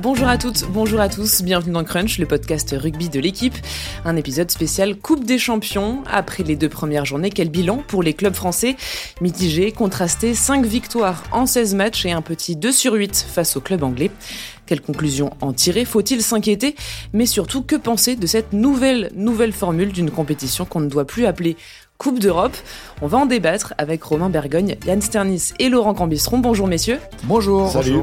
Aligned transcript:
Bonjour 0.00 0.26
à 0.26 0.38
toutes, 0.38 0.66
bonjour 0.70 0.98
à 0.98 1.08
tous, 1.08 1.42
bienvenue 1.42 1.72
dans 1.72 1.84
Crunch, 1.84 2.18
le 2.18 2.26
podcast 2.26 2.74
rugby 2.76 3.08
de 3.08 3.20
l'équipe. 3.20 3.54
Un 4.04 4.16
épisode 4.16 4.50
spécial 4.50 4.96
Coupe 4.96 5.24
des 5.24 5.38
Champions. 5.38 6.02
Après 6.10 6.42
les 6.42 6.56
deux 6.56 6.68
premières 6.68 7.04
journées, 7.04 7.30
quel 7.30 7.48
bilan 7.48 7.84
pour 7.86 8.02
les 8.02 8.12
clubs 8.12 8.34
français? 8.34 8.74
Mitigé, 9.20 9.70
contrasté, 9.70 10.34
5 10.34 10.66
victoires 10.66 11.22
en 11.30 11.46
16 11.46 11.76
matchs 11.76 12.06
et 12.06 12.10
un 12.10 12.22
petit 12.22 12.56
2 12.56 12.72
sur 12.72 12.94
8 12.94 13.24
face 13.28 13.56
au 13.56 13.60
club 13.60 13.84
anglais. 13.84 14.10
Quelle 14.66 14.80
conclusion 14.80 15.30
en 15.40 15.52
tirer? 15.52 15.84
Faut-il 15.84 16.22
s'inquiéter? 16.22 16.74
Mais 17.12 17.26
surtout, 17.26 17.62
que 17.62 17.76
penser 17.76 18.16
de 18.16 18.26
cette 18.26 18.52
nouvelle, 18.52 19.12
nouvelle 19.14 19.52
formule 19.52 19.92
d'une 19.92 20.10
compétition 20.10 20.64
qu'on 20.64 20.80
ne 20.80 20.88
doit 20.88 21.06
plus 21.06 21.26
appeler 21.26 21.56
Coupe 21.98 22.18
d'Europe. 22.18 22.56
On 23.02 23.06
va 23.06 23.18
en 23.18 23.26
débattre 23.26 23.74
avec 23.78 24.02
Romain 24.02 24.28
Bergogne, 24.28 24.76
Yann 24.86 25.00
Sternis 25.00 25.52
et 25.58 25.68
Laurent 25.68 25.94
Cambistron. 25.94 26.38
Bonjour 26.38 26.66
messieurs. 26.66 26.98
Bonjour. 27.24 27.70
Salut. 27.70 28.00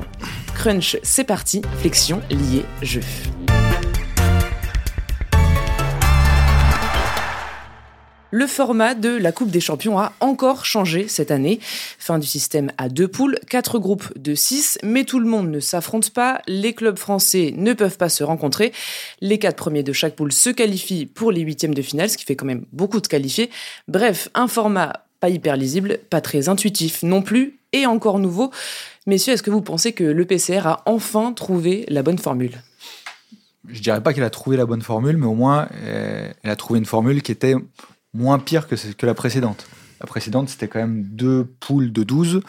Crunch, 0.55 0.97
c'est 1.03 1.25
parti. 1.25 1.61
Flexion, 1.79 2.21
lié, 2.29 2.65
jeu. 2.81 3.01
Le 8.33 8.47
format 8.47 8.95
de 8.95 9.09
la 9.09 9.33
Coupe 9.33 9.51
des 9.51 9.59
Champions 9.59 9.99
a 9.99 10.13
encore 10.21 10.65
changé 10.65 11.09
cette 11.09 11.31
année. 11.31 11.59
Fin 11.99 12.17
du 12.17 12.25
système 12.25 12.71
à 12.77 12.87
deux 12.87 13.09
poules, 13.09 13.37
quatre 13.49 13.77
groupes 13.77 14.17
de 14.17 14.35
six, 14.35 14.79
mais 14.83 15.03
tout 15.03 15.19
le 15.19 15.25
monde 15.25 15.51
ne 15.51 15.59
s'affronte 15.59 16.11
pas. 16.11 16.41
Les 16.47 16.73
clubs 16.73 16.97
français 16.97 17.53
ne 17.57 17.73
peuvent 17.73 17.97
pas 17.97 18.07
se 18.07 18.23
rencontrer. 18.23 18.71
Les 19.19 19.37
quatre 19.37 19.57
premiers 19.57 19.83
de 19.83 19.91
chaque 19.91 20.15
poule 20.15 20.31
se 20.31 20.49
qualifient 20.49 21.07
pour 21.07 21.33
les 21.33 21.41
huitièmes 21.41 21.73
de 21.73 21.81
finale, 21.81 22.09
ce 22.09 22.17
qui 22.17 22.23
fait 22.23 22.37
quand 22.37 22.45
même 22.45 22.63
beaucoup 22.71 23.01
de 23.01 23.07
qualifiés. 23.07 23.49
Bref, 23.89 24.29
un 24.33 24.47
format 24.47 25.05
pas 25.19 25.27
hyper 25.27 25.57
lisible, 25.57 25.99
pas 26.09 26.21
très 26.21 26.47
intuitif 26.47 27.03
non 27.03 27.21
plus, 27.21 27.59
et 27.73 27.85
encore 27.85 28.17
nouveau. 28.17 28.49
Messieurs, 29.07 29.33
est-ce 29.33 29.43
que 29.43 29.51
vous 29.51 29.61
pensez 29.61 29.91
que 29.91 30.05
le 30.05 30.25
PCR 30.25 30.61
a 30.65 30.83
enfin 30.85 31.33
trouvé 31.33 31.85
la 31.89 32.01
bonne 32.01 32.17
formule? 32.17 32.63
Je 33.67 33.81
dirais 33.81 34.01
pas 34.01 34.13
qu'elle 34.13 34.23
a 34.23 34.29
trouvé 34.29 34.55
la 34.55 34.65
bonne 34.65 34.81
formule, 34.81 35.17
mais 35.17 35.27
au 35.27 35.35
moins 35.35 35.67
euh, 35.83 36.31
elle 36.43 36.49
a 36.49 36.55
trouvé 36.55 36.79
une 36.79 36.85
formule 36.85 37.21
qui 37.21 37.31
était 37.33 37.55
moins 38.13 38.39
pire 38.39 38.67
que, 38.67 39.05
la 39.05 39.13
précédente. 39.13 39.67
La 39.99 40.07
précédente, 40.07 40.49
c'était 40.49 40.67
quand 40.67 40.79
même 40.79 41.03
deux 41.03 41.45
poules 41.59 41.91
de 41.91 42.03
12 42.03 42.41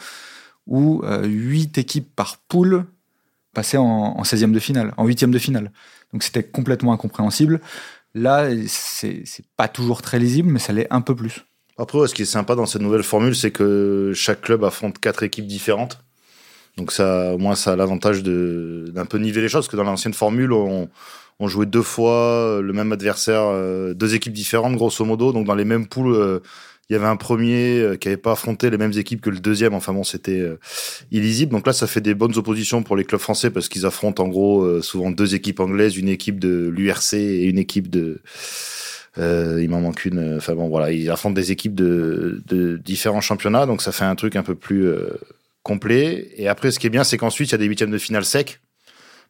où 0.65 1.01
euh, 1.03 1.25
8 1.25 1.77
équipes 1.77 2.15
par 2.15 2.37
poule 2.47 2.85
passaient 3.53 3.77
en, 3.77 3.83
en 3.85 4.23
16e 4.23 4.51
de 4.51 4.59
finale, 4.59 4.93
en 4.97 5.07
8e 5.07 5.29
de 5.29 5.39
finale. 5.39 5.71
Donc 6.11 6.23
c'était 6.23 6.43
complètement 6.43 6.93
incompréhensible. 6.93 7.61
Là, 8.15 8.49
c'est 8.67 9.23
pas 9.57 9.67
toujours 9.67 10.01
très 10.01 10.19
lisible, 10.19 10.49
mais 10.49 10.59
ça 10.59 10.71
l'est 10.73 10.87
un 10.91 11.01
peu 11.01 11.15
plus. 11.15 11.45
Après, 11.77 12.07
ce 12.07 12.13
qui 12.13 12.21
est 12.21 12.25
sympa 12.25 12.55
dans 12.55 12.67
cette 12.67 12.81
nouvelle 12.81 13.03
formule, 13.03 13.35
c'est 13.35 13.51
que 13.51 14.11
chaque 14.15 14.41
club 14.41 14.63
affronte 14.63 14.99
quatre 14.99 15.23
équipes 15.23 15.47
différentes. 15.47 15.99
Donc 16.77 16.91
ça, 16.91 17.33
au 17.33 17.37
moins, 17.37 17.55
ça 17.55 17.73
a 17.73 17.75
l'avantage 17.75 18.23
d'un 18.23 19.05
peu 19.05 19.17
niveler 19.17 19.43
les 19.43 19.49
choses, 19.49 19.65
parce 19.65 19.71
que 19.71 19.77
dans 19.77 19.83
l'ancienne 19.83 20.13
formule, 20.13 20.53
on, 20.53 20.89
on 21.39 21.47
jouait 21.47 21.65
deux 21.65 21.81
fois 21.81 22.59
le 22.61 22.73
même 22.73 22.91
adversaire, 22.91 23.43
euh, 23.43 23.93
deux 23.93 24.15
équipes 24.15 24.33
différentes, 24.33 24.75
grosso 24.75 25.05
modo. 25.05 25.31
Donc 25.31 25.45
dans 25.45 25.55
les 25.55 25.65
mêmes 25.65 25.87
poules, 25.87 26.15
euh, 26.15 26.39
il 26.89 26.93
y 26.93 26.95
avait 26.95 27.07
un 27.07 27.15
premier 27.15 27.79
euh, 27.79 27.95
qui 27.95 28.07
n'avait 28.07 28.17
pas 28.17 28.33
affronté 28.33 28.69
les 28.69 28.77
mêmes 28.77 28.93
équipes 28.93 29.21
que 29.21 29.29
le 29.29 29.39
deuxième. 29.39 29.73
Enfin 29.73 29.93
bon, 29.93 30.03
c'était 30.03 30.43
illisible. 31.11 31.51
Donc 31.51 31.67
là, 31.67 31.73
ça 31.73 31.87
fait 31.87 32.01
des 32.01 32.15
bonnes 32.15 32.37
oppositions 32.37 32.81
pour 32.81 32.95
les 32.95 33.05
clubs 33.05 33.21
français 33.21 33.51
parce 33.51 33.69
qu'ils 33.69 33.85
affrontent 33.85 34.23
en 34.23 34.27
gros 34.27 34.81
souvent 34.81 35.11
deux 35.11 35.35
équipes 35.35 35.59
anglaises, 35.59 35.97
une 35.97 36.09
équipe 36.09 36.39
de 36.39 36.69
l'URC 36.69 37.13
et 37.13 37.45
une 37.45 37.59
équipe 37.59 37.89
de 37.89 38.21
euh, 39.17 39.59
il 39.61 39.69
m'en 39.69 39.81
manque 39.81 40.05
une. 40.05 40.37
Enfin 40.37 40.55
bon, 40.55 40.69
voilà, 40.69 40.91
ils 40.91 41.09
affrontent 41.09 41.35
des 41.35 41.51
équipes 41.51 41.75
de, 41.75 42.41
de, 42.47 42.77
différents 42.77 43.21
championnats, 43.21 43.65
donc 43.65 43.81
ça 43.81 43.91
fait 43.91 44.05
un 44.05 44.15
truc 44.15 44.35
un 44.35 44.43
peu 44.43 44.55
plus 44.55 44.87
euh, 44.87 45.09
complet. 45.63 46.29
Et 46.35 46.47
après, 46.47 46.71
ce 46.71 46.79
qui 46.79 46.87
est 46.87 46.91
bien, 46.91 47.03
c'est 47.03 47.17
qu'ensuite, 47.17 47.49
il 47.49 47.51
y 47.53 47.55
a 47.55 47.57
des 47.57 47.65
huitièmes 47.65 47.91
de 47.91 47.97
finale 47.97 48.25
secs. 48.25 48.59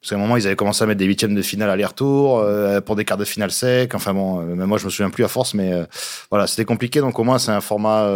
Parce 0.04 0.10
qu'à 0.10 0.16
un 0.18 0.20
moment, 0.20 0.36
ils 0.36 0.46
avaient 0.48 0.58
commencé 0.58 0.84
à 0.84 0.86
mettre 0.86 1.00
des 1.00 1.06
huitièmes 1.06 1.34
de 1.34 1.42
finale 1.42 1.70
aller-retour 1.70 2.40
euh, 2.40 2.82
pour 2.82 2.98
des 2.98 3.06
quarts 3.06 3.18
de 3.18 3.24
finale 3.24 3.52
secs. 3.52 3.96
Enfin 3.96 4.14
bon, 4.14 4.42
euh, 4.42 4.54
même 4.54 4.68
moi, 4.68 4.78
je 4.78 4.84
me 4.84 4.90
souviens 4.90 5.10
plus 5.10 5.24
à 5.24 5.30
force, 5.30 5.54
mais 5.54 5.72
euh, 5.72 5.86
voilà, 6.30 6.46
c'était 6.46 6.66
compliqué. 6.66 7.00
Donc 7.00 7.18
au 7.20 7.24
moins, 7.24 7.40
c'est 7.40 7.54
un 7.54 7.62
format 7.62 8.12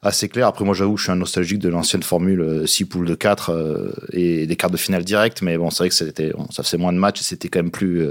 assez 0.00 0.30
clair. 0.30 0.46
Après, 0.46 0.64
moi, 0.64 0.74
j'avoue, 0.74 0.96
je 0.96 1.02
suis 1.02 1.12
un 1.12 1.16
nostalgique 1.16 1.58
de 1.58 1.68
l'ancienne 1.68 2.02
formule 2.02 2.66
6 2.66 2.86
poules 2.86 3.06
de 3.06 3.14
4 3.14 3.92
et 4.14 4.46
des 4.46 4.56
quarts 4.56 4.70
de 4.70 4.78
finale 4.78 5.04
direct. 5.04 5.42
Mais 5.42 5.58
bon, 5.58 5.68
c'est 5.68 5.80
vrai 5.80 5.90
que 5.90 5.94
c'était, 5.94 6.32
ça 6.48 6.62
faisait 6.62 6.78
moins 6.78 6.94
de 6.94 6.98
matchs 6.98 7.20
c'était 7.20 7.48
quand 7.48 7.58
même 7.58 7.70
plus 7.70 8.08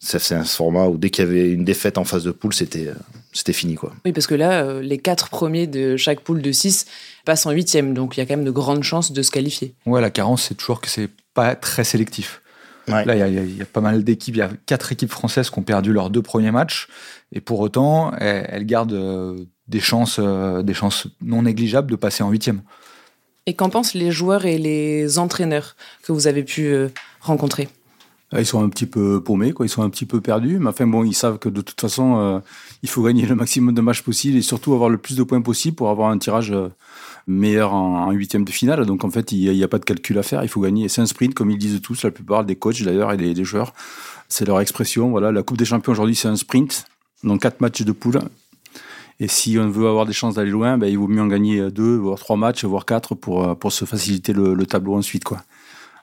c'est 0.00 0.34
un 0.34 0.44
format 0.44 0.86
où 0.86 0.96
dès 0.96 1.10
qu'il 1.10 1.24
y 1.24 1.28
avait 1.28 1.50
une 1.50 1.64
défaite 1.64 1.98
en 1.98 2.04
phase 2.04 2.22
de 2.22 2.30
poule, 2.30 2.54
c'était 2.54 2.88
c'était 3.32 3.52
fini 3.52 3.74
quoi. 3.74 3.92
Oui, 4.04 4.12
parce 4.12 4.26
que 4.26 4.34
là, 4.34 4.80
les 4.80 4.98
quatre 4.98 5.28
premiers 5.28 5.66
de 5.66 5.96
chaque 5.96 6.20
poule 6.20 6.40
de 6.40 6.52
6 6.52 6.86
passent 7.28 7.44
en 7.44 7.50
huitième, 7.50 7.92
donc 7.92 8.16
il 8.16 8.20
y 8.20 8.22
a 8.22 8.26
quand 8.26 8.36
même 8.36 8.46
de 8.46 8.50
grandes 8.50 8.82
chances 8.82 9.12
de 9.12 9.20
se 9.20 9.30
qualifier. 9.30 9.74
Ouais, 9.84 10.00
la 10.00 10.08
carence, 10.08 10.44
c'est 10.44 10.54
toujours 10.54 10.80
que 10.80 10.88
c'est 10.88 11.10
pas 11.34 11.54
très 11.54 11.84
sélectif. 11.84 12.40
Ouais. 12.88 13.04
Là, 13.04 13.28
il 13.28 13.50
y, 13.52 13.56
y, 13.58 13.60
a 13.60 13.66
pas 13.66 13.82
mal 13.82 14.02
d'équipes. 14.02 14.36
Il 14.36 14.38
y 14.38 14.42
a 14.42 14.50
quatre 14.64 14.92
équipes 14.92 15.10
françaises 15.10 15.50
qui 15.50 15.58
ont 15.58 15.62
perdu 15.62 15.92
leurs 15.92 16.08
deux 16.08 16.22
premiers 16.22 16.52
matchs, 16.52 16.88
et 17.30 17.42
pour 17.42 17.60
autant, 17.60 18.14
elles, 18.14 18.48
elles 18.48 18.64
gardent 18.64 19.46
des 19.66 19.80
chances, 19.80 20.18
des 20.18 20.72
chances 20.72 21.06
non 21.20 21.42
négligeables 21.42 21.90
de 21.90 21.96
passer 21.96 22.22
en 22.22 22.30
huitième. 22.30 22.62
Et 23.44 23.52
qu'en 23.52 23.68
pensent 23.68 23.92
les 23.92 24.10
joueurs 24.10 24.46
et 24.46 24.56
les 24.56 25.18
entraîneurs 25.18 25.76
que 26.02 26.12
vous 26.12 26.28
avez 26.28 26.44
pu 26.44 26.74
rencontrer? 27.20 27.68
Ils 28.36 28.46
sont 28.46 28.62
un 28.62 28.68
petit 28.68 28.86
peu 28.86 29.22
paumés, 29.22 29.52
quoi. 29.52 29.64
Ils 29.64 29.70
sont 29.70 29.82
un 29.82 29.88
petit 29.88 30.04
peu 30.04 30.20
perdus. 30.20 30.58
Mais 30.58 30.68
enfin, 30.68 30.86
bon, 30.86 31.04
ils 31.04 31.14
savent 31.14 31.38
que 31.38 31.48
de 31.48 31.62
toute 31.62 31.80
façon, 31.80 32.16
euh, 32.18 32.40
il 32.82 32.88
faut 32.88 33.02
gagner 33.02 33.24
le 33.24 33.34
maximum 33.34 33.74
de 33.74 33.80
matchs 33.80 34.02
possible 34.02 34.36
et 34.36 34.42
surtout 34.42 34.74
avoir 34.74 34.90
le 34.90 34.98
plus 34.98 35.16
de 35.16 35.22
points 35.22 35.40
possible 35.40 35.76
pour 35.76 35.88
avoir 35.88 36.10
un 36.10 36.18
tirage 36.18 36.52
meilleur 37.28 37.72
en 37.74 38.10
huitième 38.10 38.44
de 38.44 38.50
finale. 38.50 38.84
Donc, 38.86 39.04
en 39.04 39.10
fait, 39.10 39.32
il 39.32 39.52
n'y 39.52 39.62
a, 39.62 39.68
pas 39.68 39.78
de 39.78 39.84
calcul 39.84 40.18
à 40.18 40.22
faire. 40.22 40.42
Il 40.42 40.48
faut 40.48 40.60
gagner. 40.60 40.88
C'est 40.88 41.00
un 41.00 41.06
sprint, 41.06 41.34
comme 41.34 41.50
ils 41.50 41.58
disent 41.58 41.80
tous, 41.80 42.02
la 42.02 42.10
plupart 42.10 42.44
des 42.44 42.56
coachs 42.56 42.82
d'ailleurs 42.82 43.12
et 43.12 43.16
des, 43.16 43.44
joueurs. 43.44 43.72
C'est 44.28 44.46
leur 44.46 44.60
expression. 44.60 45.10
Voilà, 45.10 45.30
la 45.30 45.42
Coupe 45.42 45.58
des 45.58 45.64
Champions 45.64 45.92
aujourd'hui, 45.92 46.16
c'est 46.16 46.28
un 46.28 46.36
sprint. 46.36 46.86
Donc, 47.22 47.42
quatre 47.42 47.60
matchs 47.60 47.82
de 47.82 47.92
poule. 47.92 48.20
Et 49.20 49.28
si 49.28 49.58
on 49.58 49.68
veut 49.68 49.88
avoir 49.88 50.06
des 50.06 50.12
chances 50.12 50.34
d'aller 50.34 50.50
loin, 50.50 50.78
ben, 50.78 50.86
il 50.86 50.96
vaut 50.96 51.08
mieux 51.08 51.20
en 51.20 51.26
gagner 51.26 51.70
deux, 51.70 51.96
voire 51.96 52.18
trois 52.18 52.36
matchs, 52.36 52.64
voire 52.64 52.84
quatre 52.84 53.14
pour, 53.14 53.56
pour 53.58 53.72
se 53.72 53.84
faciliter 53.84 54.32
le, 54.32 54.54
le 54.54 54.66
tableau 54.66 54.94
ensuite, 54.94 55.24
quoi. 55.24 55.42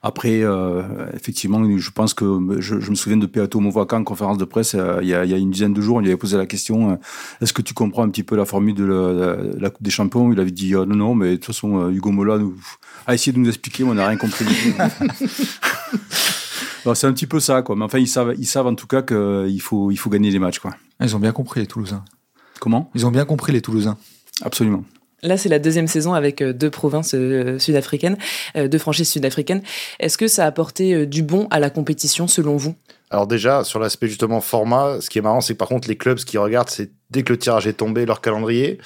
Après, 0.08 0.44
euh, 0.44 0.84
effectivement, 1.16 1.60
je 1.78 1.90
pense 1.90 2.14
que 2.14 2.40
je, 2.60 2.80
je 2.80 2.92
me 2.92 2.96
souviens 2.96 3.18
de 3.18 3.26
Peato 3.26 3.60
Movaca 3.60 3.98
en 3.98 4.04
conférence 4.04 4.38
de 4.38 4.46
presse 4.46 4.76
euh, 4.76 5.00
il, 5.02 5.08
y 5.08 5.16
a, 5.16 5.26
il, 5.26 5.32
y 5.32 5.34
a, 5.34 5.38
une 5.38 5.50
dizaine 5.50 5.74
de 5.74 5.82
jours. 5.82 5.96
On 5.96 6.00
lui 6.00 6.10
avait 6.10 6.16
posé 6.16 6.38
la 6.38 6.46
question 6.46 6.92
euh, 6.92 6.96
est-ce 7.42 7.54
que 7.54 7.64
tu 7.64 7.74
comprends 7.74 8.04
un 8.04 8.10
petit 8.10 8.22
peu 8.22 8.36
la 8.36 8.46
formule 8.46 8.76
de 8.76 9.56
la, 9.58 9.72
Coupe 9.72 9.82
des 9.82 9.90
Champions? 9.90 10.32
Il 10.32 10.40
avait 10.40 10.52
dit 10.52 10.74
non, 10.74 10.86
non, 10.86 11.16
mais 11.16 11.32
de 11.32 11.36
toute 11.38 11.46
façon, 11.46 11.90
Hugo 11.90 12.12
Mola 12.12 12.38
nous, 12.38 12.54
a 13.08 13.16
essayé 13.16 13.34
de 13.34 13.40
nous 13.40 13.48
expliquer, 13.48 13.84
mais 13.84 13.90
on 13.90 13.94
n'a 13.96 14.08
rien 14.08 14.18
compris. 14.18 14.46
c'est 16.94 17.08
un 17.08 17.14
petit 17.14 17.26
peu 17.26 17.40
ça, 17.40 17.64
quoi. 17.64 17.76
Mais 17.76 17.86
enfin, 17.86 17.98
ils 17.98 18.08
savent, 18.08 18.36
ils 18.38 18.46
savent 18.46 18.68
en 18.68 18.76
tout 18.76 18.86
cas 18.86 19.02
qu'il 19.02 19.60
faut, 19.60 19.90
il 19.90 19.98
faut 19.98 20.12
gagner 20.12 20.30
les 20.30 20.38
matchs, 20.38 20.60
quoi. 20.60 20.76
Ils 21.02 21.16
ont 21.16 21.20
bien 21.20 21.32
compris 21.32 21.62
les 21.62 21.68
Toulousains. 21.68 22.06
Comment? 22.60 22.92
Ils 22.94 23.08
ont 23.08 23.12
bien 23.12 23.26
compris 23.26 23.54
les 23.54 23.62
Toulousains. 23.62 23.98
Absolument. 24.44 24.84
Là, 25.26 25.38
c'est 25.38 25.50
la 25.50 25.60
deuxième 25.60 25.88
saison 25.88 26.14
avec 26.14 26.44
deux 26.44 26.70
provinces 26.70 27.16
sud-africaines, 27.58 28.18
deux 28.56 28.78
franchises 28.78 29.10
sud-africaines. 29.10 29.62
Est-ce 30.00 30.18
que 30.18 30.28
ça 30.28 30.44
a 30.44 30.48
apporté 30.48 31.06
du 31.06 31.24
bon 31.24 31.48
à 31.50 31.60
la 31.60 31.70
compétition 31.70 32.28
selon 32.28 32.58
vous? 32.58 32.76
Alors 33.12 33.28
déjà, 33.28 33.64
sur 33.64 33.80
l'aspect 33.80 34.08
justement 34.08 34.42
format, 34.42 35.00
ce 35.00 35.10
qui 35.10 35.20
est 35.20 35.22
marrant, 35.22 35.42
c'est 35.42 35.54
que 35.54 35.60
par 35.60 35.68
contre, 35.68 35.88
les 35.88 35.96
clubs, 35.96 36.18
ce 36.18 36.26
qu'ils 36.26 36.40
regardent, 36.40 36.70
c'est 36.70 36.92
dès 37.12 37.22
que 37.24 37.32
le 37.32 37.38
tirage 37.38 37.68
est 37.68 37.74
tombé, 37.74 38.06
leur 38.06 38.20
calendrier. 38.20 38.80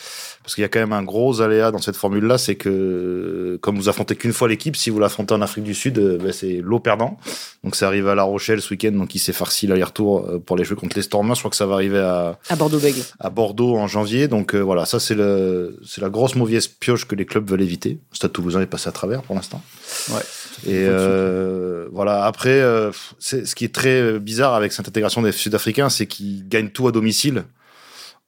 Parce 0.44 0.56
qu'il 0.56 0.62
y 0.62 0.66
a 0.66 0.68
quand 0.68 0.80
même 0.80 0.94
un 0.94 1.04
gros 1.04 1.42
aléa 1.42 1.72
dans 1.72 1.80
cette 1.80 1.96
formule-là, 1.96 2.38
c'est 2.38 2.56
que 2.56 3.58
comme 3.62 3.78
vous 3.78 3.88
affrontez 3.88 4.16
qu'une 4.16 4.34
fois 4.34 4.48
l'équipe, 4.48 4.76
si 4.76 4.90
vous 4.90 5.00
l'affrontez 5.00 5.34
en 5.34 5.42
Afrique 5.42 5.64
du 5.64 5.74
Sud, 5.74 6.00
ben, 6.00 6.32
c'est 6.32 6.60
l'eau 6.62 6.80
perdant. 6.80 7.18
Donc 7.64 7.76
ça 7.76 7.88
arrive 7.88 8.08
à 8.08 8.16
La 8.16 8.24
Rochelle 8.24 8.62
ce 8.62 8.72
week-end, 8.72 8.92
donc 8.92 9.16
il 9.16 9.20
s'est 9.20 9.34
farci 9.34 9.68
l'aller-retour 9.68 10.42
pour 10.46 10.58
les 10.58 10.64
jeux 10.64 10.76
contre 10.76 10.96
les 10.96 11.04
Stormers. 11.04 11.36
Je 11.36 11.42
crois 11.42 11.52
que 11.52 11.58
ça 11.58 11.66
va 11.66 11.76
arriver 11.76 12.00
à 12.00 12.40
à 12.50 12.56
Bordeaux-Bègles. 12.56 13.04
À 13.20 13.30
Bordeaux 13.30 13.78
en 13.78 13.88
janvier. 13.88 14.28
Donc 14.28 14.54
euh, 14.54 14.60
voilà, 14.60 14.86
ça 14.86 15.00
c'est 15.00 15.16
le 15.16 15.80
c'est 15.86 16.02
la 16.02 16.10
grosse 16.10 16.36
mauvaise 16.36 16.68
pioche 16.68 17.06
que 17.06 17.16
les 17.16 17.26
clubs 17.26 17.50
veulent 17.50 17.62
éviter. 17.62 18.00
Le 18.12 18.16
Stade 18.16 18.32
Toulousain 18.32 18.62
est 18.62 18.66
passé 18.66 18.90
à 18.90 18.92
travers 18.92 19.22
pour 19.22 19.36
l'instant. 19.36 19.62
Ouais. 20.10 20.22
Et 20.66 20.86
euh, 20.88 21.88
voilà. 21.92 22.26
Après, 22.26 22.60
euh, 22.62 22.92
ce 23.20 23.56
qui 23.56 23.66
est 23.66 23.74
très 23.74 24.20
bizarre 24.20 24.54
avec 24.54 24.72
cette 24.72 24.88
intégration 24.88 25.22
des 25.22 25.32
Sud-Africains, 25.32 25.90
c'est 25.90 26.06
qu'ils 26.06 26.48
gagnent 26.48 26.70
tout 26.70 26.88
à 26.88 26.92
domicile. 26.92 27.46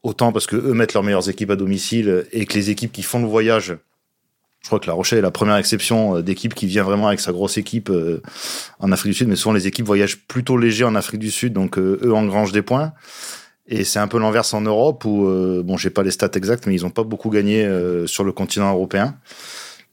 Autant 0.03 0.31
parce 0.31 0.47
que 0.47 0.55
eux 0.55 0.73
mettent 0.73 0.93
leurs 0.93 1.03
meilleures 1.03 1.29
équipes 1.29 1.51
à 1.51 1.55
domicile 1.55 2.25
et 2.31 2.45
que 2.45 2.55
les 2.55 2.71
équipes 2.71 2.91
qui 2.91 3.03
font 3.03 3.19
le 3.19 3.27
voyage, 3.27 3.77
je 4.61 4.67
crois 4.67 4.79
que 4.79 4.87
La 4.87 4.93
Rochelle 4.93 5.19
est 5.19 5.23
la 5.23 5.31
première 5.31 5.57
exception 5.57 6.21
d'équipe 6.21 6.55
qui 6.55 6.65
vient 6.65 6.83
vraiment 6.83 7.07
avec 7.07 7.19
sa 7.19 7.31
grosse 7.31 7.57
équipe 7.57 7.91
en 8.79 8.91
Afrique 8.91 9.11
du 9.11 9.17
Sud, 9.17 9.27
mais 9.27 9.35
souvent 9.35 9.53
les 9.53 9.67
équipes 9.67 9.85
voyagent 9.85 10.17
plutôt 10.17 10.57
léger 10.57 10.85
en 10.85 10.95
Afrique 10.95 11.19
du 11.19 11.29
Sud, 11.29 11.53
donc 11.53 11.77
eux 11.77 12.13
engrangent 12.13 12.51
des 12.51 12.63
points. 12.63 12.93
Et 13.71 13.85
c'est 13.85 13.99
un 13.99 14.07
peu 14.07 14.19
l'inverse 14.19 14.53
en 14.53 14.61
Europe 14.61 15.05
où, 15.05 15.25
euh, 15.27 15.61
bon, 15.63 15.77
j'ai 15.77 15.89
pas 15.89 16.03
les 16.03 16.11
stats 16.11 16.31
exactes, 16.35 16.67
mais 16.67 16.73
ils 16.73 16.85
ont 16.85 16.89
pas 16.89 17.03
beaucoup 17.03 17.29
gagné 17.29 17.63
euh, 17.63 18.05
sur 18.05 18.25
le 18.25 18.33
continent 18.33 18.71
européen. 18.73 19.15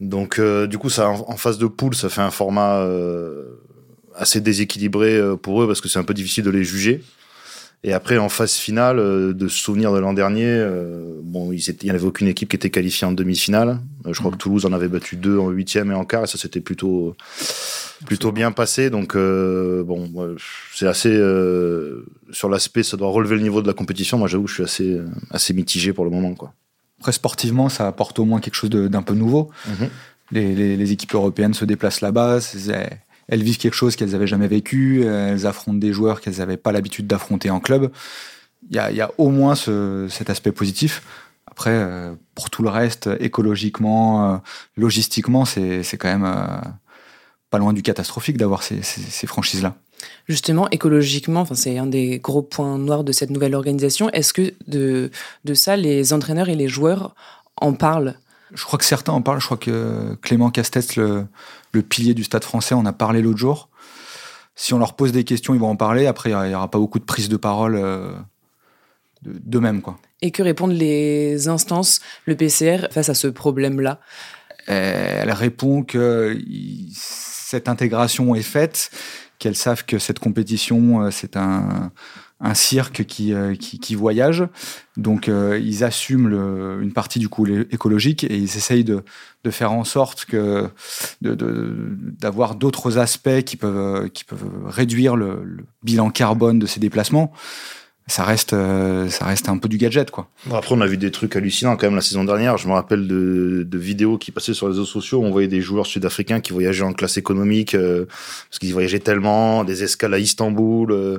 Donc, 0.00 0.38
euh, 0.38 0.66
du 0.66 0.78
coup, 0.78 0.90
ça, 0.90 1.08
en, 1.08 1.36
phase 1.36 1.58
de 1.58 1.66
poule, 1.66 1.94
ça 1.94 2.08
fait 2.08 2.20
un 2.20 2.30
format 2.30 2.86
assez 4.14 4.40
déséquilibré 4.40 5.20
pour 5.42 5.62
eux 5.62 5.66
parce 5.66 5.80
que 5.80 5.88
c'est 5.88 5.98
un 5.98 6.04
peu 6.04 6.14
difficile 6.14 6.44
de 6.44 6.50
les 6.50 6.64
juger. 6.64 7.02
Et 7.84 7.92
après, 7.92 8.18
en 8.18 8.28
phase 8.28 8.54
finale, 8.54 8.96
de 9.34 9.48
se 9.48 9.56
souvenir 9.56 9.92
de 9.92 9.98
l'an 10.00 10.12
dernier, 10.12 10.46
euh, 10.46 11.20
bon, 11.22 11.52
il 11.52 11.62
n'y 11.84 11.90
avait 11.90 12.04
aucune 12.04 12.26
équipe 12.26 12.48
qui 12.48 12.56
était 12.56 12.70
qualifiée 12.70 13.06
en 13.06 13.12
demi-finale. 13.12 13.78
je 14.04 14.18
crois 14.18 14.32
que 14.32 14.36
Toulouse 14.36 14.66
en 14.66 14.72
avait 14.72 14.88
battu 14.88 15.14
deux 15.14 15.38
en 15.38 15.50
huitième 15.50 15.92
et 15.92 15.94
en 15.94 16.04
quart, 16.04 16.24
et 16.24 16.26
ça 16.26 16.38
c'était 16.38 16.60
plutôt 16.60 17.14
plutôt 18.04 18.32
bien 18.32 18.50
passé. 18.50 18.90
Donc 18.90 19.16
bon, 19.16 20.36
c'est 20.74 20.88
assez 20.88 21.14
sur 22.32 22.48
l'aspect, 22.48 22.82
ça 22.82 22.96
doit 22.96 23.10
relever 23.10 23.36
le 23.36 23.42
niveau 23.42 23.62
de 23.62 23.68
la 23.68 23.74
compétition. 23.74 24.18
Moi, 24.18 24.26
j'avoue, 24.26 24.48
je 24.48 24.54
suis 24.54 24.64
assez 24.64 25.00
assez 25.30 25.54
mitigé 25.54 25.92
pour 25.92 26.04
le 26.04 26.10
moment, 26.10 26.34
quoi. 26.34 26.52
Après, 26.98 27.12
sportivement, 27.12 27.68
ça 27.68 27.86
apporte 27.86 28.18
au 28.18 28.24
moins 28.24 28.40
quelque 28.40 28.54
chose 28.54 28.70
d'un 28.70 29.02
peu 29.02 29.14
nouveau. 29.14 29.50
Mhm. 29.66 29.88
Les, 30.30 30.76
les, 30.76 30.92
équipes 30.92 31.14
européennes 31.14 31.54
se 31.54 31.64
déplacent 31.64 32.02
là-bas 32.02 32.40
elles 33.28 33.42
vivent 33.42 33.58
quelque 33.58 33.74
chose 33.74 33.94
qu'elles 33.94 34.10
n'avaient 34.10 34.26
jamais 34.26 34.48
vécu, 34.48 35.04
elles 35.04 35.46
affrontent 35.46 35.78
des 35.78 35.92
joueurs 35.92 36.20
qu'elles 36.20 36.38
n'avaient 36.38 36.56
pas 36.56 36.72
l'habitude 36.72 37.06
d'affronter 37.06 37.50
en 37.50 37.60
club. 37.60 37.90
Il 38.70 38.76
y 38.76 39.00
a, 39.00 39.10
au 39.18 39.30
moins 39.30 39.54
cet 39.54 40.30
aspect 40.30 40.52
positif. 40.52 41.02
Après, 41.46 41.70
euh, 41.72 42.14
pour 42.34 42.50
tout 42.50 42.62
le 42.62 42.68
reste, 42.68 43.08
écologiquement, 43.20 44.34
euh, 44.34 44.36
logistiquement, 44.76 45.44
c'est 45.44 45.82
quand 45.98 46.08
même 46.08 46.24
euh, 46.24 46.46
pas 47.50 47.58
loin 47.58 47.72
du 47.72 47.82
catastrophique 47.82 48.36
d'avoir 48.36 48.62
ces, 48.62 49.26
franchises-là. 49.26 49.76
Justement, 50.28 50.68
écologiquement, 50.70 51.46
c'est 51.54 51.78
un 51.78 51.86
des 51.86 52.18
gros 52.18 52.42
points 52.42 52.78
noirs 52.78 53.04
de 53.04 53.12
cette 53.12 53.30
nouvelle 53.30 53.54
organisation. 53.54 54.10
Est-ce 54.10 54.32
que 54.32 54.54
de, 54.66 55.10
de 55.44 55.54
ça, 55.54 55.76
les 55.76 56.12
entraîneurs 56.12 56.48
et 56.48 56.54
les 56.54 56.68
joueurs 56.68 57.14
en 57.56 57.72
parlent? 57.72 58.14
Je 58.54 58.64
crois 58.64 58.78
que 58.78 58.84
certains 58.84 59.12
en 59.12 59.22
parlent. 59.22 59.40
Je 59.40 59.46
crois 59.46 59.56
que 59.56 60.16
Clément 60.22 60.50
Castès, 60.50 60.96
le, 60.96 61.26
pilier 61.88 62.14
du 62.14 62.24
Stade 62.24 62.44
français, 62.44 62.74
en 62.74 62.86
a 62.86 62.92
parlé 62.92 63.22
l'autre 63.22 63.38
jour. 63.38 63.68
Si 64.56 64.74
on 64.74 64.78
leur 64.78 64.94
pose 64.94 65.12
des 65.12 65.24
questions, 65.24 65.54
ils 65.54 65.60
vont 65.60 65.70
en 65.70 65.76
parler. 65.76 66.06
Après, 66.06 66.30
il 66.30 66.48
n'y 66.48 66.54
aura 66.54 66.70
pas 66.70 66.78
beaucoup 66.78 66.98
de 66.98 67.04
prise 67.04 67.28
de 67.28 67.36
parole 67.36 67.76
euh, 67.76 68.10
d'eux-mêmes. 69.22 69.82
Quoi. 69.82 69.98
Et 70.22 70.30
que 70.30 70.42
répondent 70.42 70.72
les 70.72 71.48
instances, 71.48 72.00
le 72.26 72.36
PCR, 72.36 72.88
face 72.90 73.08
à 73.08 73.14
ce 73.14 73.28
problème-là? 73.28 74.00
Elle 74.66 75.30
répond 75.30 75.82
que 75.82 76.38
cette 76.92 77.68
intégration 77.68 78.34
est 78.34 78.42
faite, 78.42 78.90
qu'elles 79.38 79.56
savent 79.56 79.84
que 79.84 79.98
cette 79.98 80.18
compétition, 80.18 81.02
euh, 81.02 81.10
c'est 81.10 81.36
un 81.36 81.90
un 82.40 82.54
cirque 82.54 83.04
qui, 83.04 83.32
euh, 83.32 83.54
qui, 83.54 83.80
qui, 83.80 83.94
voyage. 83.94 84.46
Donc, 84.96 85.28
euh, 85.28 85.60
ils 85.62 85.82
assument 85.82 86.28
le, 86.28 86.78
une 86.82 86.92
partie 86.92 87.18
du 87.18 87.28
coût 87.28 87.46
écologique 87.46 88.24
et 88.24 88.36
ils 88.36 88.56
essayent 88.56 88.84
de, 88.84 89.02
de 89.44 89.50
faire 89.50 89.72
en 89.72 89.84
sorte 89.84 90.24
que 90.24 90.68
d'avoir 91.20 92.54
d'autres 92.54 92.98
aspects 92.98 93.42
qui 93.44 93.56
peuvent, 93.56 94.08
qui 94.10 94.24
peuvent 94.24 94.66
réduire 94.66 95.16
le, 95.16 95.42
le, 95.44 95.64
bilan 95.82 96.10
carbone 96.10 96.58
de 96.58 96.66
ces 96.66 96.80
déplacements 96.80 97.32
ça 98.08 98.24
reste, 98.24 98.54
euh, 98.54 99.10
ça 99.10 99.26
reste 99.26 99.50
un 99.50 99.58
peu 99.58 99.68
du 99.68 99.76
gadget, 99.76 100.10
quoi. 100.10 100.28
Après, 100.50 100.74
on 100.74 100.80
a 100.80 100.86
vu 100.86 100.96
des 100.96 101.10
trucs 101.10 101.36
hallucinants 101.36 101.76
quand 101.76 101.86
même 101.86 101.94
la 101.94 102.00
saison 102.00 102.24
dernière. 102.24 102.56
Je 102.56 102.66
me 102.66 102.72
rappelle 102.72 103.06
de, 103.06 103.66
de 103.68 103.78
vidéos 103.78 104.16
qui 104.16 104.32
passaient 104.32 104.54
sur 104.54 104.66
les 104.66 104.72
réseaux 104.72 104.86
sociaux. 104.86 105.18
Où 105.18 105.24
on 105.24 105.30
voyait 105.30 105.48
des 105.48 105.60
joueurs 105.60 105.86
sud-africains 105.86 106.40
qui 106.40 106.54
voyageaient 106.54 106.84
en 106.84 106.94
classe 106.94 107.18
économique 107.18 107.74
euh, 107.74 108.06
parce 108.48 108.58
qu'ils 108.60 108.72
voyageaient 108.72 108.98
tellement, 108.98 109.62
des 109.62 109.84
escales 109.84 110.14
à 110.14 110.18
Istanbul 110.18 110.90
euh, 110.90 111.18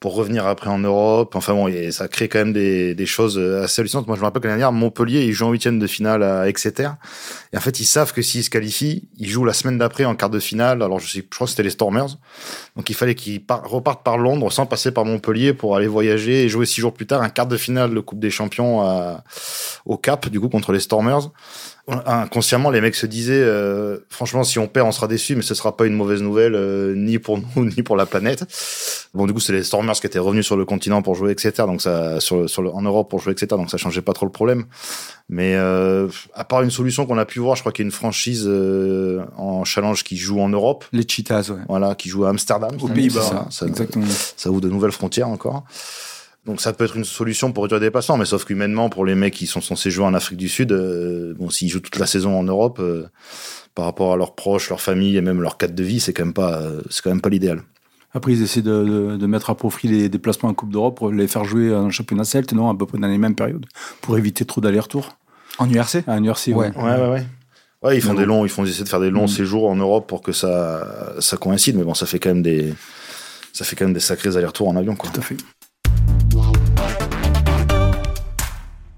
pour 0.00 0.14
revenir 0.14 0.46
après 0.46 0.70
en 0.70 0.78
Europe. 0.78 1.36
Enfin 1.36 1.52
bon, 1.52 1.68
et 1.68 1.90
ça 1.90 2.08
crée 2.08 2.28
quand 2.28 2.38
même 2.38 2.54
des, 2.54 2.94
des 2.94 3.06
choses 3.06 3.38
assez 3.38 3.82
hallucinantes. 3.82 4.06
Moi, 4.06 4.16
je 4.16 4.20
me 4.20 4.24
rappelle 4.24 4.40
que 4.40 4.48
l'année 4.48 4.60
dernière, 4.60 4.72
Montpellier, 4.72 5.24
ils 5.24 5.32
jouent 5.32 5.46
en 5.46 5.52
huitième 5.52 5.78
de 5.78 5.86
finale 5.86 6.22
à 6.22 6.48
Exeter. 6.48 6.88
Et 7.52 7.58
en 7.58 7.60
fait, 7.60 7.80
ils 7.80 7.86
savent 7.86 8.14
que 8.14 8.22
s'ils 8.22 8.44
se 8.44 8.50
qualifient, 8.50 9.08
ils 9.18 9.28
jouent 9.28 9.44
la 9.44 9.52
semaine 9.52 9.76
d'après 9.76 10.06
en 10.06 10.14
quart 10.14 10.30
de 10.30 10.38
finale. 10.38 10.82
Alors, 10.82 11.00
je 11.00 11.10
sais, 11.10 11.18
je 11.18 11.36
crois 11.36 11.46
que 11.46 11.50
c'était 11.50 11.64
les 11.64 11.70
Stormers. 11.70 12.16
Donc, 12.76 12.88
il 12.88 12.94
fallait 12.94 13.14
qu'ils 13.14 13.42
repartent 13.64 14.04
par 14.04 14.16
Londres 14.16 14.50
sans 14.50 14.64
passer 14.64 14.90
par 14.90 15.04
Montpellier 15.04 15.52
pour 15.52 15.76
aller 15.76 15.86
voyager 15.86 16.29
et 16.32 16.48
jouer 16.48 16.66
six 16.66 16.80
jours 16.80 16.92
plus 16.92 17.06
tard 17.06 17.22
un 17.22 17.28
quart 17.28 17.46
de 17.46 17.56
finale 17.56 17.94
de 17.94 18.00
Coupe 18.00 18.20
des 18.20 18.30
Champions 18.30 18.80
au 19.86 19.96
Cap, 19.96 20.28
du 20.28 20.40
coup, 20.40 20.48
contre 20.48 20.72
les 20.72 20.80
Stormers. 20.80 21.30
Inconsciemment, 22.06 22.70
les 22.70 22.80
mecs 22.80 22.94
se 22.94 23.06
disaient, 23.06 23.42
euh, 23.42 23.98
franchement, 24.10 24.44
si 24.44 24.58
on 24.60 24.68
perd, 24.68 24.86
on 24.86 24.92
sera 24.92 25.08
déçu, 25.08 25.34
mais 25.34 25.42
ce 25.42 25.54
sera 25.54 25.76
pas 25.76 25.86
une 25.86 25.94
mauvaise 25.94 26.22
nouvelle, 26.22 26.54
euh, 26.54 26.94
ni 26.94 27.18
pour 27.18 27.38
nous, 27.56 27.64
ni 27.64 27.82
pour 27.82 27.96
la 27.96 28.06
planète. 28.06 28.44
Bon, 29.12 29.26
du 29.26 29.32
coup, 29.32 29.40
c'est 29.40 29.52
les 29.52 29.64
Stormers 29.64 29.94
qui 29.94 30.06
étaient 30.06 30.20
revenus 30.20 30.46
sur 30.46 30.56
le 30.56 30.64
continent 30.64 31.02
pour 31.02 31.16
jouer, 31.16 31.32
etc. 31.32 31.52
Donc 31.66 31.82
ça, 31.82 32.20
sur, 32.20 32.48
sur 32.48 32.74
en 32.76 32.82
Europe 32.82 33.10
pour 33.10 33.18
jouer, 33.18 33.32
etc. 33.32 33.48
Donc 33.50 33.70
ça 33.70 33.76
changeait 33.76 34.02
pas 34.02 34.12
trop 34.12 34.26
le 34.26 34.32
problème. 34.32 34.66
Mais 35.28 35.54
euh, 35.56 36.08
à 36.34 36.44
part 36.44 36.62
une 36.62 36.70
solution 36.70 37.06
qu'on 37.06 37.18
a 37.18 37.24
pu 37.24 37.40
voir, 37.40 37.56
je 37.56 37.62
crois 37.62 37.72
qu'il 37.72 37.84
y 37.84 37.86
a 37.86 37.88
une 37.88 37.92
franchise 37.92 38.48
en 39.36 39.64
challenge 39.64 40.04
qui 40.04 40.16
joue 40.16 40.40
en 40.40 40.48
Europe. 40.48 40.84
Les 40.92 41.06
Cheetahs, 41.08 41.50
ouais. 41.50 41.60
Voilà, 41.68 41.94
qui 41.96 42.08
joue 42.08 42.24
à 42.24 42.28
Amsterdam. 42.28 42.70
Aux 42.80 42.88
Pays-Bas. 42.88 43.48
Ça, 43.50 43.66
exactement. 43.66 44.06
Ça 44.36 44.50
ouvre 44.50 44.60
de 44.60 44.68
nouvelles 44.68 44.92
frontières 44.92 45.28
encore. 45.28 45.64
Donc 46.46 46.60
ça 46.60 46.72
peut 46.72 46.84
être 46.84 46.96
une 46.96 47.04
solution 47.04 47.52
pour 47.52 47.64
réduire 47.64 47.80
les 47.80 47.86
déplacements, 47.86 48.16
mais 48.16 48.24
sauf 48.24 48.44
qu'humainement, 48.44 48.88
pour 48.88 49.04
les 49.04 49.14
mecs 49.14 49.34
qui 49.34 49.46
sont 49.46 49.60
censés 49.60 49.90
jouer 49.90 50.06
en 50.06 50.14
Afrique 50.14 50.38
du 50.38 50.48
Sud, 50.48 50.72
euh, 50.72 51.34
bon, 51.38 51.50
s'ils 51.50 51.68
jouent 51.68 51.80
toute 51.80 51.98
la 51.98 52.06
saison 52.06 52.38
en 52.38 52.42
Europe, 52.42 52.78
euh, 52.80 53.08
par 53.74 53.84
rapport 53.84 54.12
à 54.12 54.16
leurs 54.16 54.34
proches, 54.34 54.70
leur 54.70 54.80
famille 54.80 55.16
et 55.16 55.20
même 55.20 55.42
leur 55.42 55.58
cadre 55.58 55.74
de 55.74 55.84
vie, 55.84 56.00
c'est 56.00 56.12
quand 56.12 56.24
même 56.24 56.34
pas, 56.34 56.62
c'est 56.88 57.02
quand 57.02 57.10
même 57.10 57.20
pas 57.20 57.28
l'idéal. 57.28 57.62
Après, 58.12 58.32
ils 58.32 58.42
essaient 58.42 58.62
de, 58.62 59.16
de, 59.16 59.26
mettre 59.26 59.50
à 59.50 59.54
profit 59.54 59.86
les 59.86 60.08
déplacements 60.08 60.48
en 60.48 60.54
Coupe 60.54 60.72
d'Europe 60.72 60.96
pour 60.96 61.12
les 61.12 61.28
faire 61.28 61.44
jouer 61.44 61.72
en 61.72 61.90
championnat 61.90 62.24
celte, 62.24 62.52
non, 62.52 62.68
à 62.68 62.74
peu 62.74 62.84
près 62.84 62.98
dans 62.98 63.06
les 63.06 63.18
mêmes 63.18 63.36
périodes, 63.36 63.66
pour 64.00 64.18
éviter 64.18 64.44
trop 64.44 64.60
d'allers-retours. 64.60 65.16
En 65.58 65.70
URC 65.70 66.02
En 66.08 66.24
URC, 66.24 66.48
ouais. 66.48 66.54
Ouais, 66.54 66.72
ouais, 66.76 67.08
ouais. 67.08 67.26
ouais 67.82 67.96
ils 67.96 68.02
font 68.02 68.14
des 68.14 68.24
longs, 68.24 68.44
ils 68.44 68.48
font 68.48 68.64
essayer 68.64 68.82
de 68.82 68.88
faire 68.88 68.98
des 69.00 69.10
longs 69.10 69.24
mm. 69.24 69.28
séjours 69.28 69.68
en 69.68 69.76
Europe 69.76 70.08
pour 70.08 70.22
que 70.22 70.32
ça, 70.32 71.14
ça 71.20 71.36
coïncide, 71.36 71.76
mais 71.76 71.84
bon, 71.84 71.94
ça 71.94 72.06
fait 72.06 72.18
quand 72.18 72.30
même 72.30 72.42
des, 72.42 72.74
ça 73.52 73.64
fait 73.64 73.76
quand 73.76 73.84
même 73.84 73.94
des 73.94 74.00
sacrés 74.00 74.36
allers-retours 74.36 74.68
en 74.68 74.76
avion, 74.76 74.96
quoi. 74.96 75.10
Tout 75.10 75.20
à 75.20 75.22
fait. 75.22 75.36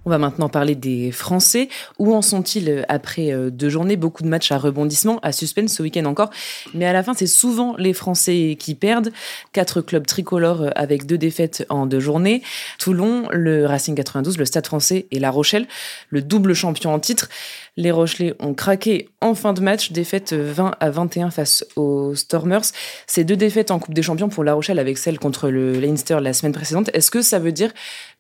On 0.05 0.11
va 0.11 0.19
maintenant 0.19 0.49
parler 0.49 0.75
des 0.75 1.13
Français. 1.13 1.69
Où 1.99 2.13
en 2.13 2.23
sont-ils 2.23 2.69
euh, 2.69 2.83
après 2.89 3.33
euh, 3.33 3.51
deux 3.51 3.69
journées? 3.69 3.97
Beaucoup 3.97 4.25
de 4.25 4.29
matchs 4.29 4.51
à 4.51 4.59
rebondissement, 4.59 5.21
à 5.23 5.31
suspense 5.31 5.75
ce 5.75 5.83
week-end 5.83 6.05
encore. 6.07 6.31
Mais 6.75 6.87
à 6.87 6.93
la 6.93 7.05
fin, 7.05 7.15
c'est 7.15 7.29
souvent 7.29 7.77
les 7.79 7.93
Français 7.93 8.57
qui 8.59 8.75
perdent. 8.75 9.13
Quatre 9.53 9.81
clubs 9.81 10.07
tricolores 10.07 10.63
euh, 10.63 10.71
avec 10.75 11.07
deux 11.07 11.19
défaites 11.19 11.65
en 11.69 11.87
deux 11.87 12.01
journées. 12.01 12.43
Toulon, 12.79 13.29
le 13.31 13.65
Racing 13.67 13.95
92, 13.95 14.39
le 14.39 14.45
Stade 14.45 14.67
français 14.67 15.07
et 15.13 15.21
La 15.21 15.31
Rochelle, 15.31 15.69
le 16.11 16.21
double 16.21 16.55
champion 16.55 16.93
en 16.93 16.99
titre. 16.99 17.29
Les 17.77 17.91
Rochelais 17.91 18.35
ont 18.39 18.53
craqué 18.53 19.09
en 19.23 19.35
fin 19.35 19.55
de 19.55 19.61
match, 19.61 19.93
défaite 19.93 20.35
20 20.35 20.73
à 20.79 20.91
21 20.91 21.31
face 21.31 21.65
aux 21.77 22.15
Stormers. 22.15 22.65
Ces 23.07 23.25
deux 23.25 23.37
défaites 23.37 23.71
en 23.71 23.79
Coupe 23.79 23.95
des 23.95 24.03
Champions 24.03 24.29
pour 24.29 24.45
La 24.45 24.53
Rochelle 24.53 24.79
avec 24.79 24.99
celle 24.99 25.19
contre 25.19 25.49
le 25.49 25.81
Leinster 25.81 26.19
la 26.21 26.35
semaine 26.35 26.53
précédente, 26.53 26.91
est-ce 26.93 27.11
que 27.11 27.23
ça 27.23 27.39
veut 27.39 27.53
dire 27.53 27.73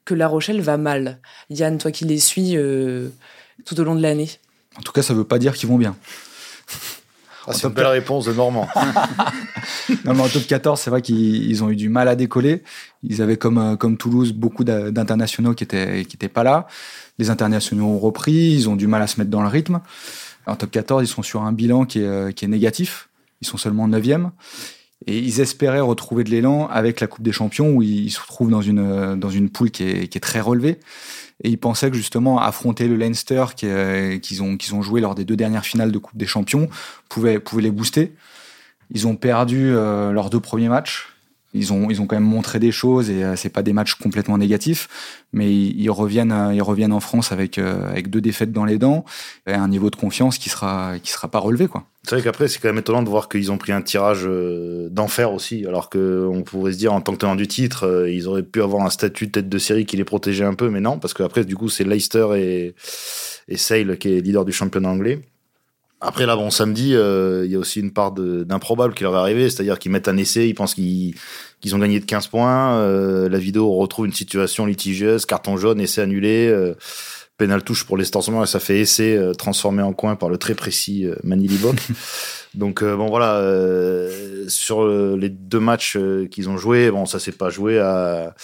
que 0.07 0.15
La 0.15 0.27
Rochelle 0.27 0.63
va 0.63 0.79
mal? 0.79 1.19
Yann, 1.51 1.77
toi 1.77 1.91
qui 1.91 2.07
les 2.07 2.19
suis 2.19 2.57
euh, 2.57 3.11
tout 3.67 3.79
au 3.79 3.85
long 3.85 3.95
de 3.95 4.01
l'année. 4.01 4.31
En 4.79 4.83
tout 4.83 4.93
cas, 4.93 5.03
ça 5.03 5.13
ne 5.13 5.19
veut 5.19 5.25
pas 5.25 5.39
dire 5.39 5.55
qu'ils 5.55 5.69
vont 5.69 5.79
bien. 5.79 5.97
Ah, 7.47 7.53
c'est 7.53 7.67
une 7.67 7.73
belle 7.73 7.87
réponse 7.87 8.27
de 8.27 8.33
Normand. 8.33 8.69
non, 10.05 10.15
mais 10.15 10.21
en 10.21 10.29
top 10.29 10.47
14, 10.47 10.81
c'est 10.81 10.91
vrai 10.91 11.03
qu'ils 11.03 11.65
ont 11.65 11.71
eu 11.71 11.77
du 11.77 11.89
mal 11.89 12.09
à 12.09 12.15
décoller. 12.15 12.63
Ils 13.03 13.21
avaient, 13.21 13.37
comme, 13.37 13.59
euh, 13.59 13.77
comme 13.77 13.97
Toulouse, 13.97 14.33
beaucoup 14.33 14.65
d'internationaux 14.65 15.55
qui 15.55 15.65
n'étaient 15.65 16.05
qui 16.05 16.17
étaient 16.17 16.29
pas 16.29 16.45
là. 16.45 16.67
Les 17.19 17.31
internationaux 17.31 17.87
ont 17.87 17.99
repris, 17.99 18.53
ils 18.53 18.69
ont 18.69 18.77
du 18.77 18.87
mal 18.87 19.03
à 19.03 19.07
se 19.07 19.19
mettre 19.19 19.31
dans 19.31 19.43
le 19.43 19.49
rythme. 19.49 19.81
En 20.47 20.57
top 20.57 20.71
14, 20.71 21.03
ils 21.05 21.09
sont 21.09 21.23
sur 21.23 21.43
un 21.43 21.53
bilan 21.53 21.85
qui 21.85 22.01
est, 22.01 22.07
euh, 22.07 22.31
qui 22.33 22.45
est 22.45 22.49
négatif. 22.49 23.09
Ils 23.41 23.47
sont 23.47 23.57
seulement 23.57 23.89
9e. 23.89 24.31
Et 25.07 25.19
ils 25.19 25.41
espéraient 25.41 25.81
retrouver 25.81 26.25
de 26.25 26.31
l'élan 26.31 26.69
avec 26.69 27.01
la 27.01 27.07
Coupe 27.07 27.25
des 27.25 27.33
Champions 27.33 27.71
où 27.71 27.83
ils 27.83 28.11
se 28.11 28.21
retrouvent 28.21 28.51
dans 28.51 28.63
une, 28.63 29.19
dans 29.19 29.31
une 29.31 29.51
poule 29.51 29.71
qui 29.71 29.85
est, 29.85 30.09
qui 30.09 30.19
est 30.19 30.21
très 30.21 30.41
relevée. 30.41 30.79
Et 31.43 31.49
ils 31.49 31.59
pensaient 31.59 31.91
que 31.91 31.97
justement 31.97 32.41
affronter 32.41 32.87
le 32.87 32.97
Leinster 32.97 33.47
qu'ils 33.57 34.43
ont, 34.43 34.57
qu'ils 34.57 34.75
ont 34.75 34.83
joué 34.83 35.01
lors 35.01 35.15
des 35.15 35.25
deux 35.25 35.37
dernières 35.37 35.65
finales 35.65 35.91
de 35.91 35.99
Coupe 35.99 36.17
des 36.17 36.27
Champions 36.27 36.69
pouvait, 37.09 37.41
pouvait 37.41 37.63
les 37.63 37.71
booster. 37.71 38.13
Ils 38.91 39.07
ont 39.07 39.17
perdu 39.17 39.75
euh, 39.75 40.13
leurs 40.13 40.31
deux 40.31 40.41
premiers 40.41 40.69
matchs. 40.69 41.12
Ils 41.55 41.73
ont, 41.73 41.91
ils 41.91 42.01
ont 42.01 42.07
quand 42.07 42.17
même 42.17 42.25
montré 42.25 42.59
des 42.59 42.73
choses 42.73 43.11
et 43.11 43.25
euh, 43.25 43.37
c'est 43.37 43.51
pas 43.51 43.63
des 43.63 43.73
matchs 43.73 43.95
complètement 43.95 44.39
négatifs, 44.39 44.89
mais 45.33 45.53
ils, 45.53 45.91
reviennent, 45.91 46.33
euh, 46.33 46.55
ils 46.55 46.63
reviennent 46.63 46.93
en 46.93 47.01
France 47.01 47.33
avec, 47.33 47.59
avec 47.59 48.11
deux 48.11 48.21
défaites 48.21 48.53
dans 48.53 48.65
les 48.65 48.79
dents 48.79 49.05
et 49.47 49.53
un 49.53 49.69
niveau 49.69 49.91
de 49.91 49.97
confiance 49.97 50.39
qui 50.39 50.49
sera, 50.49 50.99
qui 51.03 51.11
sera 51.11 51.29
pas 51.29 51.39
relevé, 51.39 51.69
quoi. 51.69 51.85
C'est 52.05 52.17
vrai 52.17 52.23
qu'après, 52.23 52.49
c'est 52.49 52.59
quand 52.59 52.69
même 52.69 52.79
étonnant 52.79 53.03
de 53.03 53.09
voir 53.09 53.29
qu'ils 53.29 53.53
ont 53.53 53.59
pris 53.59 53.71
un 53.71 53.81
tirage 53.81 54.23
euh, 54.25 54.89
d'enfer 54.91 55.33
aussi, 55.33 55.65
alors 55.67 55.89
qu'on 55.89 56.43
pourrait 56.45 56.73
se 56.73 56.79
dire 56.79 56.93
en 56.93 57.01
tant 57.01 57.13
que 57.13 57.19
tenant 57.19 57.37
du 57.37 57.47
titre, 57.47 57.87
euh, 57.87 58.11
ils 58.11 58.27
auraient 58.27 58.43
pu 58.43 58.61
avoir 58.61 58.85
un 58.85 58.91
statut 58.91 59.31
tête 59.31 59.49
de 59.49 59.59
série 59.59 59.87
qui 59.87 59.97
les 59.97 60.05
protégeait 60.05 60.45
un 60.45 60.55
peu, 60.55 60.69
mais 60.69 60.81
non, 60.81 60.99
parce 60.99 61.15
qu'après, 61.15 61.45
du 61.45 61.57
coup, 61.57 61.69
c'est 61.69 61.85
Leicester 61.85 62.27
et, 62.35 62.75
et 63.47 63.57
Sale 63.57 63.99
qui 63.99 64.09
est 64.09 64.21
leader 64.21 64.45
du 64.45 64.53
championnat 64.53 64.89
anglais. 64.89 65.21
Après, 66.05 66.27
là, 66.27 66.37
bon, 66.37 66.51
samedi, 66.51 66.95
euh, 66.95 67.45
il 67.47 67.53
y 67.53 67.55
a 67.55 67.59
aussi 67.59 67.81
une 67.81 67.93
part 67.93 68.13
d'improbable 68.13 68.93
qui 68.93 69.05
leur 69.05 69.15
est 69.15 69.19
arrivé, 69.19 69.49
c'est-à-dire 69.49 69.79
qu'ils 69.79 69.93
mettent 69.93 70.09
un 70.09 70.17
essai, 70.17 70.49
ils 70.49 70.55
pensent 70.55 70.75
qu'ils 70.75 71.15
ont 71.73 71.79
gagné 71.79 72.01
de 72.01 72.05
15 72.05 72.27
points, 72.27 73.29
la 73.29 73.39
vidéo 73.39 73.73
retrouve 73.77 74.07
une 74.07 74.13
situation 74.13 74.67
litigieuse, 74.67 75.27
carton 75.27 75.57
jaune, 75.57 75.81
essai 75.81 76.01
annulé 76.01 76.75
pénal 77.43 77.65
touche 77.65 77.85
pour 77.85 77.97
les 77.97 78.05
Stormers 78.05 78.45
et 78.45 78.47
ça 78.47 78.61
fait 78.61 78.79
essai 78.79 79.17
euh, 79.17 79.33
transformé 79.33 79.83
en 79.83 79.93
coin 79.93 80.15
par 80.15 80.29
le 80.29 80.39
très 80.39 80.55
précis 80.55 81.07
euh, 81.07 81.17
Manili 81.25 81.59
Donc 82.55 82.83
euh, 82.83 82.97
bon 82.97 83.09
voilà, 83.09 83.43
sur 84.47 84.87
les 84.87 85.29
deux 85.29 85.59
matchs 85.59 85.99
qu'ils 86.31 86.51
ont 86.51 86.57
joués, 86.57 86.91
bon 86.91 87.07
ça 87.07 87.19
s'est 87.19 87.33
pas 87.33 87.51
joué 87.51 87.81
à, 87.81 88.35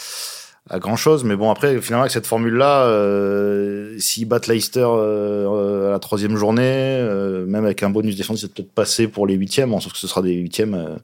à 0.71 0.79
grand 0.79 0.97
chose. 0.97 1.25
Mais 1.25 1.37
bon, 1.37 1.51
après, 1.51 1.81
finalement, 1.81 2.03
avec 2.03 2.13
cette 2.13 2.27
formule-là, 2.27 2.83
euh, 2.85 3.97
s'ils 3.99 4.27
battent 4.27 4.47
Leicester 4.47 4.87
euh, 4.87 5.89
à 5.89 5.93
la 5.93 5.99
troisième 5.99 6.37
journée, 6.37 6.63
euh, 6.65 7.47
même 7.47 7.65
avec 7.65 7.83
un 7.83 7.91
bonus 7.91 8.17
défensif, 8.17 8.43
c'est 8.43 8.55
peut-être 8.55 8.73
passé 8.73 9.09
pour 9.09 9.27
les 9.27 9.35
huitièmes, 9.35 9.79
sauf 9.81 9.93
que 9.93 9.99
ce 9.99 10.07
sera 10.07 10.23
des 10.23 10.35
huitièmes. 10.35 10.75
Euh, 10.75 10.97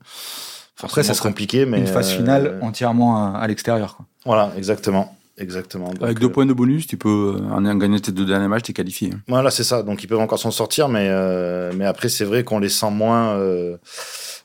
après, 0.82 1.02
ça 1.02 1.14
sera 1.14 1.28
compliqué, 1.28 1.66
mais 1.66 1.78
une 1.78 1.86
phase 1.86 2.10
finale 2.12 2.58
entièrement 2.60 3.16
à, 3.16 3.38
à 3.38 3.46
l'extérieur. 3.46 3.98
Voilà, 4.24 4.52
exactement. 4.56 5.16
Exactement. 5.36 5.88
Donc, 5.88 6.02
Avec 6.02 6.18
deux 6.18 6.30
points 6.30 6.46
de 6.46 6.52
bonus, 6.52 6.86
tu 6.86 6.96
peux, 6.96 7.36
en 7.50 7.64
ayant 7.64 7.76
gagné 7.76 8.00
tes 8.00 8.12
deux 8.12 8.24
derniers 8.24 8.48
matchs, 8.48 8.64
t'es 8.64 8.72
qualifié. 8.72 9.10
Voilà, 9.28 9.50
c'est 9.50 9.64
ça. 9.64 9.82
Donc 9.82 10.02
ils 10.04 10.06
peuvent 10.06 10.20
encore 10.20 10.38
s'en 10.38 10.50
sortir, 10.50 10.88
mais, 10.88 11.08
euh, 11.10 11.72
mais 11.76 11.84
après, 11.84 12.08
c'est 12.08 12.24
vrai 12.24 12.44
qu'on 12.44 12.58
les 12.58 12.68
sent 12.68 12.90
moins. 12.90 13.36
Euh, 13.36 13.76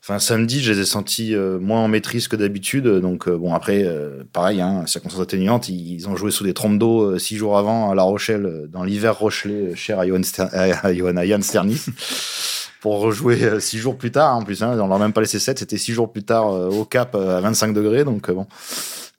Enfin, 0.09 0.17
samedi, 0.17 0.59
je 0.59 0.73
les 0.73 0.79
ai 0.79 0.85
sentis 0.85 1.35
euh, 1.35 1.59
moins 1.59 1.81
en 1.81 1.87
maîtrise 1.87 2.27
que 2.27 2.35
d'habitude. 2.35 2.87
Donc, 2.87 3.27
euh, 3.27 3.37
bon, 3.37 3.53
après, 3.53 3.83
euh, 3.83 4.23
pareil, 4.33 4.59
hein, 4.59 4.87
circonstances 4.87 5.21
atténuantes, 5.21 5.69
ils, 5.69 5.93
ils 5.93 6.09
ont 6.09 6.15
joué 6.15 6.31
sous 6.31 6.43
des 6.43 6.55
trompes 6.55 6.79
d'eau 6.79 7.19
six 7.19 7.35
jours 7.35 7.59
avant 7.59 7.91
à 7.91 7.95
La 7.95 8.01
Rochelle, 8.01 8.67
dans 8.71 8.83
l'hiver 8.83 9.19
Rochelet, 9.19 9.75
cher 9.75 9.99
à 9.99 10.07
Johan, 10.07 10.23
Ster 10.23 10.47
à 10.51 10.93
Johan 10.95 11.41
Sternis. 11.41 11.85
pour 12.81 13.01
rejouer 13.01 13.59
six 13.59 13.77
jours 13.77 13.97
plus 13.99 14.09
tard, 14.09 14.35
en 14.35 14.41
plus, 14.41 14.63
hein, 14.63 14.71
on 14.81 14.87
leur 14.87 14.93
a 14.93 14.99
même 14.99 15.13
pas 15.13 15.21
laissé 15.21 15.37
sept, 15.37 15.59
c'était 15.59 15.77
six 15.77 15.93
jours 15.93 16.11
plus 16.11 16.23
tard 16.23 16.47
au 16.47 16.85
Cap 16.85 17.13
à 17.13 17.41
25 17.41 17.73
degrés, 17.73 18.03
donc 18.03 18.31
bon, 18.31 18.47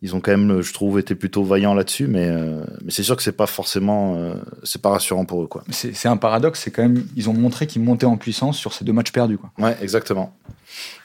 ils 0.02 0.16
ont 0.16 0.21
quand 0.21 0.30
même, 0.30 0.62
je 0.62 0.73
trouve, 0.73 0.99
été 0.99 1.14
plutôt 1.14 1.45
vaillants 1.45 1.75
là-dessus, 1.75 2.07
mais, 2.07 2.26
euh, 2.26 2.64
mais 2.83 2.90
c'est 2.90 3.02
sûr 3.02 3.16
que 3.16 3.23
c'est 3.23 3.33
pas 3.33 3.47
forcément, 3.47 4.16
euh, 4.16 4.35
c'est 4.62 4.80
pas 4.80 4.88
rassurant 4.88 5.26
pour 5.26 5.42
eux, 5.42 5.47
quoi. 5.47 5.62
C'est 5.71 6.09
un 6.09 6.16
paradoxe, 6.16 6.62
c'est 6.64 6.71
quand 6.71 6.83
même, 6.83 7.04
ils 7.16 7.28
ont 7.28 7.35
montré 7.35 7.66
qu'ils 7.66 7.83
montaient 7.83 8.07
en 8.07 8.16
puissance 8.16 8.57
sur 8.57 8.73
ces 8.73 8.85
deux 8.85 8.95
matchs 8.95 9.12
perdus, 9.12 9.37
quoi. 9.37 9.50
Ouais, 9.59 9.76
exactement, 9.83 10.35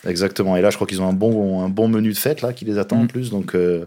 exactement. 0.08 0.56
Et 0.56 0.62
là, 0.62 0.70
je 0.70 0.76
crois 0.76 0.88
qu'ils 0.88 1.02
ont 1.02 1.10
un 1.10 1.14
bon, 1.14 1.62
un 1.62 1.70
bon 1.70 1.90
menu 1.90 2.14
de 2.14 2.18
fête 2.18 2.42
là 2.42 2.54
qui 2.54 2.64
les 2.64 2.78
attend 2.78 2.98
mmh. 2.98 3.04
en 3.04 3.08
plus, 3.08 3.30
donc. 3.30 3.56
Euh, 3.56 3.86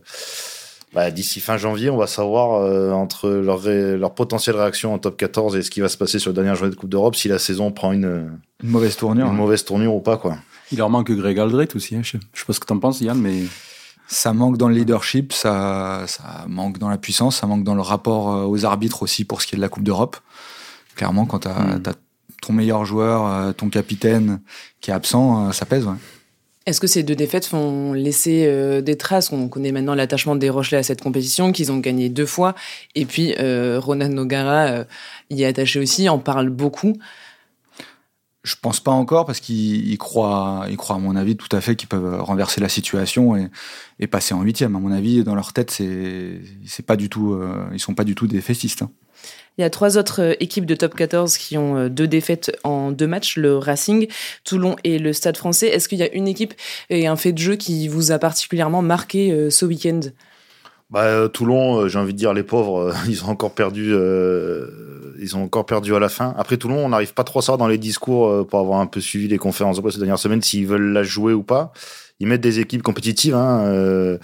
bah, 0.95 1.11
D'ici 1.11 1.41
fin 1.41 1.59
janvier, 1.59 1.91
on 1.91 1.99
va 1.99 2.07
savoir 2.07 2.63
euh, 2.63 2.93
entre 2.93 3.29
leur, 3.29 3.61
ré... 3.61 3.99
leur 3.99 4.15
potentielle 4.15 4.57
réaction 4.57 4.95
en 4.95 4.99
top 4.99 5.19
14 5.19 5.55
et 5.57 5.63
ce 5.63 5.71
qui 5.71 5.83
va 5.83 5.89
se 5.91 5.99
passer 5.99 6.19
sur 6.19 6.31
la 6.31 6.35
dernière 6.35 6.55
journée 6.55 6.71
de 6.71 6.79
Coupe 6.79 6.89
d'Europe 6.89 7.15
si 7.15 7.29
la 7.29 7.39
saison 7.39 7.71
prend 7.73 7.93
une, 7.93 8.31
une 8.63 8.71
mauvaise 8.71 8.97
tournure. 8.97 9.27
Une 9.27 9.33
hein. 9.33 9.35
mauvaise 9.35 9.65
tournure 9.67 9.95
ou 9.95 10.01
pas, 10.01 10.17
quoi. 10.17 10.39
Il 10.73 10.79
leur 10.79 10.89
manque 10.89 11.11
Greg 11.11 11.39
Aldrit 11.39 11.69
aussi. 11.75 11.95
Hein. 11.95 12.01
Je 12.03 12.13
sais 12.13 12.47
pas 12.47 12.55
ce 12.55 12.61
que 12.61 12.65
t'en 12.65 12.79
penses, 12.79 13.03
Yann, 13.03 13.19
mais 13.19 13.43
ça 14.09 14.33
manque 14.33 14.57
dans 14.57 14.69
le 14.69 14.75
leadership, 14.75 15.33
ça, 15.33 16.05
ça 16.07 16.47
manque 16.49 16.79
dans 16.79 16.89
la 16.89 16.99
puissance, 16.99 17.37
ça 17.37 17.47
manque 17.47 17.63
dans 17.63 17.75
le 17.75 17.83
rapport 17.83 18.35
euh, 18.35 18.47
aux 18.47 18.65
arbitres 18.65 19.03
aussi 19.03 19.25
pour 19.25 19.43
ce 19.43 19.47
qui 19.47 19.55
est 19.55 19.59
de 19.59 19.63
la 19.63 19.69
Coupe 19.69 19.85
d'Europe. 19.85 20.17
Clairement, 20.97 21.27
quand 21.27 21.41
tu 21.41 21.49
as, 21.49 21.53
mm. 21.53 21.83
as, 21.87 21.95
ton 22.41 22.53
meilleur 22.53 22.85
joueur, 22.85 23.27
euh, 23.27 23.53
ton 23.53 23.69
capitaine 23.69 24.41
qui 24.81 24.91
est 24.91 24.95
absent, 24.95 25.49
euh, 25.49 25.53
ça 25.53 25.67
pèse. 25.67 25.87
Ouais. 25.87 25.95
Est-ce 26.69 26.83
que 26.83 26.87
ces 26.87 27.03
deux 27.03 27.17
défaites 27.17 27.47
font 27.47 27.95
laisser 27.95 28.45
euh, 28.47 28.83
des 28.83 28.99
traces? 28.99 29.33
On 29.33 29.49
connaît 29.49 29.73
maintenant 29.73 29.95
l'attachement 29.95 30.37
des 30.37 30.51
Rochelais 30.51 30.77
à 30.77 30.83
cette 30.83 31.01
compétition, 31.01 31.51
qu'ils 31.51 31.73
ont 31.73 31.79
gagné 31.79 32.11
deux 32.11 32.27
fois. 32.27 32.55
Et 32.95 33.07
puis, 33.07 33.35
euh, 33.39 33.81
Ronan 33.83 34.11
Nogara 34.11 34.67
euh, 34.67 34.85
y 35.31 35.45
est 35.45 35.47
attaché 35.47 35.81
aussi, 35.81 36.11
en 36.11 36.19
parle 36.19 36.51
beaucoup. 36.51 36.99
Je 38.49 38.55
pense 38.59 38.81
pas 38.81 38.93
encore 38.93 39.27
parce 39.27 39.41
qu'ils 39.41 39.99
croient, 39.99 40.65
ils 40.71 40.79
croient 40.79 40.97
à 40.97 40.99
mon 40.99 41.17
avis 41.17 41.37
tout 41.37 41.55
à 41.55 41.61
fait 41.61 41.77
qu'ils 41.77 41.89
peuvent 41.89 42.23
renverser 42.23 42.63
la 42.63 42.71
situation 42.71 43.37
et, 43.37 44.07
passer 44.07 44.33
en 44.33 44.41
huitième. 44.41 44.75
À 44.75 44.79
mon 44.79 44.91
avis, 44.91 45.23
dans 45.23 45.35
leur 45.35 45.53
tête, 45.53 45.71
c'est 45.71 46.41
c'est 46.65 46.87
pas 46.87 46.97
du 46.97 47.11
tout, 47.11 47.35
euh, 47.35 47.69
ils 47.75 47.79
sont 47.79 47.95
pas 47.95 48.05
du 48.05 48.15
tout 48.15 48.27
des 48.27 48.41
festistes. 48.41 48.81
Hein. 48.81 48.91
Il 49.59 49.63
y 49.63 49.65
a 49.65 49.71
trois 49.71 49.99
autres 49.99 50.23
euh, 50.23 50.35
équipes 50.41 50.65
de 50.65 50.75
top 50.75 50.95
14 50.95 51.37
qui 51.37 51.59
ont 51.59 51.77
euh, 51.77 51.89
deux 51.91 52.09
défaites 52.09 52.57
en 52.65 52.91
deux 52.91 53.07
matchs, 53.07 53.37
le 53.37 53.59
Racing, 53.59 54.09
Toulon 54.45 54.77
et 54.83 54.99
le 54.99 55.13
Stade 55.13 55.37
français. 55.37 55.67
Est-ce 55.67 55.87
qu'il 55.87 55.99
y 55.99 56.03
a 56.03 56.11
une 56.15 56.27
équipe 56.27 56.55
et 56.89 57.07
un 57.07 57.17
fait 57.17 57.33
de 57.33 57.39
jeu 57.39 57.57
qui 57.57 57.87
vous 57.87 58.13
a 58.13 58.19
particulièrement 58.19 58.81
marqué 58.81 59.51
ce 59.51 59.67
week-end? 59.67 60.01
Bah, 60.91 61.03
euh, 61.03 61.29
Toulon, 61.29 61.83
euh, 61.83 61.89
j'ai 61.89 61.99
envie 61.99 62.15
de 62.15 62.19
dire 62.19 62.33
les 62.33 62.43
pauvres, 62.43 62.79
euh, 62.79 62.93
ils 63.09 63.25
ont 63.25 63.29
encore 63.29 63.53
perdu, 63.53 63.95
ils 65.21 65.37
ont 65.37 65.43
encore 65.45 65.67
perdu 65.67 65.95
à 65.95 65.99
la 65.99 66.09
fin. 66.09 66.35
Après 66.39 66.57
Toulon, 66.57 66.85
on 66.85 66.89
n'arrive 66.89 67.13
pas 67.13 67.25
trop 67.25 67.41
à 67.41 67.43
savoir 67.43 67.59
dans 67.59 67.69
les 67.69 67.79
discours 67.79 68.47
pour 68.47 68.61
avoir 68.61 68.81
un 68.81 68.87
peu 68.87 69.01
suivi 69.01 69.29
les 69.29 69.39
conférences 69.39 69.77
de 69.77 69.83
presse 69.83 69.95
ces 69.95 70.01
dernières 70.01 70.19
semaines 70.19 70.43
s'ils 70.43 70.67
veulent 70.67 70.93
la 70.93 71.03
jouer 71.03 71.33
ou 71.33 71.43
pas. 71.43 71.73
Ils 72.21 72.27
mettent 72.27 72.41
des 72.41 72.59
équipes 72.59 72.83
compétitives 72.83 73.37
hein, 73.37 74.19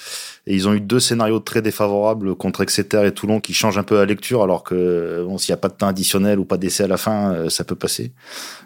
et 0.49 0.55
ils 0.55 0.67
ont 0.67 0.75
eu 0.75 0.81
deux 0.81 0.99
scénarios 0.99 1.39
très 1.39 1.63
défavorables 1.63 2.35
contre 2.35 2.61
Exeter 2.61 3.07
et 3.07 3.13
Toulon 3.13 3.39
qui 3.39 3.55
changent 3.55 3.79
un 3.79 3.85
peu 3.85 3.95
la 3.95 4.05
lecture 4.05 4.43
alors 4.43 4.65
que 4.65 5.25
bon, 5.25 5.39
s'il 5.39 5.53
n'y 5.53 5.55
a 5.55 5.59
pas 5.59 5.69
de 5.69 5.75
temps 5.75 5.87
additionnel 5.87 6.41
ou 6.41 6.45
pas 6.45 6.57
d'essai 6.57 6.85
à 6.85 6.89
la 6.89 6.97
fin, 6.97 7.49
ça 7.51 7.63
peut 7.63 7.77
passer. 7.77 8.13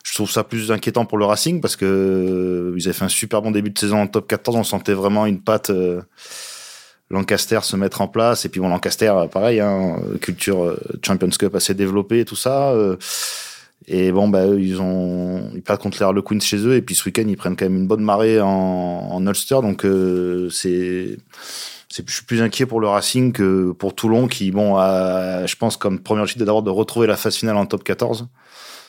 Je 0.03 0.15
trouve 0.15 0.31
ça 0.31 0.45
plus 0.45 0.73
inquiétant 0.73 1.05
pour 1.05 1.19
le 1.19 1.27
Racing 1.27 1.61
parce 1.61 1.77
que 1.77 2.75
ils 2.75 2.85
avaient 2.85 2.95
fait 2.95 3.05
un 3.05 3.09
super 3.09 3.43
bon 3.43 3.51
début 3.51 3.71
de 3.71 3.79
saison 3.79 4.01
en 4.01 4.07
top 4.07 4.29
14, 4.29 4.57
on 4.57 4.65
sentait 4.65 4.95
vraiment 4.95 5.27
une 5.27 5.43
patte 5.43 5.71
Lancaster 7.11 7.61
se 7.63 7.77
mettre 7.77 8.01
en 8.01 8.09
place. 8.09 8.45
Et 8.45 8.49
puis 8.49 8.61
bon, 8.61 8.69
Lancaster, 8.69 9.13
pareil, 9.31 9.61
hein, 9.61 9.97
culture 10.21 10.63
euh, 10.63 10.79
Champions 11.05 11.31
Cup 11.31 11.55
assez 11.55 11.75
développée 11.75 12.25
tout 12.25 12.37
ça. 12.37 12.71
Euh, 12.71 12.97
et 13.87 14.13
bon, 14.13 14.29
bah, 14.29 14.47
eux, 14.47 14.61
ils 14.61 14.81
ont, 14.81 15.51
ils 15.55 15.63
perdent 15.63 15.81
contre 15.81 16.05
les 16.13 16.23
Queens 16.23 16.41
chez 16.41 16.59
eux. 16.59 16.75
Et 16.75 16.83
puis 16.83 16.95
ce 16.95 17.05
week-end, 17.07 17.25
ils 17.27 17.37
prennent 17.37 17.57
quand 17.57 17.65
même 17.65 17.77
une 17.77 17.87
bonne 17.87 18.03
marée 18.03 18.41
en, 18.41 18.49
en 18.49 19.27
Ulster. 19.27 19.61
Donc 19.63 19.85
euh, 19.85 20.51
c'est, 20.51 21.19
c'est, 21.89 22.07
je 22.07 22.15
suis 22.15 22.25
plus 22.25 22.43
inquiet 22.43 22.67
pour 22.67 22.81
le 22.81 22.89
Racing 22.89 23.33
que 23.33 23.73
pour 23.73 23.95
Toulon, 23.95 24.29
qui 24.29 24.51
bon, 24.51 24.77
a, 24.77 25.47
je 25.47 25.57
pense 25.57 25.79
comme 25.79 26.01
premier 26.01 26.21
objectif 26.21 26.45
d'abord 26.45 26.63
de 26.63 26.71
retrouver 26.71 27.07
la 27.07 27.17
phase 27.17 27.37
finale 27.37 27.57
en 27.57 27.65
top 27.65 27.85
14 27.85 28.29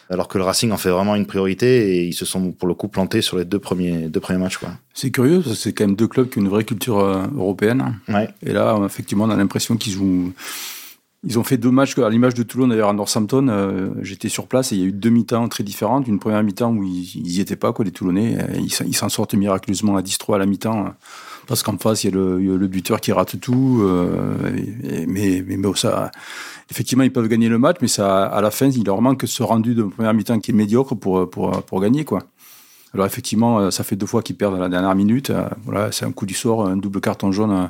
alors 0.10 0.28
que 0.28 0.38
le 0.38 0.44
Racing 0.44 0.72
en 0.72 0.78
fait 0.78 0.90
vraiment 0.90 1.16
une 1.16 1.26
priorité 1.26 1.98
et 1.98 2.06
ils 2.06 2.14
se 2.14 2.26
sont 2.26 2.52
pour 2.52 2.68
le 2.68 2.74
coup 2.74 2.88
plantés 2.88 3.22
sur 3.22 3.38
les 3.38 3.46
deux 3.46 3.60
premiers, 3.60 4.08
deux 4.08 4.20
premiers 4.20 4.40
matchs. 4.40 4.60
C'est 4.94 5.12
curieux 5.12 5.42
parce 5.42 5.56
que 5.56 5.62
c'est 5.62 5.74
quand 5.74 5.86
même 5.86 5.96
deux 5.96 6.08
clubs 6.08 6.30
qui 6.30 6.40
ont 6.40 6.42
une 6.42 6.50
vraie 6.50 6.64
culture 6.64 7.00
euh, 7.00 7.26
européenne. 7.36 8.00
Ouais. 8.08 8.30
Et 8.44 8.52
là, 8.52 8.80
effectivement, 8.86 9.26
on 9.26 9.30
a 9.30 9.36
l'impression 9.36 9.78
qu'ils 9.78 9.94
jouent. 9.94 10.34
Ils 11.26 11.38
ont 11.38 11.44
fait 11.44 11.58
deux 11.58 11.72
matchs 11.72 11.98
à 11.98 12.10
l'image 12.10 12.34
de 12.34 12.44
Toulon 12.44 12.68
d'ailleurs 12.70 12.90
à 12.90 12.94
Northampton. 12.94 13.48
Euh, 13.50 13.90
J'étais 14.02 14.30
sur 14.30 14.48
place 14.48 14.72
et 14.72 14.76
il 14.76 14.82
y 14.82 14.84
a 14.86 14.88
eu 14.88 14.92
deux 14.94 15.10
mi-temps 15.10 15.50
très 15.50 15.66
différentes. 15.66 16.08
Une 16.08 16.18
première 16.18 16.42
mi-temps 16.44 16.72
où 16.72 16.84
ils 16.84 17.24
n'y 17.24 17.42
étaient 17.42 17.58
pas, 17.58 17.74
quoi, 17.74 17.84
les 17.84 17.92
Toulonnais. 17.92 18.38
Ils 18.58 18.96
s'en 18.96 19.10
sortent 19.10 19.34
miraculeusement 19.34 19.98
à 19.98 20.02
10-3 20.02 20.36
à 20.36 20.38
la 20.38 20.46
mi-temps 20.46 20.94
parce 21.46 21.62
qu'en 21.64 21.78
face, 21.78 22.04
il 22.06 22.12
y 22.12 22.14
a 22.14 22.16
le, 22.16 22.68
buteur 22.68 23.02
qui 23.02 23.12
rate 23.12 23.40
tout. 23.42 23.82
Euh, 23.82 24.34
mais, 25.08 25.44
mais, 25.46 25.58
ça, 25.76 26.10
effectivement, 26.72 27.04
ils 27.04 27.12
peuvent 27.12 27.28
gagner 27.28 27.50
le 27.50 27.58
match, 27.58 27.78
mais 27.82 28.00
à 28.00 28.40
la 28.40 28.52
fin, 28.52 28.70
il 28.70 28.86
leur 28.86 29.02
manque 29.02 29.24
ce 29.26 29.44
rendu 29.44 29.76
de 29.76 29.84
première 29.84 30.14
mi-temps 30.14 30.40
qui 30.40 30.52
est 30.52 30.54
médiocre 30.54 30.96
pour, 30.96 31.30
pour 31.30 31.82
gagner, 31.82 32.06
quoi. 32.06 32.24
Alors 32.94 33.06
effectivement, 33.06 33.60
euh, 33.60 33.72
ça 33.72 33.84
fait 33.84 33.96
deux 33.96 34.06
fois 34.06 34.22
qu'ils 34.22 34.36
perdent 34.36 34.56
à 34.56 34.60
la 34.60 34.70
dernière 34.70 34.96
minute. 34.96 35.30
Euh, 35.30 35.48
voilà, 35.64 35.92
c'est 35.92 36.06
un 36.06 36.12
coup 36.12 36.26
du 36.26 36.34
sort, 36.34 36.66
un 36.66 36.78
double 36.78 37.02
carton 37.02 37.32
jaune. 37.32 37.52
Euh, 37.52 37.68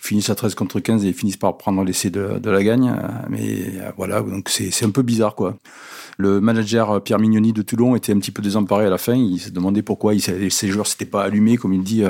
ils 0.00 0.06
finissent 0.06 0.30
à 0.30 0.34
13 0.34 0.54
contre 0.54 0.80
15 0.80 1.04
et 1.04 1.08
ils 1.08 1.14
finissent 1.14 1.36
par 1.36 1.56
prendre 1.56 1.82
l'essai 1.84 2.10
de, 2.10 2.40
la 2.44 2.62
gagne. 2.62 2.94
Mais 3.28 3.72
voilà, 3.96 4.20
donc 4.20 4.48
c'est 4.48 4.84
un 4.84 4.90
peu 4.90 5.02
bizarre, 5.02 5.34
quoi. 5.34 5.56
Le 6.18 6.40
manager 6.40 7.02
Pierre 7.02 7.18
Mignoni 7.18 7.52
de 7.52 7.62
Toulon 7.62 7.96
était 7.96 8.12
un 8.12 8.18
petit 8.18 8.30
peu 8.30 8.42
désemparé 8.42 8.86
à 8.86 8.90
la 8.90 8.98
fin. 8.98 9.14
Il 9.14 9.40
s'est 9.40 9.50
demandé 9.50 9.82
pourquoi 9.82 10.12
ces 10.18 10.68
joueurs 10.68 10.86
s'étaient 10.86 11.06
pas 11.06 11.24
allumés, 11.24 11.56
comme 11.56 11.72
il 11.72 11.82
dit, 11.82 12.04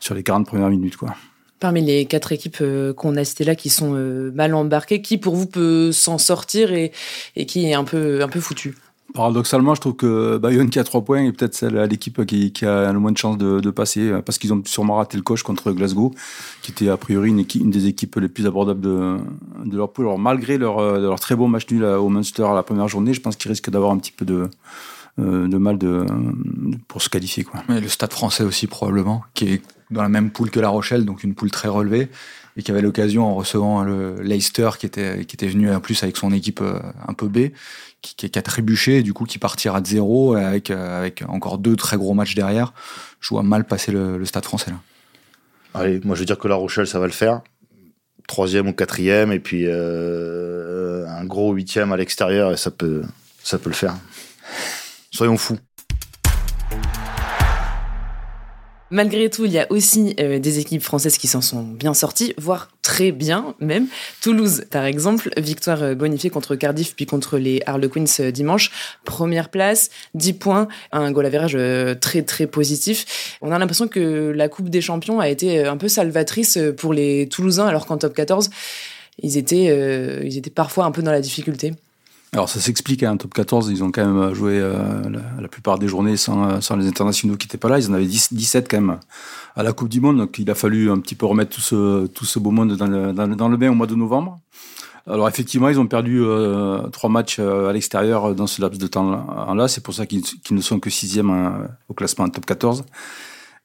sur 0.00 0.14
les 0.14 0.22
40 0.22 0.46
premières 0.46 0.70
minutes, 0.70 0.96
quoi. 0.96 1.14
Parmi 1.62 1.80
les 1.80 2.06
quatre 2.06 2.32
équipes 2.32 2.58
euh, 2.60 2.92
qu'on 2.92 3.16
a 3.16 3.24
citées 3.24 3.44
là 3.44 3.54
qui 3.54 3.70
sont 3.70 3.94
euh, 3.94 4.32
mal 4.34 4.52
embarquées, 4.52 5.00
qui 5.00 5.16
pour 5.16 5.36
vous 5.36 5.46
peut 5.46 5.92
s'en 5.92 6.18
sortir 6.18 6.72
et, 6.72 6.90
et, 7.36 7.46
qui 7.46 7.66
est 7.66 7.74
un 7.74 7.84
peu, 7.84 8.20
un 8.20 8.26
peu 8.26 8.40
foutu? 8.40 8.74
Paradoxalement, 9.14 9.74
je 9.74 9.80
trouve 9.80 9.96
que 9.96 10.38
Bayonne 10.38 10.70
qui 10.70 10.78
a 10.78 10.84
trois 10.84 11.04
points 11.04 11.24
est 11.24 11.32
peut-être 11.32 11.54
celle 11.54 11.74
l'équipe 11.74 12.24
qui, 12.24 12.52
a 12.64 12.92
le 12.92 12.98
moins 12.98 13.12
de 13.12 13.18
chances 13.18 13.36
de, 13.36 13.70
passer 13.70 14.08
euh, 14.08 14.22
parce 14.22 14.38
qu'ils 14.38 14.52
ont 14.52 14.62
sûrement 14.64 14.96
raté 14.96 15.16
le 15.16 15.22
coche 15.22 15.42
contre 15.42 15.72
Glasgow, 15.72 16.14
qui 16.62 16.70
était 16.70 16.88
a 16.88 16.96
priori 16.96 17.30
une, 17.30 17.70
des 17.70 17.86
équipes 17.86 18.16
les 18.16 18.28
plus 18.28 18.46
abordables 18.46 18.80
de, 18.80 19.18
leur 19.70 19.92
poule. 19.92 20.06
Alors 20.06 20.18
malgré 20.18 20.56
leur, 20.58 20.80
leur 20.98 21.20
très 21.20 21.36
beau 21.36 21.46
match 21.46 21.70
nul 21.70 21.84
au 21.84 22.08
Munster 22.08 22.44
à 22.44 22.54
la 22.54 22.62
première 22.62 22.88
journée, 22.88 23.12
je 23.12 23.20
pense 23.20 23.36
qu'ils 23.36 23.50
risquent 23.50 23.70
d'avoir 23.70 23.92
un 23.92 23.98
petit 23.98 24.12
peu 24.12 24.24
de, 24.24 24.48
de 25.18 25.58
mal 25.58 25.78
de, 25.78 26.06
pour 26.88 27.02
se 27.02 27.08
qualifier. 27.08 27.44
Le 27.68 27.88
Stade 27.88 28.12
français 28.12 28.44
aussi 28.44 28.66
probablement, 28.66 29.22
qui 29.34 29.54
est 29.54 29.62
dans 29.92 30.02
la 30.02 30.08
même 30.08 30.30
poule 30.30 30.50
que 30.50 30.60
La 30.60 30.68
Rochelle, 30.68 31.04
donc 31.04 31.22
une 31.22 31.34
poule 31.34 31.50
très 31.50 31.68
relevée, 31.68 32.08
et 32.56 32.62
qui 32.62 32.70
avait 32.70 32.82
l'occasion 32.82 33.24
en 33.24 33.34
recevant 33.34 33.82
le 33.82 34.20
Leicester 34.22 34.70
qui 34.78 34.86
était 34.86 35.24
qui 35.24 35.36
était 35.36 35.46
venu 35.46 35.72
en 35.72 35.80
plus 35.80 36.02
avec 36.02 36.16
son 36.16 36.32
équipe 36.32 36.60
euh, 36.60 36.78
un 37.06 37.14
peu 37.14 37.28
B, 37.28 37.50
qui, 38.02 38.30
a 38.34 38.42
trébuché, 38.42 39.02
du 39.02 39.12
coup 39.12 39.24
qui 39.24 39.38
partira 39.38 39.80
de 39.80 39.86
zéro 39.86 40.34
avec 40.34 40.70
euh, 40.70 40.98
avec 40.98 41.22
encore 41.28 41.58
deux 41.58 41.76
très 41.76 41.96
gros 41.96 42.14
matchs 42.14 42.34
derrière. 42.34 42.72
Je 43.20 43.28
vois 43.28 43.42
mal 43.42 43.64
passer 43.64 43.92
le, 43.92 44.18
le 44.18 44.24
Stade 44.24 44.44
Français 44.44 44.70
là. 44.70 44.78
Allez, 45.74 46.00
moi 46.04 46.14
je 46.14 46.20
veux 46.20 46.26
dire 46.26 46.38
que 46.38 46.48
La 46.48 46.56
Rochelle 46.56 46.86
ça 46.86 46.98
va 46.98 47.06
le 47.06 47.12
faire, 47.12 47.40
troisième 48.28 48.68
ou 48.68 48.72
quatrième, 48.72 49.32
et 49.32 49.40
puis 49.40 49.64
euh, 49.66 51.06
un 51.08 51.24
gros 51.24 51.54
huitième 51.54 51.92
à 51.92 51.96
l'extérieur, 51.96 52.52
et 52.52 52.56
ça 52.56 52.70
peut 52.70 53.02
ça 53.42 53.58
peut 53.58 53.70
le 53.70 53.74
faire. 53.74 53.94
Soyons 55.10 55.36
fous. 55.36 55.58
Malgré 58.92 59.30
tout, 59.30 59.46
il 59.46 59.52
y 59.52 59.58
a 59.58 59.66
aussi 59.70 60.14
euh, 60.20 60.38
des 60.38 60.58
équipes 60.58 60.82
françaises 60.82 61.16
qui 61.16 61.26
s'en 61.26 61.40
sont 61.40 61.62
bien 61.62 61.94
sorties, 61.94 62.34
voire 62.36 62.68
très 62.82 63.10
bien 63.10 63.54
même. 63.58 63.86
Toulouse, 64.20 64.66
par 64.70 64.84
exemple, 64.84 65.30
victoire 65.38 65.82
euh, 65.82 65.94
bonifiée 65.94 66.28
contre 66.28 66.56
Cardiff 66.56 66.94
puis 66.94 67.06
contre 67.06 67.38
les 67.38 67.62
Harlequins 67.64 68.04
euh, 68.20 68.30
dimanche. 68.30 68.70
Première 69.06 69.48
place, 69.48 69.88
10 70.12 70.34
points, 70.34 70.68
un 70.92 71.10
goal 71.10 71.24
average 71.24 71.56
très 72.00 72.20
très 72.20 72.46
positif. 72.46 73.38
On 73.40 73.50
a 73.50 73.58
l'impression 73.58 73.88
que 73.88 74.30
la 74.30 74.50
Coupe 74.50 74.68
des 74.68 74.82
Champions 74.82 75.20
a 75.20 75.30
été 75.30 75.64
un 75.64 75.78
peu 75.78 75.88
salvatrice 75.88 76.58
pour 76.76 76.92
les 76.92 77.30
Toulousains 77.30 77.66
alors 77.66 77.86
qu'en 77.86 77.96
top 77.96 78.12
14, 78.12 78.50
ils 79.22 79.38
étaient, 79.38 80.20
ils 80.22 80.36
étaient 80.36 80.50
parfois 80.50 80.84
un 80.84 80.90
peu 80.90 81.00
dans 81.00 81.12
la 81.12 81.22
difficulté. 81.22 81.72
Alors 82.34 82.48
ça 82.48 82.60
s'explique, 82.60 83.02
hein, 83.02 83.18
top 83.18 83.34
14, 83.34 83.68
ils 83.70 83.84
ont 83.84 83.90
quand 83.92 84.06
même 84.06 84.32
joué 84.32 84.58
euh, 84.58 85.02
la, 85.38 85.48
plupart 85.48 85.78
des 85.78 85.86
journées 85.86 86.16
sans, 86.16 86.62
sans 86.62 86.76
les 86.76 86.88
internationaux 86.88 87.36
qui 87.36 87.46
n'étaient 87.46 87.58
pas 87.58 87.68
là. 87.68 87.78
Ils 87.78 87.90
en 87.90 87.92
avaient 87.92 88.06
10, 88.06 88.32
17 88.32 88.68
quand 88.70 88.80
même 88.80 88.98
à 89.54 89.62
la 89.62 89.74
Coupe 89.74 89.90
du 89.90 90.00
Monde, 90.00 90.16
donc 90.16 90.38
il 90.38 90.50
a 90.50 90.54
fallu 90.54 90.90
un 90.90 90.98
petit 90.98 91.14
peu 91.14 91.26
remettre 91.26 91.54
tout 91.54 91.60
ce, 91.60 92.06
tout 92.06 92.24
ce 92.24 92.38
beau 92.38 92.50
monde 92.50 92.74
dans 92.74 92.86
le, 92.86 93.12
dans, 93.12 93.48
le 93.50 93.56
bain 93.58 93.70
au 93.70 93.74
mois 93.74 93.86
de 93.86 93.94
novembre. 93.94 94.40
Alors 95.06 95.28
effectivement, 95.28 95.68
ils 95.68 95.78
ont 95.78 95.86
perdu 95.86 96.22
euh, 96.22 96.88
trois 96.88 97.10
matchs 97.10 97.36
euh, 97.38 97.68
à 97.68 97.74
l'extérieur 97.74 98.34
dans 98.34 98.46
ce 98.46 98.62
laps 98.62 98.80
de 98.80 98.86
temps-là. 98.86 99.68
C'est 99.68 99.82
pour 99.82 99.92
ça 99.92 100.06
qu'ils 100.06 100.22
ne 100.52 100.60
sont 100.62 100.80
que 100.80 100.88
sixième 100.88 101.68
au 101.90 101.92
classement 101.92 102.24
en 102.24 102.30
top 102.30 102.46
14. 102.46 102.84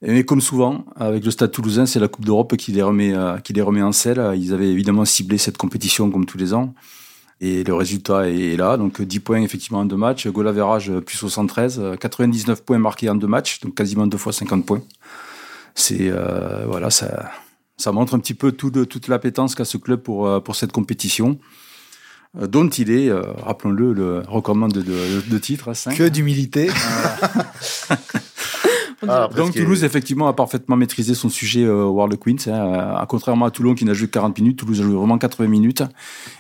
Mais 0.01 0.25
comme 0.25 0.41
souvent, 0.41 0.83
avec 0.97 1.23
le 1.23 1.31
Stade 1.31 1.51
toulousain, 1.51 1.85
c'est 1.85 2.01
la 2.01 2.09
Coupe 2.09 2.25
d'Europe 2.25 2.57
qui 2.57 2.73
les 2.73 2.81
remet, 2.81 3.13
qui 3.45 3.53
les 3.53 3.61
remet 3.61 3.81
en 3.81 3.93
selle. 3.93 4.33
Ils 4.35 4.53
avaient 4.53 4.69
évidemment 4.69 5.05
ciblé 5.05 5.37
cette 5.37 5.57
compétition 5.57 6.11
comme 6.11 6.25
tous 6.25 6.37
les 6.37 6.53
ans. 6.53 6.73
Et 7.39 7.63
le 7.63 7.73
résultat 7.73 8.29
est 8.29 8.57
là. 8.57 8.77
Donc 8.77 9.01
10 9.01 9.19
points 9.19 9.41
effectivement 9.41 9.79
en 9.79 9.85
deux 9.85 9.97
matchs. 9.97 10.27
Goal 10.27 10.47
average 10.47 10.91
plus 10.99 11.17
73. 11.17 11.97
99 11.99 12.63
points 12.63 12.79
marqués 12.79 13.09
en 13.09 13.15
deux 13.15 13.27
matchs. 13.27 13.59
Donc 13.61 13.75
quasiment 13.75 14.07
deux 14.07 14.17
fois 14.17 14.33
50 14.33 14.65
points. 14.65 14.81
C'est 15.77 16.09
euh, 16.09 16.65
voilà, 16.65 16.89
ça, 16.89 17.29
ça 17.77 17.91
montre 17.91 18.15
un 18.15 18.19
petit 18.19 18.33
peu 18.33 18.51
tout 18.51 18.71
de, 18.71 18.83
toute 18.83 19.07
l'appétence 19.07 19.53
qu'a 19.53 19.63
ce 19.63 19.77
club 19.77 20.01
pour, 20.01 20.27
euh, 20.27 20.39
pour 20.39 20.55
cette 20.55 20.71
compétition 20.71 21.37
euh, 22.41 22.47
dont 22.47 22.67
il 22.67 22.89
est, 22.89 23.11
rappelons-le, 23.11 23.93
le 23.93 24.23
recommande 24.27 24.73
de, 24.73 24.81
de, 24.81 25.21
de 25.21 25.37
titre. 25.37 25.75
5. 25.75 25.95
Que 25.95 26.09
d'humilité. 26.09 26.71
Ah, 29.07 29.29
Donc 29.35 29.53
Toulouse, 29.53 29.83
effectivement, 29.83 30.27
a 30.27 30.33
parfaitement 30.33 30.75
maîtrisé 30.75 31.13
son 31.13 31.29
sujet 31.29 31.63
euh, 31.63 31.85
World 31.85 32.17
Queens. 32.19 32.51
Hein, 32.51 33.05
contrairement 33.07 33.45
à 33.45 33.51
Toulon 33.51 33.75
qui 33.75 33.85
n'a 33.85 33.93
joué 33.93 34.07
que 34.07 34.13
40 34.13 34.39
minutes, 34.39 34.57
Toulouse 34.57 34.79
a 34.81 34.83
joué 34.83 34.95
vraiment 34.95 35.17
80 35.17 35.47
minutes. 35.47 35.83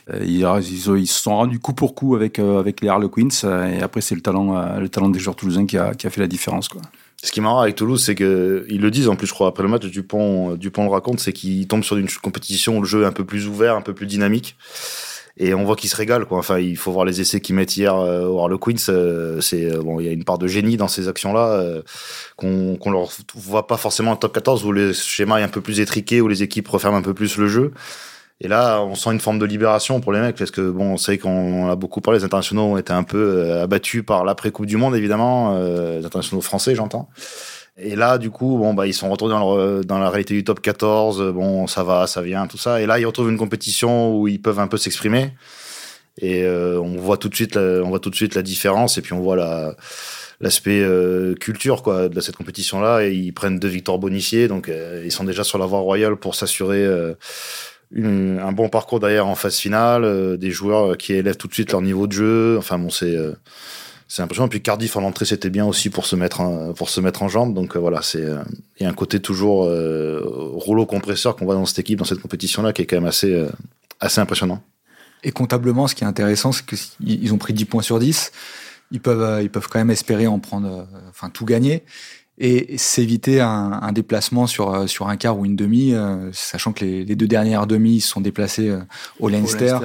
Euh, 0.09 0.23
ils, 0.25 0.45
ils, 0.61 1.07
se 1.07 1.21
sont 1.21 1.35
rendus 1.35 1.59
coup 1.59 1.73
pour 1.73 1.93
coup 1.93 2.15
avec, 2.15 2.39
euh, 2.39 2.59
avec 2.59 2.81
les 2.81 2.89
Harlequins. 2.89 3.27
et 3.71 3.81
après, 3.81 4.01
c'est 4.01 4.15
le 4.15 4.21
talent, 4.21 4.79
le 4.79 4.89
talent 4.89 5.09
des 5.09 5.19
joueurs 5.19 5.35
toulousains 5.35 5.65
qui 5.65 5.77
a, 5.77 5.93
qui 5.93 6.07
a 6.07 6.09
fait 6.09 6.21
la 6.21 6.27
différence. 6.27 6.67
Quoi. 6.67 6.81
Ce 7.21 7.31
qui 7.31 7.39
est 7.39 7.43
marrant 7.43 7.61
avec 7.61 7.75
Toulouse, 7.75 8.03
c'est 8.03 8.15
que 8.15 8.65
ils 8.69 8.81
le 8.81 8.89
disent 8.89 9.09
en 9.09 9.15
plus, 9.15 9.27
je 9.27 9.33
crois, 9.33 9.47
après 9.47 9.63
le 9.63 9.69
match, 9.69 9.85
Dupont, 9.85 10.55
Dupont 10.55 10.83
le 10.83 10.89
raconte, 10.89 11.19
c'est 11.19 11.33
qu'ils 11.33 11.67
tombent 11.67 11.83
sur 11.83 11.97
une 11.97 12.07
compétition 12.21 12.77
où 12.77 12.81
le 12.81 12.87
jeu 12.87 13.03
est 13.03 13.07
un 13.07 13.11
peu 13.11 13.25
plus 13.25 13.47
ouvert, 13.47 13.75
un 13.75 13.81
peu 13.81 13.93
plus 13.93 14.07
dynamique 14.07 14.55
et 15.39 15.53
on 15.53 15.63
voit 15.63 15.75
qu'ils 15.75 15.89
se 15.89 15.95
régalent 15.95 16.25
quoi. 16.25 16.39
Enfin, 16.39 16.59
il 16.59 16.77
faut 16.77 16.91
voir 16.91 17.05
les 17.05 17.21
essais 17.21 17.39
qu'ils 17.39 17.55
mettent 17.55 17.77
hier 17.77 17.95
euh, 17.95 18.27
au 18.27 18.39
Harlequins. 18.39 18.73
Euh, 18.89 19.39
c'est 19.41 19.71
euh, 19.71 19.81
bon, 19.81 19.99
il 19.99 20.05
y 20.05 20.09
a 20.09 20.11
une 20.11 20.23
part 20.23 20.37
de 20.37 20.47
génie 20.47 20.77
dans 20.77 20.87
ces 20.87 21.07
actions-là 21.07 21.47
euh, 21.47 21.81
qu'on 22.35 22.75
qu'on 22.77 22.91
leur 22.91 23.09
voit 23.35 23.67
pas 23.67 23.77
forcément 23.77 24.11
en 24.11 24.15
top 24.15 24.33
14 24.33 24.65
où 24.65 24.71
le 24.71 24.93
schéma 24.93 25.39
est 25.39 25.43
un 25.43 25.49
peu 25.49 25.61
plus 25.61 25.79
étriqué, 25.79 26.21
où 26.21 26.27
les 26.27 26.43
équipes 26.43 26.67
referment 26.67 26.97
un 26.97 27.01
peu 27.01 27.13
plus 27.13 27.37
le 27.37 27.47
jeu. 27.47 27.71
Et 28.39 28.47
là, 28.47 28.81
on 28.81 28.93
sent 28.93 29.11
une 29.11 29.19
forme 29.19 29.39
de 29.39 29.45
libération 29.45 29.99
pour 29.99 30.13
les 30.13 30.19
mecs 30.19 30.35
parce 30.35 30.51
que 30.51 30.69
bon, 30.69 30.93
on 30.93 30.97
sait 30.97 31.17
qu'on 31.17 31.69
a 31.69 31.75
beaucoup 31.75 32.01
parlé. 32.01 32.19
Les 32.19 32.25
internationaux 32.25 32.63
ont 32.63 32.77
été 32.77 32.93
un 32.93 33.03
peu 33.03 33.51
abattus 33.61 34.03
par 34.05 34.25
l'après 34.25 34.51
Coupe 34.51 34.67
du 34.67 34.77
Monde, 34.77 34.95
évidemment, 34.95 35.57
les 35.57 36.05
internationaux 36.05 36.41
français, 36.41 36.75
j'entends. 36.75 37.09
Et 37.79 37.95
là, 37.95 38.17
du 38.17 38.31
coup, 38.31 38.57
bon, 38.57 38.73
bah, 38.73 38.87
ils 38.87 38.93
sont 38.93 39.09
retournés 39.09 39.35
dans, 39.35 39.81
dans, 39.81 39.99
la 39.99 40.09
réalité 40.09 40.33
du 40.33 40.43
top 40.43 40.61
14. 40.61 41.31
Bon, 41.33 41.67
ça 41.67 41.83
va, 41.83 42.07
ça 42.07 42.21
vient, 42.21 42.47
tout 42.47 42.57
ça. 42.57 42.81
Et 42.81 42.85
là, 42.85 42.99
ils 42.99 43.05
retrouvent 43.05 43.29
une 43.29 43.37
compétition 43.37 44.17
où 44.17 44.27
ils 44.27 44.41
peuvent 44.41 44.59
un 44.59 44.67
peu 44.67 44.77
s'exprimer. 44.77 45.31
Et 46.19 46.43
euh, 46.43 46.79
on 46.79 46.97
voit 46.97 47.17
tout 47.17 47.29
de 47.29 47.35
suite, 47.35 47.55
la, 47.55 47.83
on 47.83 47.89
voit 47.89 47.99
tout 47.99 48.09
de 48.09 48.15
suite 48.15 48.35
la 48.35 48.41
différence. 48.41 48.97
Et 48.97 49.01
puis 49.01 49.13
on 49.13 49.19
voit 49.19 49.35
la 49.35 49.75
l'aspect 50.39 50.81
euh, 50.81 51.33
culture 51.33 51.81
quoi 51.81 52.09
de 52.09 52.19
cette 52.21 52.35
compétition 52.35 52.79
là. 52.79 53.01
Et 53.01 53.11
ils 53.11 53.33
prennent 53.33 53.59
deux 53.59 53.67
victoires 53.67 53.97
bonifiées, 53.97 54.47
donc 54.47 54.69
euh, 54.69 55.01
ils 55.03 55.11
sont 55.11 55.23
déjà 55.23 55.43
sur 55.43 55.57
la 55.57 55.65
voie 55.65 55.79
royale 55.79 56.15
pour 56.15 56.35
s'assurer 56.35 56.85
un 57.95 58.51
bon 58.51 58.69
parcours 58.69 58.99
derrière 58.99 59.25
en 59.27 59.35
phase 59.35 59.57
finale. 59.57 60.37
des 60.37 60.51
joueurs 60.51 60.97
qui 60.97 61.13
élèvent 61.13 61.37
tout 61.37 61.47
de 61.47 61.53
suite 61.53 61.71
leur 61.71 61.81
niveau 61.81 62.05
de 62.07 62.11
jeu. 62.11 62.57
Enfin 62.57 62.77
bon, 62.77 62.89
c'est 62.89 63.17
c'est 64.07 64.21
impressionnant. 64.21 64.47
Puis 64.47 64.61
Cardiff 64.61 64.95
en 64.95 65.03
entrée, 65.03 65.25
c'était 65.25 65.49
bien 65.49 65.65
aussi 65.65 65.89
pour 65.89 66.05
se 66.05 66.15
mettre 66.15 66.41
en, 66.41 66.73
pour 66.73 66.89
se 66.89 67.01
mettre 67.01 67.23
en 67.23 67.27
jambe. 67.27 67.53
Donc 67.53 67.75
euh, 67.75 67.79
voilà, 67.79 68.01
c'est 68.01 68.23
euh, 68.23 68.41
il 68.79 68.83
y 68.83 68.85
a 68.85 68.89
un 68.89 68.93
côté 68.93 69.19
toujours 69.19 69.65
euh, 69.65 70.21
rouleau 70.23 70.85
compresseur 70.85 71.35
qu'on 71.35 71.45
voit 71.45 71.55
dans 71.55 71.65
cette 71.65 71.79
équipe, 71.79 71.99
dans 71.99 72.05
cette 72.05 72.21
compétition-là, 72.21 72.73
qui 72.73 72.81
est 72.81 72.85
quand 72.85 72.95
même 72.95 73.05
assez 73.05 73.45
assez 73.99 74.21
impressionnant. 74.21 74.63
Et 75.23 75.31
comptablement, 75.31 75.87
ce 75.87 75.95
qui 75.95 76.03
est 76.03 76.07
intéressant, 76.07 76.51
c'est 76.51 76.65
qu'ils 76.65 77.33
ont 77.33 77.37
pris 77.37 77.53
10 77.53 77.65
points 77.65 77.81
sur 77.81 77.99
10. 77.99 78.31
Ils 78.91 79.01
peuvent, 79.01 79.43
ils 79.43 79.49
peuvent 79.49 79.67
quand 79.67 79.79
même 79.79 79.91
espérer 79.91 80.27
en 80.27 80.39
prendre, 80.39 80.87
enfin 81.09 81.29
tout 81.29 81.43
gagner 81.43 81.83
et 82.37 82.77
s'éviter 82.77 83.41
un, 83.41 83.79
un, 83.81 83.91
déplacement 83.91 84.45
sur 84.45 84.87
sur 84.87 85.09
un 85.09 85.17
quart 85.17 85.39
ou 85.39 85.43
une 85.43 85.55
demi, 85.55 85.95
sachant 86.31 86.71
que 86.71 86.85
les, 86.85 87.03
les, 87.03 87.15
deux 87.15 87.27
dernières 87.27 87.65
demi 87.65 87.99
sont 87.99 88.21
déplacées 88.21 88.77
au 89.19 89.27
Leinster. 89.27 89.79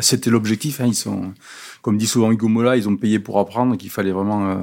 C'était 0.00 0.30
l'objectif. 0.30 0.80
Hein, 0.80 0.86
ils 0.86 0.94
sont 0.94 1.34
comme 1.82 1.96
dit 1.96 2.06
souvent 2.06 2.30
Hugo 2.32 2.48
Mola, 2.48 2.76
ils 2.76 2.88
ont 2.88 2.96
payé 2.96 3.18
pour 3.18 3.38
apprendre 3.38 3.76
qu'il 3.76 3.90
fallait 3.90 4.12
vraiment 4.12 4.48
euh, 4.48 4.56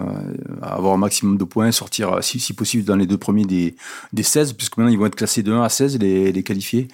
avoir 0.61 0.93
un 0.93 0.97
maximum 0.97 1.37
de 1.37 1.43
points, 1.43 1.71
sortir 1.71 2.13
euh, 2.13 2.21
si, 2.21 2.39
si, 2.39 2.53
possible 2.53 2.83
dans 2.83 2.95
les 2.95 3.07
deux 3.07 3.17
premiers 3.17 3.45
des, 3.45 3.75
des 4.13 4.23
16, 4.23 4.53
puisque 4.53 4.77
maintenant 4.77 4.91
ils 4.91 4.99
vont 4.99 5.05
être 5.05 5.15
classés 5.15 5.43
de 5.43 5.51
1 5.51 5.61
à 5.63 5.69
16, 5.69 5.99
les, 5.99 6.31
les 6.31 6.43
qualifiés. 6.43 6.87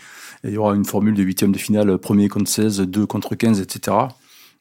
Il 0.44 0.52
y 0.52 0.58
aura 0.58 0.76
une 0.76 0.86
formule 0.86 1.14
de 1.14 1.24
huitième 1.24 1.52
de 1.52 1.58
finale, 1.58 1.98
premier 1.98 2.28
contre 2.28 2.50
16, 2.50 2.82
2 2.82 3.06
contre 3.06 3.36
15, 3.36 3.60
etc. 3.60 3.98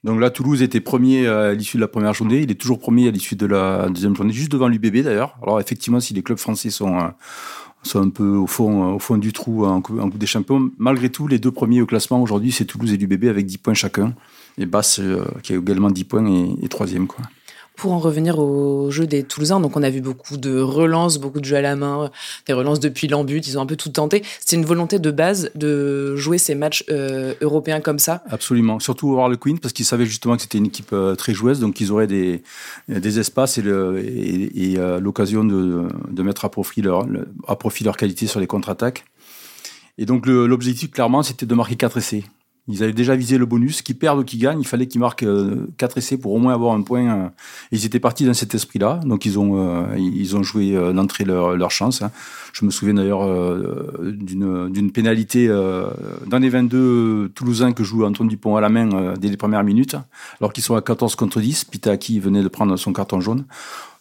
Donc 0.03 0.19
là, 0.19 0.31
Toulouse 0.31 0.63
était 0.63 0.81
premier 0.81 1.27
à 1.27 1.53
l'issue 1.53 1.77
de 1.77 1.83
la 1.83 1.89
première 1.89 2.15
journée. 2.15 2.41
Il 2.41 2.51
est 2.51 2.55
toujours 2.55 2.79
premier 2.79 3.09
à 3.09 3.11
l'issue 3.11 3.37
de 3.37 3.47
la 3.47 3.89
deuxième 3.89 4.17
journée, 4.17 4.33
juste 4.33 4.51
devant 4.51 4.69
l'UBB 4.69 5.03
d'ailleurs. 5.03 5.37
Alors 5.43 5.61
effectivement, 5.61 6.01
si 6.01 6.15
les 6.15 6.23
clubs 6.23 6.39
français 6.39 6.71
sont, 6.71 6.99
euh, 6.99 7.09
sont 7.83 8.01
un 8.01 8.09
peu 8.09 8.37
au 8.37 8.47
fond, 8.47 8.95
au 8.95 8.99
fond 8.99 9.19
du 9.19 9.33
trou 9.33 9.67
en 9.67 9.83
Coupe 9.83 10.19
des 10.19 10.27
Champions, 10.27 10.71
malgré 10.79 11.11
tout, 11.11 11.29
les 11.29 11.39
deux 11.39 11.53
premiers 11.53 11.83
au 11.83 11.87
classement 11.87 12.23
aujourd'hui, 12.23 12.51
c'est 12.51 12.65
Toulouse 12.65 12.93
et 12.93 12.97
l'UBB 12.97 13.25
avec 13.27 13.47
10 13.47 13.59
points 13.59 13.75
chacun 13.75 14.15
et 14.61 14.67
Basse 14.67 15.01
euh, 15.01 15.25
qui 15.43 15.55
a 15.55 15.57
également 15.57 15.91
10 15.91 16.05
points 16.05 16.55
et, 16.63 16.69
troisième 16.69 17.07
quoi. 17.07 17.25
Pour 17.77 17.93
en 17.93 17.99
revenir 17.99 18.39
au 18.39 18.91
jeu 18.91 19.07
des 19.07 19.23
Toulousains, 19.23 19.59
donc 19.59 19.75
on 19.75 19.83
a 19.83 19.89
vu 19.89 20.03
beaucoup 20.03 20.37
de 20.37 20.61
relances, 20.61 21.17
beaucoup 21.17 21.41
de 21.41 21.47
jeux 21.47 21.57
à 21.57 21.63
la 21.63 21.77
main, 21.77 22.11
des 22.47 22.53
relances 22.53 22.79
depuis 22.79 23.09
l'embut, 23.09 23.39
ils 23.47 23.57
ont 23.57 23.63
un 23.63 23.67
peu 23.67 23.77
tout 23.77 23.89
tenté. 23.89 24.23
C'est 24.39 24.57
une 24.57 24.67
volonté 24.67 24.99
de 24.99 25.11
base 25.11 25.51
de 25.55 26.15
jouer 26.15 26.37
ces 26.37 26.55
matchs 26.55 26.85
euh, 26.91 27.33
européens 27.41 27.81
comme 27.81 27.99
ça? 27.99 28.23
Absolument, 28.29 28.81
surtout 28.81 29.09
au 29.09 29.19
Harlequin 29.19 29.57
parce 29.57 29.73
qu'ils 29.73 29.87
savaient 29.87 30.05
justement 30.05 30.37
que 30.37 30.43
c'était 30.43 30.59
une 30.59 30.67
équipe 30.67 30.93
euh, 30.93 31.15
très 31.15 31.33
joueuse, 31.33 31.59
donc 31.59 31.81
ils 31.81 31.91
auraient 31.91 32.07
des, 32.07 32.43
des 32.89 33.19
espaces 33.19 33.57
et, 33.57 33.63
et, 33.63 34.77
l'occasion 35.01 35.43
de, 35.43 35.89
de, 36.11 36.23
mettre 36.23 36.45
à 36.45 36.51
profit, 36.51 36.83
leur, 36.83 37.07
à 37.49 37.57
profit 37.57 37.85
leur 37.85 37.97
qualité 37.97 38.27
sur 38.27 38.41
les 38.41 38.47
contre-attaques. 38.47 39.07
Et 39.97 40.05
donc 40.05 40.27
l'objectif 40.27 40.91
clairement 40.91 41.23
c'était 41.23 41.47
de 41.47 41.55
marquer 41.55 41.77
4 41.77 41.97
essais. 41.97 42.25
Ils 42.71 42.83
avaient 42.83 42.93
déjà 42.93 43.17
visé 43.17 43.39
le 43.39 43.47
bonus, 43.47 43.83
qu'ils 43.83 43.97
perdent 43.97 44.21
ou 44.21 44.25
qu'ils 44.25 44.41
gagnent, 44.41 44.61
il 44.61 44.67
fallait 44.67 44.87
qu'ils 44.87 45.01
marquent 45.01 45.25
4 45.25 45.27
euh, 45.27 45.97
essais 45.97 46.17
pour 46.17 46.33
au 46.33 46.39
moins 46.39 46.55
avoir 46.55 46.75
un 46.75 46.83
point. 46.83 47.09
Euh. 47.09 47.29
Ils 47.73 47.85
étaient 47.85 48.01
partis 48.01 48.25
dans 48.25 48.35
cet 48.35 48.55
esprit-là, 48.55 49.01
donc 49.05 49.25
ils 49.25 49.39
ont, 49.39 49.57
euh, 49.57 49.97
ils 49.99 50.37
ont 50.37 50.43
joué 50.43 50.73
d'entrée 50.93 51.25
leur, 51.25 51.57
leur 51.57 51.71
chance. 51.71 52.03
Hein. 52.03 52.11
Je 52.53 52.65
me 52.65 52.71
souviens 52.71 52.95
d'ailleurs 52.95 53.29
d'une 54.03 54.91
pénalité 54.93 55.49
dans 55.49 56.39
les 56.39 56.49
22 56.49 57.31
Toulousains 57.35 57.73
que 57.73 57.85
joue 57.85 58.05
Antoine 58.05 58.29
Dupont 58.29 58.57
à 58.57 58.61
la 58.61 58.69
main 58.69 59.15
dès 59.19 59.29
les 59.29 59.37
premières 59.37 59.63
minutes, 59.63 59.97
alors 60.41 60.53
qu'ils 60.53 60.65
sont 60.65 60.75
à 60.75 60.83
14 60.83 61.15
contre 61.15 61.41
10. 61.41 61.65
Pitaki 61.67 62.19
venait 62.19 62.43
de 62.43 62.49
prendre 62.49 62.77
son 62.77 62.93
carton 62.93 63.21
jaune. 63.21 63.45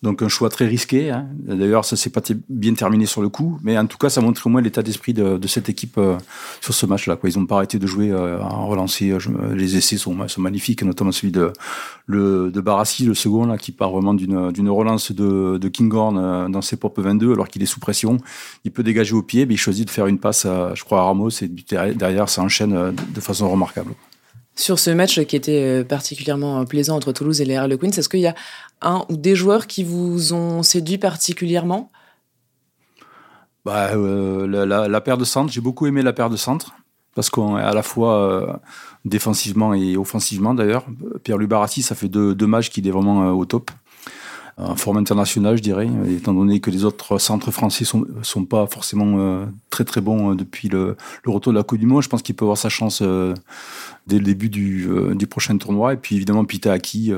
Donc 0.02 0.22
un 0.22 0.30
choix 0.30 0.50
très 0.50 0.66
risqué. 0.66 1.12
Hein. 1.12 1.28
D'ailleurs, 1.34 1.84
ça 1.84 1.98
s'est 1.98 2.10
pas 2.10 2.22
bien 2.48 2.74
terminé 2.74 3.06
sur 3.06 3.22
le 3.22 3.28
coup, 3.28 3.60
mais 3.64 3.78
en 3.78 3.86
tout 3.86 3.98
cas, 3.98 4.10
ça 4.10 4.22
montre 4.22 4.46
au 4.48 4.50
moins 4.50 4.62
l'état 4.62 4.82
d'esprit 4.82 5.14
de, 5.14 5.38
de, 5.38 5.48
cette 5.48 5.68
équipe 5.68 5.98
euh, 5.98 6.18
sur 6.62 6.74
ce 6.74 6.86
match-là. 6.86 7.18
Ils 7.22 7.38
n'ont 7.38 7.46
pas 7.46 7.58
arrêté 7.58 7.80
de 7.80 7.88
jouer, 7.88 8.10
euh, 8.10 8.40
à 8.40 8.48
relancer. 8.48 9.12
Euh, 9.12 9.20
les 9.54 9.76
essais 9.76 9.98
sont, 9.98 10.16
sont, 10.30 10.42
magnifiques, 10.42 10.84
notamment 10.84 11.12
celui 11.12 11.34
de, 11.34 11.52
le, 12.06 12.50
de 12.50 12.62
Barassi, 12.62 13.04
le 13.04 13.14
second, 13.14 13.46
là, 13.46 13.58
qui 13.58 13.74
part 13.74 13.92
vraiment 13.92 14.14
d'une 14.14 14.70
relance 14.70 15.12
de, 15.12 15.58
de 15.58 15.68
Kinghorn 15.68 16.50
dans 16.50 16.62
ses 16.62 16.78
propres 16.78 17.02
22, 17.02 17.34
alors 17.34 17.50
qu'il 17.50 17.62
est 17.62 17.66
sous 17.66 17.82
pression. 17.82 18.20
Il 18.64 18.72
peut 18.72 18.84
dégager 18.84 19.14
au 19.14 19.22
pied, 19.22 19.46
mais 19.46 19.56
il 19.56 19.58
choisit 19.58 19.86
de 19.86 19.92
faire 19.92 20.08
une 20.08 20.20
passe, 20.20 20.46
à, 20.46 20.74
je 20.76 20.84
crois, 20.86 21.02
à 21.02 21.04
Ramos, 21.04 21.30
et 21.42 21.48
derrière, 21.48 22.30
ça 22.30 22.42
enchaîne 22.42 22.94
de 23.14 23.22
façon 23.22 23.50
remarquable. 23.50 23.94
Sur 24.60 24.78
ce 24.78 24.90
match 24.90 25.22
qui 25.22 25.38
était 25.38 25.86
particulièrement 25.86 26.66
plaisant 26.66 26.98
entre 26.98 27.14
Toulouse 27.14 27.40
et 27.40 27.46
les 27.46 27.56
Harlequins, 27.56 27.92
est-ce 27.92 28.10
qu'il 28.10 28.20
y 28.20 28.28
a 28.28 28.36
un 28.82 29.06
ou 29.08 29.16
des 29.16 29.34
joueurs 29.34 29.68
qui 29.68 29.86
vous 29.86 30.34
ont 30.34 30.64
séduit 30.64 30.98
particulièrement? 30.98 31.90
Bah, 33.64 33.92
euh, 33.94 34.66
la, 34.66 35.02
paire 35.02 35.18
de 35.18 35.24
centre, 35.24 35.50
j'ai 35.50 35.62
beaucoup 35.62 35.88
aimé 35.88 36.02
la 36.02 36.12
paire 36.12 36.30
de 36.30 36.36
centre 36.36 36.74
parce 37.16 37.30
qu'on 37.30 37.56
à 37.56 37.74
la 37.74 37.84
fois 37.84 38.20
euh, 38.20 38.54
défensivement 39.06 39.74
et 39.74 39.96
offensivement 39.96 40.54
d'ailleurs. 40.54 40.86
Pierre 41.24 41.38
Lubarati, 41.38 41.82
ça 41.82 41.96
fait 41.96 42.10
deux, 42.10 42.36
matchs 42.46 42.70
qu'il 42.70 42.86
est 42.86 42.92
vraiment 42.92 43.30
euh, 43.30 43.32
au 43.32 43.46
top. 43.46 43.72
En 44.60 44.76
forme 44.76 44.98
internationale, 44.98 45.58
je 45.58 45.62
dirais, 45.62 45.88
étant 46.10 46.34
donné 46.34 46.60
que 46.60 46.70
les 46.70 46.84
autres 46.84 47.18
centres 47.18 47.52
français 47.52 47.86
sont, 47.86 48.06
sont 48.24 48.44
pas 48.44 48.68
forcément 48.68 49.16
euh, 49.18 49.46
très 49.70 49.86
très 49.86 50.02
bons 50.02 50.32
euh, 50.32 50.36
depuis 50.36 50.68
le, 50.68 50.98
retour 51.26 51.54
de 51.54 51.58
la 51.58 51.64
Coupe 51.64 51.80
du 51.80 51.86
Monde. 51.86 52.04
Je 52.04 52.10
pense 52.10 52.22
qu'il 52.22 52.36
peut 52.36 52.44
avoir 52.44 52.58
sa 52.58 52.68
chance 52.68 53.00
euh, 53.02 53.34
dès 54.08 54.18
le 54.18 54.24
début 54.24 54.50
du, 54.50 54.88
prochain 55.30 55.58
tournoi. 55.58 55.94
Et 55.94 55.98
puis 55.98 56.16
évidemment, 56.16 56.44
Pita 56.44 56.74
Aki, 56.74 57.14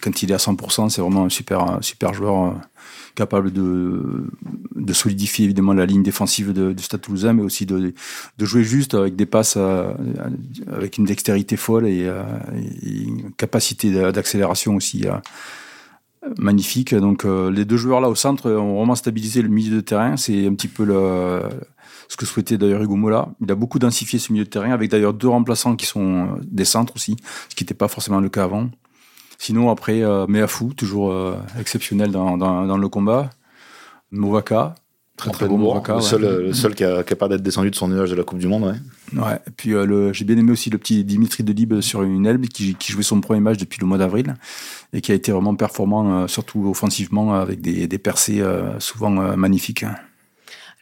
quand 0.00 0.22
il 0.22 0.30
est 0.30 0.34
à 0.34 0.38
100%, 0.38 0.90
c'est 0.90 1.00
vraiment 1.00 1.24
un 1.24 1.30
super, 1.30 1.78
super 1.80 2.14
joueur 2.14 2.54
capable 3.16 3.50
de, 3.50 4.26
de 4.74 4.92
solidifier 4.92 5.46
évidemment 5.46 5.72
la 5.72 5.86
ligne 5.86 6.02
défensive 6.02 6.52
du 6.52 6.82
Stade 6.82 7.00
Toulousain, 7.00 7.32
mais 7.32 7.42
aussi 7.42 7.64
de, 7.64 7.94
de 8.38 8.44
jouer 8.44 8.62
juste 8.62 8.94
avec 8.94 9.16
des 9.16 9.24
passes 9.24 9.56
avec 9.56 10.98
une 10.98 11.06
dextérité 11.06 11.56
folle 11.56 11.86
et, 11.86 12.02
et 12.82 13.02
une 13.02 13.32
capacité 13.32 13.90
d'accélération 14.12 14.76
aussi 14.76 15.06
magnifique. 16.38 16.94
Donc 16.94 17.24
euh, 17.24 17.50
les 17.50 17.64
deux 17.64 17.76
joueurs 17.76 18.00
là 18.00 18.08
au 18.08 18.14
centre 18.14 18.50
ont 18.50 18.76
vraiment 18.76 18.94
stabilisé 18.94 19.42
le 19.42 19.48
milieu 19.48 19.76
de 19.76 19.80
terrain. 19.80 20.16
C'est 20.16 20.46
un 20.46 20.54
petit 20.54 20.68
peu 20.68 20.84
ce 22.08 22.16
que 22.16 22.26
souhaitait 22.26 22.58
d'ailleurs 22.58 22.82
Hugo 22.82 22.96
Mola. 22.96 23.28
Il 23.40 23.50
a 23.50 23.54
beaucoup 23.54 23.78
densifié 23.78 24.18
ce 24.18 24.32
milieu 24.32 24.44
de 24.44 24.50
terrain 24.50 24.70
avec 24.70 24.90
d'ailleurs 24.90 25.14
deux 25.14 25.28
remplaçants 25.28 25.76
qui 25.76 25.86
sont 25.86 26.00
euh, 26.00 26.26
des 26.42 26.64
centres 26.64 26.94
aussi, 26.96 27.16
ce 27.48 27.54
qui 27.54 27.64
n'était 27.64 27.74
pas 27.74 27.88
forcément 27.88 28.20
le 28.20 28.28
cas 28.28 28.44
avant. 28.44 28.68
Sinon 29.38 29.70
après 29.70 30.02
euh, 30.02 30.26
Meafou, 30.26 30.72
toujours 30.72 31.12
euh, 31.12 31.36
exceptionnel 31.58 32.10
dans, 32.10 32.36
dans, 32.36 32.66
dans, 32.66 32.78
le 32.78 32.88
combat. 32.88 33.30
Movaka, 34.12 34.74
Très 35.16 35.30
très 35.30 35.48
bon 35.48 35.56
Moraka, 35.56 35.94
le, 35.94 36.00
seul, 36.02 36.44
le 36.46 36.52
seul 36.52 36.74
qui 36.74 36.84
a 36.84 37.02
capable 37.02 37.32
d'être 37.32 37.42
descendu 37.42 37.70
de 37.70 37.74
son 37.74 37.88
nuage 37.88 38.10
de 38.10 38.14
la 38.14 38.22
Coupe 38.22 38.38
du 38.38 38.48
Monde. 38.48 38.64
Ouais. 38.64 39.20
ouais. 39.20 39.36
Et 39.46 39.50
puis 39.50 39.74
euh, 39.74 40.12
j'ai 40.12 40.26
bien 40.26 40.36
aimé 40.36 40.52
aussi 40.52 40.68
le 40.68 40.76
petit 40.76 41.04
Dimitri 41.04 41.42
Delib 41.42 41.80
sur 41.80 42.02
une 42.02 42.26
Elbe 42.26 42.46
qui, 42.46 42.74
qui, 42.74 42.92
jouait 42.92 43.02
son 43.02 43.22
premier 43.22 43.40
match 43.40 43.56
depuis 43.56 43.78
le 43.80 43.86
mois 43.86 43.96
d'avril 43.96 44.34
et 44.92 45.00
qui 45.00 45.12
a 45.12 45.14
été 45.14 45.32
vraiment 45.32 45.54
performant, 45.54 46.24
euh, 46.24 46.26
surtout 46.26 46.68
offensivement, 46.68 47.32
avec 47.32 47.62
des, 47.62 47.86
des 47.86 47.98
percées 47.98 48.42
euh, 48.42 48.78
souvent 48.78 49.10
magnifiques. 49.10 49.86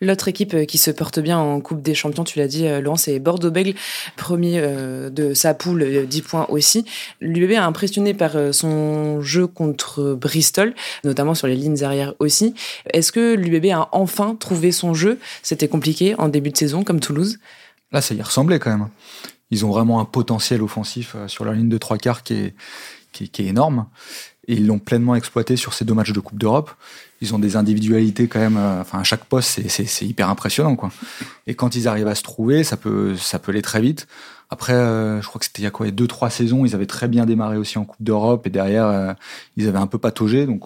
L'autre 0.05 0.29
équipe 0.29 0.53
euh, 0.53 0.65
qui 0.67 0.77
se 0.77 0.91
porte 0.91 1.19
bien 1.19 1.39
en 1.39 1.61
Coupe 1.61 1.81
des 1.81 1.95
Champions, 1.95 2.25
tu 2.25 2.39
l'as 2.39 2.47
dit, 2.47 2.67
euh, 2.67 2.81
Laurent, 2.81 2.97
c'est 2.97 3.19
Bordeaux-Bègles, 3.19 3.75
premier 4.17 4.59
euh, 4.59 5.09
de 5.09 5.33
sa 5.33 5.55
poule, 5.55 6.07
10 6.07 6.23
points 6.23 6.47
aussi. 6.51 6.85
L'UBB 7.23 7.53
a 7.53 7.65
impressionné 7.65 8.13
par 8.13 8.33
son 8.53 9.23
jeu 9.23 9.47
contre 9.47 10.15
Bristol, 10.15 10.75
notamment 11.05 11.35
sur 11.35 11.47
les 11.47 11.57
lignes 11.57 11.83
arrières 11.83 12.15
aussi. 12.19 12.55
Est-ce 12.93 13.13
que 13.13 13.35
l'UBB 13.35 13.73
a 13.73 13.89
enfin 13.93 14.37
trouvé 14.39 14.73
son 14.73 14.93
jeu? 14.93 15.19
C'était 15.43 15.69
compliqué 15.69 16.15
en 16.19 16.29
début 16.29 16.51
de 16.51 16.57
saison, 16.57 16.85
comme 16.85 17.01
Toulouse? 17.01 17.39
Là, 17.91 18.03
ça 18.03 18.15
y 18.15 18.21
ressemblait 18.21 18.59
quand 18.59 18.71
même. 18.71 18.89
Ils 19.51 19.65
ont 19.65 19.71
vraiment 19.71 20.01
un 20.01 20.05
potentiel 20.05 20.63
offensif 20.63 21.17
sur 21.29 21.45
leur 21.45 21.55
ligne 21.55 21.69
de 21.69 21.79
trois 21.79 21.97
quarts 21.97 22.23
qui 22.23 22.35
est, 22.35 22.55
qui 23.13 23.25
est 23.43 23.47
énorme. 23.47 23.87
Et 24.49 24.55
ils 24.55 24.67
l'ont 24.67 24.79
pleinement 24.79 25.15
exploité 25.15 25.57
sur 25.57 25.73
ces 25.73 25.85
deux 25.85 25.95
matchs 25.95 26.13
de 26.13 26.21
Coupe 26.21 26.39
d'Europe 26.39 26.71
ils 27.25 27.35
ont 27.35 27.39
des 27.39 27.57
individualités 27.57 28.29
quand 28.29 28.39
même. 28.39 28.57
Euh, 28.57 28.81
enfin, 28.81 29.01
à 29.01 29.05
chaque 29.05 29.25
poste, 29.25 29.61
c'est 29.69 30.07
hyper 30.07 30.29
impressionnant, 30.29 30.77
quoi. 30.77 30.91
Et 31.47 31.55
quand 31.55 31.75
ils 31.75 31.89
arrivent 31.89 32.09
à 32.09 32.15
se 32.15 32.23
trouver, 32.23 32.65
ça 32.65 32.77
peut, 32.77 33.17
ça 33.17 33.39
peut 33.39 33.53
aller 33.53 33.63
très 33.63 33.81
vite. 33.81 34.07
Après, 34.51 34.75
euh, 34.75 35.21
je 35.21 35.27
crois 35.27 35.39
que 35.39 35.47
c'était 35.47 35.63
il 35.63 35.65
y 35.65 35.67
a 35.67 35.71
quoi, 35.71 35.91
deux, 35.91 36.07
trois 36.07 36.31
saisons, 36.31 36.65
ils 36.65 36.75
avaient 36.75 36.87
très 36.87 37.09
bien 37.09 37.25
démarré 37.25 37.57
aussi 37.57 37.79
en 37.79 37.85
Coupe 37.85 38.03
d'Europe 38.03 38.47
et 38.47 38.51
derrière, 38.51 38.87
euh, 38.87 39.13
ils 39.57 39.67
avaient 39.67 39.79
un 39.79 39.87
peu 39.87 39.99
pataugé, 39.99 40.47
donc 40.47 40.63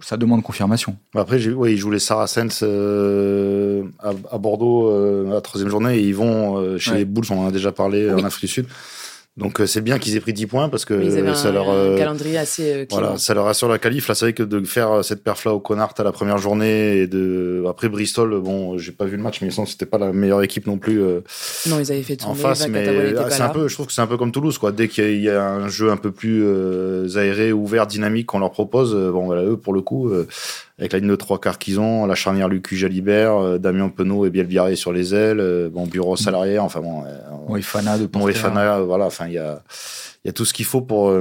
ça 0.00 0.16
demande 0.16 0.42
confirmation. 0.42 0.96
Après, 1.14 1.46
oui, 1.46 1.72
ils 1.72 1.76
jouent 1.76 1.90
les 1.90 1.98
Saracens 1.98 2.60
euh, 2.62 3.84
à, 4.00 4.10
à, 4.32 4.38
Bordeaux 4.38 4.90
euh, 4.90 5.30
la 5.30 5.40
troisième 5.40 5.70
journée 5.70 5.98
et 5.98 6.02
ils 6.02 6.16
vont 6.16 6.78
chez 6.78 6.90
ouais. 6.90 6.98
les 6.98 7.04
Bulls, 7.04 7.26
on 7.30 7.44
en 7.44 7.48
a 7.48 7.52
déjà 7.52 7.70
parlé 7.70 8.10
oui. 8.10 8.20
en 8.20 8.24
Afrique 8.24 8.48
du 8.48 8.54
Sud. 8.54 8.66
Donc 9.38 9.62
c'est 9.66 9.80
bien 9.80 10.00
qu'ils 10.00 10.16
aient 10.16 10.20
pris 10.20 10.32
10 10.32 10.46
points 10.46 10.68
parce 10.68 10.84
que 10.84 10.94
oui, 10.94 11.34
ça 11.36 11.48
un, 11.48 11.52
leur 11.52 11.70
un 11.70 11.96
calendrier 11.96 12.38
assez 12.38 12.72
euh, 12.72 12.86
voilà, 12.90 13.16
ça 13.18 13.34
leur 13.34 13.46
assure 13.46 13.68
la 13.68 13.78
qualif. 13.78 14.08
Là, 14.08 14.16
c'est 14.16 14.24
vrai 14.24 14.32
que 14.32 14.42
de 14.42 14.64
faire 14.64 15.04
cette 15.04 15.22
perf 15.22 15.44
là 15.44 15.54
au 15.54 15.60
Connard 15.60 15.94
à 15.96 16.02
la 16.02 16.10
première 16.10 16.38
journée 16.38 16.98
et 16.98 17.06
de 17.06 17.64
après 17.68 17.88
Bristol, 17.88 18.40
bon, 18.40 18.78
j'ai 18.78 18.90
pas 18.90 19.04
vu 19.04 19.16
le 19.16 19.22
match, 19.22 19.40
mais 19.40 19.46
il 19.46 19.52
semble 19.52 19.66
que 19.66 19.72
c'était 19.72 19.86
pas 19.86 19.98
la 19.98 20.12
meilleure 20.12 20.42
équipe 20.42 20.66
non 20.66 20.78
plus. 20.78 21.00
Euh, 21.00 21.20
non, 21.66 21.78
ils 21.78 21.92
avaient 21.92 22.02
fait 22.02 22.16
tourner, 22.16 22.40
en 22.40 22.48
face, 22.48 22.66
mais 22.68 23.14
c'est 23.30 23.42
un 23.42 23.48
peu, 23.50 23.68
je 23.68 23.74
trouve 23.74 23.86
que 23.86 23.92
c'est 23.92 24.00
un 24.00 24.08
peu 24.08 24.16
comme 24.16 24.32
Toulouse, 24.32 24.58
quoi. 24.58 24.72
Dès 24.72 24.88
qu'il 24.88 25.20
y 25.20 25.30
a 25.30 25.48
un 25.48 25.68
jeu 25.68 25.90
un 25.90 25.96
peu 25.96 26.10
plus 26.10 26.42
euh, 26.44 27.08
aéré, 27.16 27.52
ouvert, 27.52 27.86
dynamique 27.86 28.26
qu'on 28.26 28.40
leur 28.40 28.50
propose, 28.50 28.92
bon, 28.94 29.26
voilà, 29.26 29.44
eux 29.44 29.56
pour 29.56 29.72
le 29.72 29.82
coup. 29.82 30.10
Avec 30.78 30.92
la 30.92 31.00
ligne 31.00 31.08
de 31.08 31.16
trois 31.16 31.40
quarts 31.40 31.58
qu'ils 31.58 31.80
ont, 31.80 32.06
la 32.06 32.14
charnière 32.14 32.48
Lucu 32.48 32.76
Jalibert, 32.76 33.36
euh, 33.36 33.58
Damien 33.58 33.88
Penaud 33.88 34.26
et 34.26 34.30
Bielbiaré 34.30 34.76
sur 34.76 34.92
les 34.92 35.12
ailes, 35.12 35.40
euh, 35.40 35.68
bon 35.68 35.86
bureau 35.86 36.14
salarié, 36.14 36.60
enfin 36.60 36.80
bon, 36.80 37.02
euh, 37.04 37.18
Moefana 37.48 37.98
de 37.98 38.08
Moefana, 38.16 38.80
voilà, 38.82 39.06
enfin 39.06 39.26
il 39.26 39.32
y 39.32 39.38
a 39.38 39.60
il 40.24 40.28
y 40.28 40.30
a 40.30 40.32
tout 40.32 40.44
ce 40.44 40.54
qu'il 40.54 40.66
faut 40.66 40.80
pour 40.80 41.12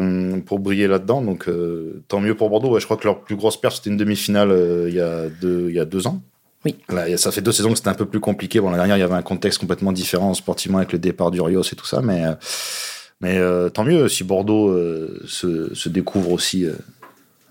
pour 0.46 0.60
briller 0.60 0.88
là-dedans, 0.88 1.22
donc 1.22 1.48
euh, 1.48 2.04
tant 2.08 2.20
mieux 2.20 2.36
pour 2.36 2.52
Bordeaux. 2.52 2.70
Ouais, 2.70 2.80
je 2.80 2.86
crois 2.86 2.98
que 2.98 3.06
leur 3.06 3.22
plus 3.22 3.36
grosse 3.36 3.60
perte 3.60 3.78
c'était 3.78 3.90
une 3.90 3.98
demi-finale 3.98 4.54
il 4.88 4.94
y 4.94 5.02
a 5.02 5.28
deux 5.42 5.70
il 5.70 5.76
y 5.76 5.80
a 5.80 5.86
deux 5.86 6.06
ans. 6.06 6.22
Oui. 6.64 6.76
Là, 6.90 7.18
ça 7.18 7.32
fait 7.32 7.42
deux 7.42 7.52
saisons 7.52 7.70
que 7.72 7.78
c'était 7.78 7.90
un 7.90 7.94
peu 7.96 8.08
plus 8.08 8.20
compliqué. 8.20 8.60
Bon, 8.60 8.70
la 8.72 8.78
dernière, 8.78 8.98
il 8.98 9.00
y 9.00 9.04
avait 9.04 9.14
un 9.14 9.22
contexte 9.22 9.60
complètement 9.60 9.92
différent 9.92 10.34
sportivement 10.34 10.80
avec 10.80 10.92
le 10.92 11.00
départ 11.00 11.32
d'Urios 11.32 11.62
et 11.62 11.76
tout 11.76 11.86
ça, 11.86 12.02
mais 12.02 12.24
mais 13.22 13.38
euh, 13.38 13.70
tant 13.70 13.84
mieux 13.84 14.08
si 14.08 14.24
Bordeaux 14.24 14.76
se, 15.26 15.74
se 15.74 15.90
découvre 15.90 16.32
aussi 16.32 16.68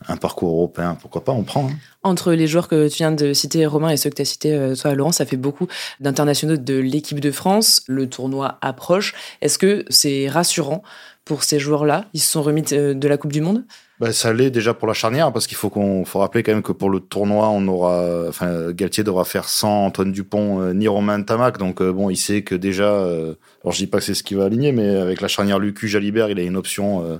un 0.08 0.16
parcours 0.16 0.50
européen, 0.50 0.96
pourquoi 1.00 1.24
pas, 1.24 1.32
on 1.32 1.42
prend. 1.42 1.68
Hein. 1.68 1.76
Entre 2.02 2.32
les 2.32 2.46
joueurs 2.46 2.68
que 2.68 2.88
tu 2.88 2.98
viens 2.98 3.12
de 3.12 3.32
citer, 3.32 3.66
Romain, 3.66 3.90
et 3.90 3.96
ceux 3.96 4.10
que 4.10 4.16
tu 4.16 4.22
as 4.22 4.26
cités, 4.26 4.54
euh, 4.54 4.74
toi, 4.74 4.94
Laurent, 4.94 5.12
ça 5.12 5.26
fait 5.26 5.36
beaucoup 5.36 5.66
d'internationaux 6.00 6.56
de 6.56 6.74
l'équipe 6.74 7.20
de 7.20 7.30
France. 7.30 7.82
Le 7.86 8.08
tournoi 8.08 8.58
approche. 8.60 9.14
Est-ce 9.40 9.58
que 9.58 9.84
c'est 9.88 10.28
rassurant 10.28 10.82
pour 11.24 11.42
ces 11.42 11.58
joueurs-là? 11.58 12.04
Ils 12.14 12.20
se 12.20 12.30
sont 12.30 12.42
remis 12.42 12.62
de 12.62 13.08
la 13.08 13.16
Coupe 13.16 13.32
du 13.32 13.40
Monde? 13.40 13.64
Ben, 13.98 14.12
ça 14.12 14.34
l'est 14.34 14.50
déjà 14.50 14.74
pour 14.74 14.86
la 14.86 14.92
charnière 14.92 15.32
parce 15.32 15.46
qu'il 15.46 15.56
faut 15.56 15.70
qu'on 15.70 16.04
faut 16.04 16.18
rappeler 16.18 16.42
quand 16.42 16.52
même 16.52 16.62
que 16.62 16.72
pour 16.72 16.90
le 16.90 17.00
tournoi 17.00 17.48
on 17.48 17.66
aura 17.66 18.26
enfin 18.28 18.70
Galtier 18.72 19.04
devra 19.04 19.24
faire 19.24 19.48
sans 19.48 19.86
Antoine 19.86 20.12
Dupont 20.12 20.60
euh, 20.60 20.74
ni 20.74 20.86
Romain 20.86 21.22
Tamac 21.22 21.56
donc 21.56 21.80
euh, 21.80 21.92
bon 21.92 22.10
il 22.10 22.18
sait 22.18 22.42
que 22.42 22.54
déjà 22.54 22.92
euh, 22.92 23.36
alors 23.64 23.72
je 23.72 23.78
dis 23.78 23.86
pas 23.86 23.98
que 23.98 24.04
c'est 24.04 24.12
ce 24.12 24.22
qu'il 24.22 24.36
va 24.36 24.44
aligner 24.44 24.72
mais 24.72 24.96
avec 24.96 25.22
la 25.22 25.28
charnière 25.28 25.58
Lucu 25.58 25.88
Jalibert 25.88 26.28
il 26.28 26.38
a 26.38 26.42
une 26.42 26.58
option 26.58 27.06
euh, 27.06 27.16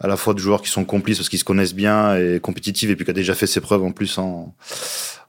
à 0.00 0.06
la 0.08 0.16
fois 0.16 0.32
de 0.34 0.38
joueurs 0.38 0.62
qui 0.62 0.70
sont 0.70 0.84
complices 0.84 1.18
parce 1.18 1.28
qu'ils 1.28 1.38
se 1.38 1.44
connaissent 1.44 1.74
bien 1.74 2.16
et 2.16 2.40
compétitifs 2.40 2.88
et 2.88 2.96
puis 2.96 3.04
qui 3.04 3.10
a 3.10 3.14
déjà 3.14 3.34
fait 3.34 3.46
ses 3.46 3.60
preuves 3.60 3.84
en 3.84 3.92
plus 3.92 4.16
en, 4.18 4.54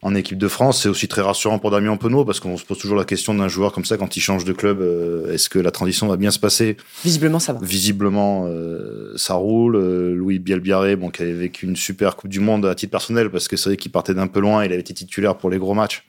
en 0.02 0.16
équipe 0.16 0.38
de 0.38 0.48
France. 0.48 0.82
C'est 0.82 0.90
aussi 0.90 1.08
très 1.08 1.22
rassurant 1.22 1.60
pour 1.60 1.72
Damien 1.72 1.98
Penaud 1.98 2.24
parce 2.24 2.40
qu'on 2.40 2.58
se 2.58 2.64
pose 2.64 2.78
toujours 2.78 2.98
la 2.98 3.04
question 3.04 3.34
d'un 3.34 3.50
joueur 3.50 3.74
comme 3.74 3.86
ça 3.86 3.98
quand 3.98 4.16
il 4.16 4.22
change 4.22 4.46
de 4.46 4.54
club. 4.54 4.82
Euh, 4.82 5.34
Est-ce 5.34 5.50
que 5.50 5.60
la 5.60 5.72
transition 5.72 6.08
va 6.08 6.16
bien 6.16 6.32
se 6.32 6.40
passer? 6.40 6.78
Visiblement, 7.04 7.40
ça 7.40 7.54
va. 7.54 7.60
Visiblement, 7.62 8.46
euh, 8.48 9.12
ça 9.18 9.34
roule. 9.34 9.76
Euh, 9.76 10.16
Louis 10.16 10.40
Bielbiaré, 10.40 10.96
bon, 10.96 11.10
qui 11.10 11.22
avait 11.22 11.34
vécu 11.34 11.66
une 11.66 11.76
super 11.76 12.16
Coupe 12.16 12.30
du 12.30 12.40
Monde 12.40 12.66
à 12.66 12.74
titre 12.74 12.92
personnel 12.92 13.30
parce 13.30 13.48
que 13.48 13.58
c'est 13.58 13.70
vrai 13.70 13.78
qu'il 13.78 13.92
partait 13.92 14.14
d'un 14.14 14.28
peu 14.28 14.40
loin. 14.40 14.64
Il 14.64 14.72
avait 14.72 14.82
été 14.82 14.94
titulaire 14.94 15.36
pour 15.36 15.50
les 15.50 15.58
gros 15.58 15.74
matchs. 15.74 16.06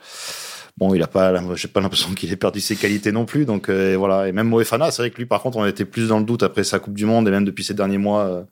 Bon, 0.79 0.95
il 0.95 1.03
a 1.03 1.07
pas, 1.07 1.35
j'ai 1.55 1.69
pas 1.69 1.81
l'impression 1.81 2.13
qu'il 2.15 2.33
ait 2.33 2.37
perdu 2.37 2.61
ses 2.61 2.77
qualités 2.77 3.13
non 3.13 3.25
plus. 3.25 3.45
Donc 3.45 3.69
euh, 3.69 3.95
voilà. 3.97 4.29
Et 4.29 4.33
même 4.33 4.49
Moefana, 4.49 4.91
c'est 4.91 5.03
vrai 5.03 5.11
que 5.11 5.19
lui, 5.19 5.27
par 5.27 5.43
contre, 5.43 5.59
on 5.59 5.67
était 5.67 5.85
plus 5.85 6.09
dans 6.09 6.19
le 6.19 6.25
doute 6.25 6.43
après 6.43 6.65
sa 6.65 6.79
Coupe 6.79 6.95
du 6.95 7.05
Monde 7.05 7.29
et 7.29 7.31
même 7.31 7.45
depuis 7.45 7.65
ces 7.65 7.75
derniers 7.75 7.99
mois 7.99 8.25
euh, 8.25 8.43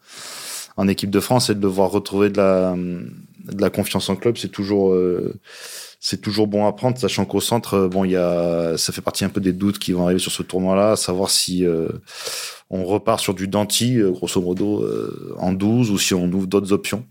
en 0.76 0.86
équipe 0.86 1.10
de 1.10 1.20
France 1.20 1.50
et 1.50 1.54
de 1.54 1.60
devoir 1.60 1.90
retrouver 1.90 2.28
de 2.30 2.36
la, 2.36 3.70
confiance 3.70 4.08
en 4.10 4.16
club, 4.16 4.36
c'est 4.36 4.48
toujours, 4.48 4.92
euh, 4.92 5.34
c'est 5.98 6.20
toujours 6.20 6.46
bon 6.46 6.66
à 6.66 6.72
prendre, 6.72 6.98
sachant 6.98 7.24
qu'au 7.24 7.40
centre, 7.40 7.88
bon, 7.88 8.04
il 8.04 8.12
y 8.12 8.16
a, 8.16 8.76
ça 8.76 8.92
fait 8.92 9.00
partie 9.00 9.24
un 9.24 9.28
peu 9.28 9.40
des 9.40 9.52
doutes 9.52 9.78
qui 9.78 9.92
vont 9.92 10.04
arriver 10.04 10.20
sur 10.20 10.32
ce 10.32 10.42
tournoi-là, 10.42 10.96
savoir 10.96 11.30
si 11.30 11.66
on 12.70 12.84
repart 12.84 13.20
sur 13.20 13.34
du 13.34 13.48
Danti, 13.48 13.98
grosso 14.00 14.40
modo, 14.40 14.82
euh, 14.82 15.34
en 15.38 15.52
12 15.52 15.90
ou 15.90 15.98
si 15.98 16.14
on 16.14 16.26
ouvre 16.26 16.46
d'autres 16.46 16.72
options. 16.72 17.04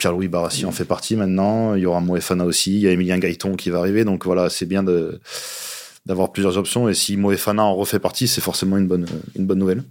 Pierre-Louis 0.00 0.28
Barassi 0.28 0.64
en 0.64 0.72
fait 0.72 0.84
partie 0.84 1.14
maintenant. 1.14 1.74
Il 1.74 1.82
y 1.82 1.86
aura 1.86 2.00
Moefana 2.00 2.44
aussi. 2.44 2.74
Il 2.74 2.80
y 2.80 2.88
a 2.88 2.90
Emilien 2.90 3.18
Gaëton 3.18 3.54
qui 3.54 3.70
va 3.70 3.78
arriver. 3.78 4.04
Donc 4.04 4.24
voilà, 4.24 4.50
c'est 4.50 4.66
bien 4.66 4.82
de, 4.82 5.20
d'avoir 6.06 6.32
plusieurs 6.32 6.56
options. 6.56 6.88
Et 6.88 6.94
si 6.94 7.16
Moefana 7.16 7.62
en 7.62 7.76
refait 7.76 8.00
partie, 8.00 8.26
c'est 8.26 8.40
forcément 8.40 8.78
une 8.78 8.88
bonne, 8.88 9.06
une 9.36 9.46
bonne 9.46 9.58
nouvelle. 9.58 9.84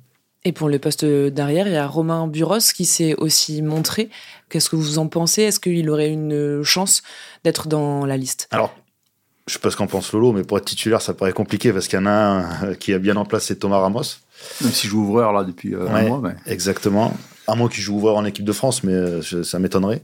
Et 0.45 0.51
pour 0.51 0.67
le 0.67 0.79
poste 0.79 1.05
derrière, 1.05 1.67
il 1.67 1.73
y 1.73 1.77
a 1.77 1.85
Romain 1.85 2.27
Buros 2.27 2.73
qui 2.73 2.85
s'est 2.85 3.13
aussi 3.15 3.61
montré. 3.61 4.09
Qu'est-ce 4.49 4.69
que 4.69 4.75
vous 4.75 4.97
en 4.97 5.07
pensez? 5.07 5.43
Est-ce 5.43 5.59
qu'il 5.59 5.89
aurait 5.89 6.09
une 6.09 6.63
chance 6.63 7.03
d'être 7.43 7.67
dans 7.67 8.05
la 8.05 8.17
liste? 8.17 8.47
Alors, 8.51 8.73
je 9.47 9.53
sais 9.53 9.59
pas 9.59 9.69
ce 9.69 9.77
qu'en 9.77 9.87
pense 9.87 10.13
Lolo, 10.13 10.31
mais 10.31 10.43
pour 10.43 10.57
être 10.57 10.65
titulaire, 10.65 11.01
ça 11.01 11.13
paraît 11.13 11.33
compliqué 11.33 11.73
parce 11.73 11.87
qu'il 11.87 11.99
y 11.99 12.01
en 12.01 12.05
a 12.05 12.11
un 12.11 12.75
qui 12.79 12.93
a 12.93 12.99
bien 12.99 13.15
en 13.15 13.25
place, 13.25 13.45
c'est 13.45 13.57
Thomas 13.57 13.79
Ramos. 13.79 14.01
Même 14.61 14.71
si 14.71 14.87
joue 14.87 15.01
ouvreur 15.01 15.33
là 15.33 15.43
depuis 15.43 15.75
euh, 15.75 15.85
ouais, 15.85 15.91
un 15.91 16.07
mois. 16.07 16.21
Mais... 16.23 16.35
Exactement. 16.51 17.13
À 17.49 17.55
moins 17.55 17.69
qu'il 17.69 17.81
joue 17.81 17.95
ouvreur 17.95 18.17
en 18.17 18.25
équipe 18.25 18.45
de 18.45 18.51
France, 18.51 18.83
mais 18.83 18.93
euh, 18.93 19.21
ça 19.21 19.59
m'étonnerait. 19.59 20.03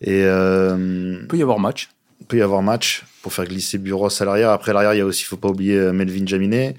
Et 0.00 0.22
euh, 0.24 1.18
il 1.20 1.26
peut 1.26 1.38
y 1.38 1.42
avoir 1.42 1.58
match. 1.58 1.88
Il 2.20 2.26
peut 2.26 2.38
y 2.38 2.42
avoir 2.42 2.62
match 2.62 3.04
pour 3.22 3.32
faire 3.32 3.44
glisser 3.44 3.78
Buros 3.78 4.08
à 4.20 4.24
l'arrière. 4.24 4.50
Après 4.50 4.72
l'arrière, 4.72 4.94
il 4.94 4.98
y 4.98 5.00
a 5.00 5.04
aussi, 5.04 5.24
faut 5.24 5.36
pas 5.36 5.48
oublier 5.48 5.76
euh, 5.76 5.92
Melvin 5.92 6.26
Jaminet. 6.26 6.76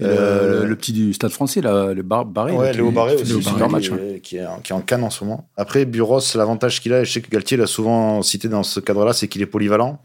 Euh, 0.00 0.62
le, 0.62 0.68
le, 0.68 0.76
petit 0.76 0.92
du 0.92 1.12
Stade 1.12 1.30
Français, 1.30 1.60
là, 1.60 1.92
le 1.94 2.02
bar, 2.02 2.24
Barré. 2.26 2.52
Ouais, 2.52 2.72
Léo 2.72 2.90
Barré 2.90 3.14
aussi, 3.14 3.40
Barré, 3.40 3.68
match, 3.68 3.84
qui, 3.84 3.90
ouais. 3.90 4.20
qui, 4.22 4.36
est, 4.36 4.46
qui, 4.62 4.72
est, 4.72 4.74
en 4.74 4.80
canne 4.80 5.02
en 5.02 5.10
ce 5.10 5.24
moment. 5.24 5.48
Après, 5.56 5.84
Buros, 5.84 6.20
l'avantage 6.34 6.80
qu'il 6.80 6.92
a, 6.92 7.00
et 7.00 7.04
je 7.04 7.12
sais 7.12 7.20
que 7.20 7.30
Galtier 7.30 7.56
l'a 7.56 7.66
souvent 7.66 8.22
cité 8.22 8.48
dans 8.48 8.62
ce 8.62 8.80
cadre-là, 8.80 9.12
c'est 9.12 9.28
qu'il 9.28 9.42
est 9.42 9.46
polyvalent. 9.46 10.00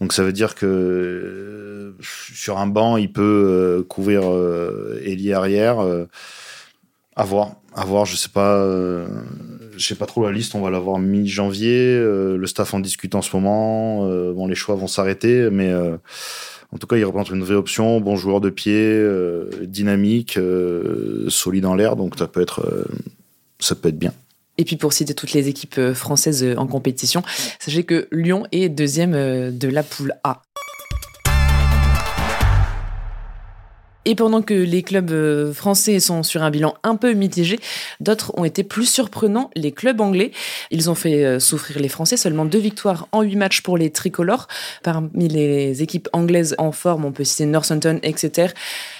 Donc 0.00 0.12
ça 0.12 0.24
veut 0.24 0.32
dire 0.32 0.56
que 0.56 0.66
euh, 0.66 1.96
sur 2.00 2.58
un 2.58 2.66
banc, 2.66 2.96
il 2.96 3.12
peut 3.12 3.22
euh, 3.22 3.82
couvrir 3.84 4.22
ailier 5.04 5.34
arrière. 5.34 5.76
À 7.16 7.24
voir, 7.24 7.52
à 7.74 7.84
voir. 7.84 8.04
Je 8.06 8.16
sais 8.16 8.28
pas. 8.28 8.64
je 9.76 9.86
sais 9.86 9.94
pas 9.94 10.06
trop 10.06 10.24
la 10.24 10.32
liste, 10.32 10.54
on 10.54 10.60
va 10.60 10.70
l'avoir 10.70 10.98
mi-janvier. 10.98 11.98
le 11.98 12.46
staff 12.46 12.74
en 12.74 12.80
discute 12.80 13.14
en 13.14 13.22
ce 13.22 13.34
moment. 13.34 14.06
bon, 14.32 14.46
les 14.46 14.54
choix 14.54 14.74
vont 14.74 14.86
s'arrêter, 14.86 15.48
mais 15.50 15.72
en 15.72 16.78
tout 16.78 16.86
cas, 16.86 16.96
il 16.96 17.04
représente 17.04 17.30
une 17.30 17.42
vraie 17.42 17.54
option. 17.54 18.00
Bon 18.00 18.16
joueur 18.16 18.40
de 18.40 18.50
pied, 18.50 19.02
dynamique, 19.62 20.38
solide 21.28 21.66
en 21.66 21.74
l'air, 21.74 21.96
donc 21.96 22.18
ça 22.18 22.26
peut 22.26 22.40
être, 22.40 22.86
ça 23.58 23.74
peut 23.74 23.88
être 23.88 23.98
bien. 23.98 24.12
Et 24.56 24.64
puis 24.64 24.76
pour 24.76 24.92
citer 24.92 25.14
toutes 25.14 25.32
les 25.32 25.48
équipes 25.48 25.92
françaises 25.94 26.46
en 26.56 26.66
compétition, 26.66 27.22
sachez 27.58 27.84
que 27.84 28.06
Lyon 28.12 28.46
est 28.52 28.68
deuxième 28.68 29.12
de 29.12 29.68
la 29.68 29.82
poule 29.82 30.14
A. 30.22 30.42
Et 34.04 34.14
pendant 34.14 34.42
que 34.42 34.54
les 34.54 34.82
clubs 34.82 35.10
euh, 35.10 35.52
français 35.52 35.98
sont 35.98 36.22
sur 36.22 36.42
un 36.42 36.50
bilan 36.50 36.74
un 36.82 36.96
peu 36.96 37.12
mitigé, 37.12 37.58
d'autres 38.00 38.32
ont 38.36 38.44
été 38.44 38.62
plus 38.62 38.86
surprenants, 38.86 39.50
les 39.56 39.72
clubs 39.72 40.00
anglais. 40.00 40.30
Ils 40.70 40.90
ont 40.90 40.94
fait 40.94 41.24
euh, 41.24 41.40
souffrir 41.40 41.78
les 41.78 41.88
Français, 41.88 42.16
seulement 42.16 42.44
deux 42.44 42.58
victoires 42.58 43.08
en 43.12 43.22
huit 43.22 43.36
matchs 43.36 43.62
pour 43.62 43.78
les 43.78 43.90
tricolores. 43.90 44.46
Parmi 44.82 45.28
les 45.28 45.82
équipes 45.82 46.08
anglaises 46.12 46.54
en 46.58 46.72
forme, 46.72 47.04
on 47.04 47.12
peut 47.12 47.24
citer 47.24 47.46
Northampton, 47.46 47.98
Exeter, 48.02 48.48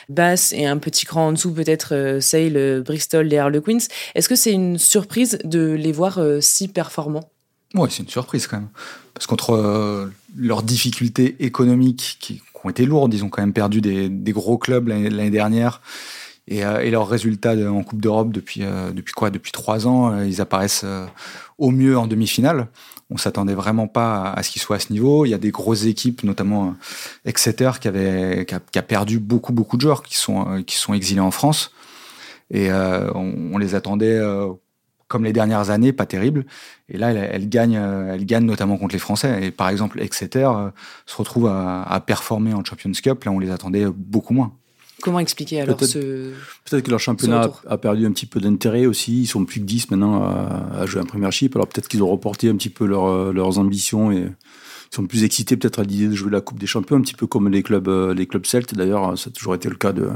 Bath 0.09 0.53
et 0.53 0.67
un 0.67 0.79
petit 0.79 1.05
cran 1.05 1.29
en 1.29 1.33
dessous 1.33 1.53
peut-être 1.53 1.95
euh, 1.95 2.21
Sale, 2.21 2.83
Bristol, 2.83 3.27
les 3.27 3.38
Harlequins. 3.38 3.79
Est-ce 4.14 4.29
que 4.29 4.37
c'est 4.37 4.53
une 4.53 4.79
surprise 4.79 5.38
de 5.45 5.73
les 5.73 5.93
voir 5.93 6.21
si 6.40 6.69
performants? 6.69 7.31
Oui, 7.75 7.88
c'est 7.90 8.03
une 8.03 8.09
surprise 8.09 8.47
quand 8.47 8.59
même. 8.59 8.69
Parce 9.12 9.27
qu'entre 9.27 10.11
leurs 10.37 10.62
difficultés 10.62 11.37
économiques 11.40 12.17
qui 12.21 12.43
ont 12.64 12.70
été 12.70 12.87
lourdes. 12.87 13.14
Ils 13.14 13.24
ont 13.24 13.29
quand 13.29 13.42
même 13.42 13.53
perdu 13.53 13.81
des, 13.81 14.33
gros 14.33 14.59
clubs 14.59 14.88
l'année 14.88 15.31
dernière. 15.31 15.81
Et, 16.46 16.64
euh, 16.64 16.90
leurs 16.90 17.09
résultats 17.09 17.55
en 17.70 17.83
Coupe 17.83 18.00
d'Europe 18.00 18.31
depuis, 18.31 18.62
euh, 18.62 18.90
depuis 18.90 19.12
quoi? 19.12 19.31
Depuis 19.31 19.53
trois 19.53 19.87
ans, 19.87 20.12
euh, 20.12 20.27
ils 20.27 20.40
apparaissent 20.40 20.85
au 21.59 21.70
mieux 21.70 21.96
en 21.96 22.07
demi-finale. 22.07 22.68
On 23.11 23.16
s'attendait 23.16 23.55
vraiment 23.55 23.87
pas 23.87 24.33
à, 24.33 24.42
ce 24.42 24.50
qu'ils 24.50 24.62
soient 24.62 24.77
à 24.77 24.81
ce 24.81 24.92
niveau. 24.92 25.24
Il 25.24 25.31
y 25.31 25.35
a 25.35 25.38
des 25.38 25.50
grosses 25.50 25.85
équipes, 25.85 26.24
notamment 26.24 26.74
Exeter, 27.24 27.70
qui, 27.81 27.88
avait, 27.88 28.46
qui 28.46 28.79
a, 28.79 28.83
perdu 28.83 29.18
beaucoup, 29.18 29.53
beaucoup 29.53 29.77
de 29.77 29.83
joueurs 29.83 30.03
qui 30.03 30.16
sont, 30.16 30.62
qui 30.66 30.77
sont 30.77 30.94
exilés 30.94 31.20
en 31.20 31.31
France. 31.31 31.70
Et 32.50 32.70
on, 32.72 33.59
les 33.59 33.74
attendait 33.74 34.20
comme 35.09 35.25
les 35.25 35.33
dernières 35.33 35.71
années, 35.71 35.93
pas 35.93 36.07
terrible. 36.07 36.47
Et 36.88 36.99
là, 36.99 37.12
elle, 37.12 37.49
gagne, 37.49 37.77
euh, 37.77 38.14
elle 38.14 38.25
gagne 38.25 38.45
notamment 38.45 38.77
contre 38.77 38.95
les 38.95 38.99
Français. 38.99 39.47
Et 39.47 39.51
par 39.51 39.69
exemple, 39.69 40.01
Exeter 40.01 40.45
euh, 40.45 40.71
se 41.07 41.17
retrouve 41.17 41.47
à, 41.47 42.03
performer 42.07 42.55
en 42.55 42.64
Champions 42.64 42.93
Cup. 42.93 43.25
Là, 43.25 43.33
on 43.33 43.38
les 43.38 43.51
attendait 43.51 43.87
beaucoup 43.87 44.35
moins. 44.35 44.53
Comment 45.03 45.21
expliquer 45.21 45.61
alors 45.61 45.77
peut-être, 45.77 45.90
ce. 45.90 46.33
Peut-être 46.64 46.83
que 46.85 46.90
leur 46.90 47.01
championnat 47.01 47.51
a 47.67 47.77
perdu 47.77 48.07
un 48.07 48.12
petit 48.12 48.27
peu 48.27 48.40
d'intérêt 48.40 48.87
aussi. 48.87 49.23
Ils 49.23 49.27
sont 49.27 49.45
plus 49.45 49.61
que 49.61 49.67
10 49.67 49.90
maintenant 49.90 50.23
à, 50.23 50.87
jouer 50.87 51.03
un 51.03 51.05
Premiership. 51.05 51.55
Alors 51.57 51.69
peut-être 51.69 51.88
qu'ils 51.88 52.03
ont 52.03 52.09
reporté 52.09 52.49
un 52.49 52.57
petit 52.57 52.71
peu 52.71 52.85
euh, 52.85 53.33
leurs 53.33 53.59
ambitions 53.59 54.12
et 54.12 54.21
ils 54.21 54.95
sont 54.95 55.07
plus 55.07 55.25
excités 55.25 55.57
peut-être 55.57 55.81
à 55.81 55.83
l'idée 55.83 56.07
de 56.07 56.14
jouer 56.14 56.31
la 56.31 56.40
Coupe 56.40 56.59
des 56.59 56.67
Champions, 56.67 56.97
un 56.97 57.03
petit 57.03 57.14
peu 57.14 57.27
comme 57.27 57.49
les 57.49 57.62
clubs, 57.62 57.88
les 57.88 58.27
clubs 58.27 58.47
celtes. 58.47 58.75
D'ailleurs, 58.75 59.19
ça 59.19 59.29
a 59.29 59.33
toujours 59.33 59.55
été 59.55 59.69
le 59.69 59.75
cas 59.75 59.93
de, 59.93 60.09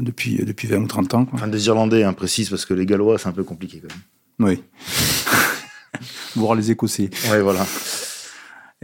depuis, 0.00 0.36
depuis 0.36 0.66
20 0.66 0.78
ou 0.78 0.86
30 0.86 1.14
ans. 1.14 1.26
Enfin, 1.32 1.46
des 1.46 1.66
Irlandais, 1.66 2.02
imprécises, 2.02 2.48
parce 2.48 2.64
que 2.64 2.74
les 2.74 2.86
Gallois, 2.86 3.18
c'est 3.18 3.28
un 3.28 3.32
peu 3.32 3.44
compliqué 3.44 3.80
quand 3.80 3.94
même. 3.94 4.02
Oui. 4.40 4.62
Voir 6.36 6.54
les 6.54 6.70
Écossais. 6.70 7.10
Oui, 7.30 7.40
voilà. 7.40 7.64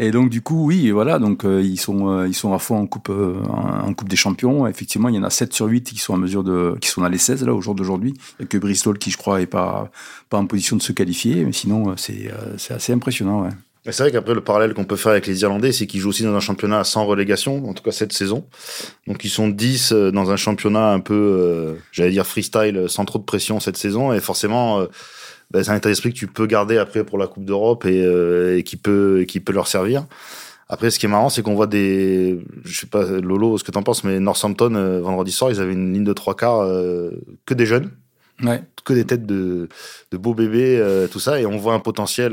Et 0.03 0.13
donc 0.13 0.31
du 0.31 0.41
coup, 0.41 0.67
oui, 0.67 0.91
voilà, 0.91 1.19
donc 1.19 1.45
euh, 1.45 1.61
ils 1.63 1.79
sont 1.79 2.09
euh, 2.09 2.27
ils 2.27 2.35
sont 2.35 2.55
à 2.55 2.59
fond 2.59 2.77
en 2.77 2.87
coupe 2.87 3.11
euh, 3.11 3.39
en 3.45 3.93
coupe 3.93 4.09
des 4.09 4.17
champions. 4.17 4.67
Effectivement, 4.67 5.11
il 5.11 5.15
y 5.15 5.19
en 5.19 5.25
a 5.25 5.29
7 5.29 5.53
sur 5.53 5.67
8 5.67 5.91
qui 5.91 5.99
sont 5.99 6.15
à 6.15 6.17
mesure 6.17 6.43
de 6.43 6.75
qui 6.81 6.89
sont 6.89 7.03
dans 7.03 7.09
les 7.09 7.19
16 7.19 7.45
là 7.45 7.53
au 7.53 7.61
jour 7.61 7.75
d'aujourd'hui. 7.75 8.15
Il 8.39 8.43
n'y 8.43 8.45
a 8.45 8.47
que 8.47 8.57
Bristol 8.57 8.97
qui 8.97 9.11
je 9.11 9.19
crois 9.19 9.43
est 9.43 9.47
pas 9.47 9.91
pas 10.31 10.39
en 10.39 10.47
position 10.47 10.77
de 10.77 10.81
se 10.81 10.93
qualifier, 10.93 11.45
mais 11.45 11.53
sinon 11.53 11.95
c'est 11.99 12.33
c'est 12.57 12.73
assez 12.73 12.95
impressionnant, 12.95 13.43
ouais. 13.43 13.51
C'est 13.85 14.03
vrai 14.03 14.13
qu'après 14.13 14.35
le 14.35 14.43
parallèle 14.43 14.75
qu'on 14.75 14.85
peut 14.85 14.97
faire 14.97 15.13
avec 15.13 15.27
les 15.27 15.41
Irlandais, 15.43 15.73
c'est 15.73 15.87
qu'ils 15.87 16.01
jouent 16.01 16.11
aussi 16.11 16.23
dans 16.23 16.35
un 16.35 16.41
championnat 16.41 16.85
sans 16.85 17.05
relégation, 17.05 17.69
en 17.69 17.75
tout 17.75 17.83
cas 17.83 17.93
cette 17.93 18.13
saison. 18.13 18.47
Donc 19.07 19.25
ils 19.25 19.31
sont 19.31 19.49
10 19.49 19.93
dans 19.93 20.31
un 20.31 20.37
championnat 20.37 20.93
un 20.93 21.01
peu, 21.01 21.77
j'allais 21.93 22.11
dire 22.11 22.27
freestyle, 22.27 22.85
sans 22.89 23.05
trop 23.05 23.19
de 23.19 23.25
pression 23.25 23.59
cette 23.61 23.77
saison, 23.77 24.13
et 24.13 24.21
forcément 24.21 24.87
ben, 25.51 25.65
c'est 25.65 25.71
un 25.71 25.77
état 25.77 25.89
d'esprit 25.89 26.13
que 26.13 26.19
tu 26.19 26.27
peux 26.27 26.47
garder 26.47 26.79
après 26.79 27.05
pour 27.05 27.19
la 27.19 27.27
Coupe 27.27 27.45
d'Europe 27.45 27.85
et, 27.85 28.05
euh, 28.05 28.59
et, 28.59 28.63
qui 28.63 28.77
peut 28.77 29.25
qui 29.27 29.41
peut 29.41 29.53
leur 29.53 29.67
servir. 29.67 30.07
Après, 30.69 30.91
ce 30.91 31.01
qui 31.01 31.07
est 31.07 31.09
marrant, 31.09 31.29
c'est 31.29 31.43
qu'on 31.43 31.57
voit 31.57 31.67
des, 31.67 32.39
je 32.65 32.81
sais 32.81 32.87
pas 32.87 33.05
Lolo, 33.05 33.59
ce 33.59 33.65
que 33.65 33.73
t'en 33.73 33.83
penses, 33.83 34.05
mais 34.05 34.21
Northampton 34.21 34.73
euh, 34.77 35.01
vendredi 35.01 35.33
soir, 35.33 35.51
ils 35.51 35.61
avaient 35.61 35.73
une 35.73 35.93
ligne 35.93 36.05
de 36.05 36.13
trois 36.13 36.37
quarts 36.37 36.61
euh, 36.61 37.11
que 37.45 37.55
des 37.55 37.67
jeunes. 37.67 37.91
Ouais. 38.45 38.63
Que 38.85 38.93
des 38.95 39.05
têtes 39.05 39.27
de, 39.27 39.69
de 40.13 40.17
beaux 40.17 40.33
bébés, 40.33 40.83
tout 41.13 41.21
ça, 41.21 41.39
et 41.39 41.45
on 41.45 41.59
voit 41.59 41.75
un 41.75 41.79
potentiel. 41.81 42.33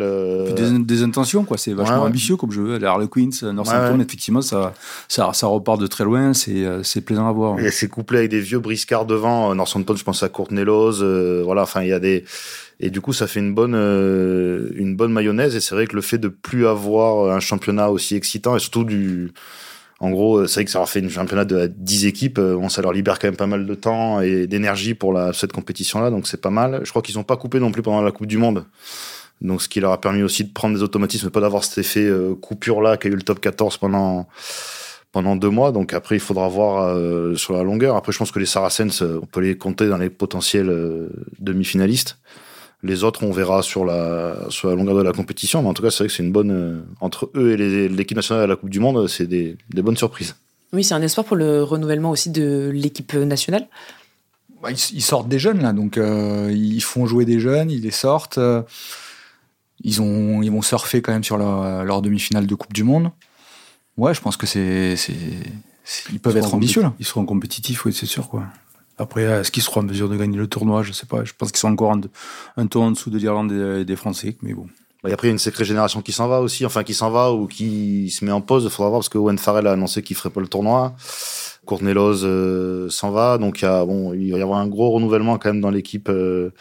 Des, 0.56 0.80
des, 0.80 1.03
intentions, 1.03 1.43
quoi. 1.43 1.58
C'est 1.58 1.73
vachement 1.73 2.03
ambitieux 2.03 2.38
comme 2.38 2.53
jeu. 2.53 2.77
Les 2.77 2.86
Harlequins, 2.86 3.27
Northampton, 3.51 3.99
effectivement, 3.99 4.41
ça, 4.41 4.73
ça, 5.10 5.32
ça, 5.34 5.47
repart 5.47 5.82
de 5.82 5.88
très 5.88 6.06
loin. 6.06 6.34
C'est, 6.34 6.65
c'est 6.84 7.01
plaisant 7.01 7.27
à 7.27 7.34
voir. 7.34 7.60
Et 7.60 7.71
c'est 7.71 7.89
couplé 7.89 8.19
avec 8.19 8.32
des 8.32 8.39
vieux 8.39 8.60
briscards 8.60 9.06
devant. 9.06 9.53
Northampton, 9.53 9.97
je 9.97 10.06
pense 10.06 10.23
à 10.23 10.30
Courtney 10.30 10.63
Lose. 10.63 11.03
voilà, 11.43 11.63
enfin, 11.63 11.82
il 11.82 11.89
y 11.89 11.93
a 11.93 11.99
des 11.99 12.23
et 12.79 12.89
du 12.89 13.01
coup, 13.01 13.13
ça 13.13 13.27
fait 13.27 13.39
une 13.39 13.53
bonne, 13.55 13.75
euh, 13.75 14.69
une 14.75 14.95
bonne 14.95 15.11
mayonnaise. 15.11 15.55
Et 15.55 15.61
c'est 15.61 15.73
vrai 15.73 15.87
que 15.87 15.95
le 15.95 16.01
fait 16.01 16.19
de 16.19 16.27
plus 16.27 16.67
avoir 16.67 17.35
un 17.35 17.39
championnat 17.39 17.89
aussi 17.89 18.15
excitant 18.15 18.55
et 18.55 18.59
surtout 18.59 18.83
du, 18.83 19.31
en 19.99 20.11
gros, 20.11 20.45
c'est 20.45 20.55
vrai 20.55 20.65
que 20.65 20.71
ça 20.71 20.79
leur 20.79 20.89
fait 20.89 20.99
une 20.99 21.09
championnat 21.09 21.45
de 21.45 21.71
10 21.75 22.05
équipes. 22.05 22.37
Euh, 22.37 22.55
bon, 22.55 22.69
ça 22.69 22.81
leur 22.81 22.93
libère 22.93 23.17
quand 23.17 23.27
même 23.27 23.35
pas 23.35 23.47
mal 23.47 23.65
de 23.65 23.75
temps 23.75 24.21
et 24.21 24.45
d'énergie 24.45 24.93
pour 24.93 25.11
la, 25.11 25.33
cette 25.33 25.53
compétition-là. 25.53 26.11
Donc 26.11 26.27
c'est 26.27 26.41
pas 26.41 26.51
mal. 26.51 26.81
Je 26.83 26.89
crois 26.91 27.01
qu'ils 27.01 27.15
n'ont 27.15 27.23
pas 27.23 27.37
coupé 27.37 27.59
non 27.59 27.71
plus 27.71 27.81
pendant 27.81 28.01
la 28.01 28.11
Coupe 28.11 28.27
du 28.27 28.37
Monde. 28.37 28.65
Donc 29.41 29.61
ce 29.61 29.69
qui 29.69 29.79
leur 29.79 29.91
a 29.91 30.01
permis 30.01 30.23
aussi 30.23 30.43
de 30.43 30.51
prendre 30.51 30.75
des 30.75 30.83
automatismes, 30.83 31.29
pas 31.29 31.41
d'avoir 31.41 31.63
cet 31.63 31.79
effet 31.79 32.05
euh, 32.05 32.35
coupure-là 32.35 32.97
qui 32.97 33.07
a 33.07 33.11
eu 33.11 33.15
le 33.15 33.21
top 33.21 33.39
14 33.39 33.77
pendant 33.77 34.27
pendant 35.11 35.35
deux 35.35 35.49
mois. 35.49 35.71
Donc 35.71 35.93
après, 35.93 36.15
il 36.15 36.19
faudra 36.19 36.47
voir 36.47 36.95
sur 37.37 37.53
la 37.53 37.63
longueur. 37.63 37.95
Après, 37.95 38.11
je 38.11 38.19
pense 38.19 38.31
que 38.31 38.37
les 38.37 38.45
Saracens, 38.45 39.01
on 39.01 39.25
peut 39.25 39.39
les 39.39 39.57
compter 39.57 39.87
dans 39.87 39.97
les 39.97 40.11
potentiels 40.11 40.71
demi-finalistes. 41.39 42.19
Les 42.88 43.04
autres, 43.04 43.23
on 43.23 43.32
verra 43.32 43.62
sur 43.62 43.86
la, 43.86 44.50
sur 44.50 44.69
la 44.69 44.76
longueur 44.76 44.95
de 44.95 45.04
la 45.04 45.12
compétition. 45.12 45.62
Mais 45.62 45.67
en 45.67 45.73
tout 45.73 45.84
cas, 45.84 45.91
c'est 45.91 46.00
vrai 46.00 46.08
que 46.08 46.13
c'est 46.13 46.23
une 46.23 46.32
bonne. 46.32 46.52
Euh, 46.52 46.82
entre 47.02 47.30
eux 47.36 47.52
et 47.52 47.89
l'équipe 47.89 48.15
nationale 48.15 48.43
à 48.43 48.47
la 48.47 48.56
Coupe 48.56 48.69
du 48.69 48.80
Monde, 48.80 49.08
c'est 49.08 49.28
des, 49.28 49.58
des, 49.69 49.82
bonnes 49.82 49.97
surprises. 49.97 50.36
Oui, 50.73 50.84
c'est 50.84 50.93
un 50.93 51.02
espoir 51.02 51.26
pour 51.26 51.36
le 51.36 51.63
renouvellement 51.63 52.10
aussi 52.10 52.30
de 52.30 52.71
l'équipe 52.73 53.13
nationale. 53.13 53.67
Bah, 54.62 54.69
ils, 54.71 55.02
sortent 55.02 55.28
des 55.28 55.39
jeunes, 55.39 55.62
là. 55.62 55.73
Donc, 55.73 55.97
euh, 55.97 56.52
ils 56.54 56.82
font 56.82 57.06
jouer 57.06 57.26
des 57.26 57.39
jeunes, 57.39 57.69
ils 57.69 57.82
les 57.82 57.91
sortent. 57.91 58.38
Euh, 58.38 58.63
ils, 59.84 60.02
ont, 60.02 60.41
ils 60.41 60.52
vont 60.52 60.62
surfer 60.62 61.02
quand 61.02 61.12
même 61.12 61.23
sur 61.23 61.38
leur, 61.38 61.84
leur 61.84 62.02
demi-finale 62.02 62.47
de 62.47 62.56
Coupe 62.56 62.73
du 62.73 62.84
Monde. 62.84 63.12
Ouais, 63.97 64.13
je 64.13 64.21
pense 64.21 64.38
que 64.38 64.47
c'est. 64.47 64.95
Ils 66.12 66.19
peuvent 66.19 66.38
être 66.38 66.54
ambitieux, 66.54 66.82
là. 66.82 66.93
Ils 67.00 67.06
seront 67.06 67.26
compétitifs, 67.26 67.86
oui, 67.86 67.93
c'est 67.93 68.06
sûr, 68.06 68.30
quoi. 68.30 68.43
Après, 68.97 69.23
est-ce 69.23 69.51
qu'ils 69.51 69.63
seront 69.63 69.81
en 69.81 69.83
mesure 69.83 70.10
de 70.10 70.15
gagner 70.15 70.38
le 70.38 70.47
tournoi? 70.47 70.83
Je 70.83 70.91
sais 70.91 71.05
pas. 71.05 71.23
Je 71.23 71.33
pense 71.38 71.51
qu'ils 71.51 71.60
sont 71.60 71.69
encore 71.69 71.95
un, 72.57 72.67
tour 72.67 72.83
en 72.83 72.91
dessous 72.91 73.10
de 73.10 73.17
l'Irlande 73.17 73.51
et 73.51 73.86
des 73.86 73.95
Français, 73.95 74.38
mais 74.41 74.53
bon. 74.53 74.67
Et 75.07 75.13
après, 75.13 75.27
il 75.27 75.29
y 75.29 75.31
a 75.31 75.33
une 75.33 75.39
sacrée 75.39 75.63
génération 75.63 76.01
qui 76.01 76.12
s'en 76.12 76.27
va 76.27 76.41
aussi, 76.41 76.65
enfin 76.65 76.83
qui 76.83 76.93
s'en 76.93 77.12
va 77.12 77.31
ou 77.31 77.47
qui 77.47 78.10
se 78.10 78.25
met 78.25 78.31
en 78.31 78.41
pause. 78.41 78.63
Il 78.63 78.69
faudra 78.69 78.89
voir 78.89 78.99
parce 78.99 79.10
que 79.10 79.17
Owen 79.17 79.38
Farrell 79.38 79.67
a 79.67 79.73
annoncé 79.73 80.01
qu'il 80.01 80.15
ferait 80.15 80.31
pas 80.31 80.41
le 80.41 80.47
tournoi. 80.47 80.95
Courtney 81.65 81.93
euh, 81.95 82.89
s'en 82.89 83.12
va, 83.12 83.38
donc 83.38 83.62
il, 83.62 83.65
y 83.65 83.67
a, 83.67 83.86
bon, 83.86 84.13
il 84.13 84.31
va 84.31 84.39
y 84.39 84.41
avoir 84.41 84.60
un 84.60 84.67
gros 84.67 84.91
renouvellement 84.91 85.38
quand 85.38 85.49
même 85.49 85.62
dans 85.62 85.69
l'équipe 85.69 86.10
euh, 86.10 86.51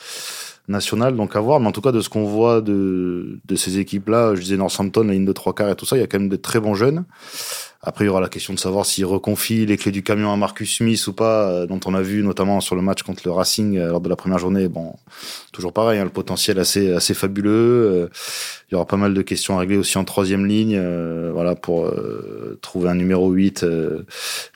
nationale, 0.68 1.16
donc 1.16 1.36
à 1.36 1.40
voir. 1.40 1.60
Mais 1.60 1.66
en 1.68 1.72
tout 1.72 1.80
cas, 1.80 1.92
de 1.92 2.00
ce 2.00 2.08
qu'on 2.08 2.24
voit 2.24 2.60
de, 2.60 3.38
de 3.44 3.56
ces 3.56 3.78
équipes-là, 3.78 4.34
je 4.34 4.40
disais 4.40 4.56
Northampton, 4.56 5.04
la 5.04 5.12
ligne 5.12 5.24
de 5.24 5.32
trois 5.32 5.54
quarts 5.54 5.70
et 5.70 5.76
tout 5.76 5.86
ça, 5.86 5.96
il 5.96 6.00
y 6.00 6.02
a 6.02 6.06
quand 6.06 6.18
même 6.18 6.28
de 6.28 6.36
très 6.36 6.60
bons 6.60 6.74
jeunes. 6.74 7.04
Après, 7.88 8.04
il 8.04 8.08
y 8.08 8.10
aura 8.10 8.20
la 8.20 8.28
question 8.28 8.52
de 8.52 8.58
savoir 8.58 8.84
s'il 8.84 9.04
reconfie 9.04 9.64
les 9.64 9.76
clés 9.76 9.92
du 9.92 10.02
camion 10.02 10.32
à 10.32 10.36
Marcus 10.36 10.78
Smith 10.78 11.06
ou 11.06 11.12
pas, 11.12 11.48
euh, 11.48 11.66
dont 11.66 11.78
on 11.86 11.94
a 11.94 12.02
vu 12.02 12.24
notamment 12.24 12.60
sur 12.60 12.74
le 12.74 12.82
match 12.82 13.04
contre 13.04 13.22
le 13.24 13.30
Racing 13.30 13.78
euh, 13.78 13.90
lors 13.90 14.00
de 14.00 14.08
la 14.08 14.16
première 14.16 14.40
journée. 14.40 14.66
Bon, 14.66 14.94
toujours 15.52 15.72
pareil, 15.72 16.00
hein, 16.00 16.04
le 16.04 16.10
potentiel 16.10 16.58
assez 16.58 16.92
assez 16.92 17.14
fabuleux. 17.14 17.50
Euh, 17.52 18.08
il 18.68 18.72
y 18.72 18.74
aura 18.74 18.86
pas 18.86 18.96
mal 18.96 19.14
de 19.14 19.22
questions 19.22 19.56
à 19.56 19.60
régler 19.60 19.76
aussi 19.76 19.98
en 19.98 20.04
troisième 20.04 20.46
ligne, 20.46 20.76
voilà, 21.32 21.54
pour 21.54 21.88
trouver 22.60 22.88
un 22.88 22.96
numéro 22.96 23.30
8. 23.30 23.64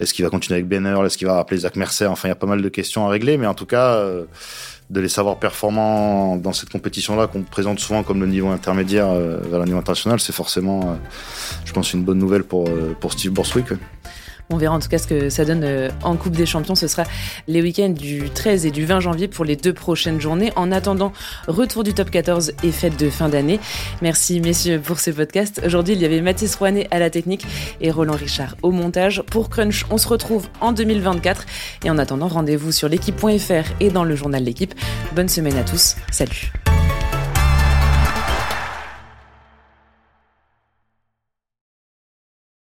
est-ce 0.00 0.12
qu'il 0.12 0.24
va 0.24 0.30
continuer 0.32 0.56
avec 0.56 0.66
Benner 0.66 0.96
Est-ce 1.06 1.16
qu'il 1.16 1.28
va 1.28 1.34
rappeler 1.34 1.58
Zach 1.58 1.76
Mercer? 1.76 2.06
Enfin, 2.06 2.26
il 2.26 2.30
y 2.30 2.32
a 2.32 2.36
pas 2.36 2.48
mal 2.48 2.60
de 2.60 2.68
questions 2.68 3.06
à 3.06 3.08
régler, 3.08 3.38
mais 3.38 3.46
en 3.46 3.54
tout 3.54 3.66
cas 3.66 4.04
de 4.90 5.00
les 5.00 5.08
savoir 5.08 5.36
performants 5.36 6.36
dans 6.36 6.52
cette 6.52 6.68
compétition-là, 6.68 7.28
qu'on 7.28 7.42
présente 7.42 7.78
souvent 7.78 8.02
comme 8.02 8.20
le 8.20 8.26
niveau 8.26 8.48
intermédiaire 8.48 9.08
euh, 9.08 9.38
vers 9.48 9.60
le 9.60 9.66
niveau 9.66 9.78
international, 9.78 10.18
c'est 10.18 10.32
forcément, 10.32 10.80
euh, 10.80 10.94
je 11.64 11.72
pense, 11.72 11.94
une 11.94 12.02
bonne 12.02 12.18
nouvelle 12.18 12.42
pour, 12.42 12.68
euh, 12.68 12.96
pour 13.00 13.12
Steve 13.12 13.30
Borswick. 13.30 13.66
On 14.52 14.56
verra 14.56 14.74
en 14.74 14.80
tout 14.80 14.88
cas 14.88 14.98
ce 14.98 15.06
que 15.06 15.30
ça 15.30 15.44
donne 15.44 15.62
euh, 15.62 15.88
en 16.02 16.16
Coupe 16.16 16.34
des 16.34 16.46
Champions. 16.46 16.74
Ce 16.74 16.88
sera 16.88 17.04
les 17.46 17.62
week-ends 17.62 17.90
du 17.90 18.30
13 18.30 18.66
et 18.66 18.70
du 18.70 18.84
20 18.84 19.00
janvier 19.00 19.28
pour 19.28 19.44
les 19.44 19.54
deux 19.54 19.72
prochaines 19.72 20.20
journées. 20.20 20.52
En 20.56 20.72
attendant, 20.72 21.12
retour 21.46 21.84
du 21.84 21.94
top 21.94 22.10
14 22.10 22.52
et 22.64 22.72
fête 22.72 22.98
de 22.98 23.10
fin 23.10 23.28
d'année. 23.28 23.60
Merci 24.02 24.40
messieurs 24.40 24.80
pour 24.80 24.98
ce 24.98 25.12
podcast. 25.12 25.60
Aujourd'hui, 25.64 25.94
il 25.94 26.00
y 26.00 26.04
avait 26.04 26.20
Mathis 26.20 26.56
Rouanet 26.56 26.88
à 26.90 26.98
la 26.98 27.10
technique 27.10 27.46
et 27.80 27.90
Roland 27.90 28.16
Richard 28.16 28.56
au 28.62 28.72
montage. 28.72 29.22
Pour 29.22 29.50
Crunch, 29.50 29.86
on 29.90 29.98
se 29.98 30.08
retrouve 30.08 30.48
en 30.60 30.72
2024. 30.72 31.46
Et 31.84 31.90
en 31.90 31.98
attendant, 31.98 32.28
rendez-vous 32.28 32.72
sur 32.72 32.88
l'équipe.fr 32.88 33.70
et 33.78 33.90
dans 33.90 34.04
le 34.04 34.16
journal 34.16 34.42
L'équipe. 34.42 34.74
Bonne 35.14 35.28
semaine 35.28 35.56
à 35.56 35.62
tous. 35.62 35.96
Salut. 36.10 36.52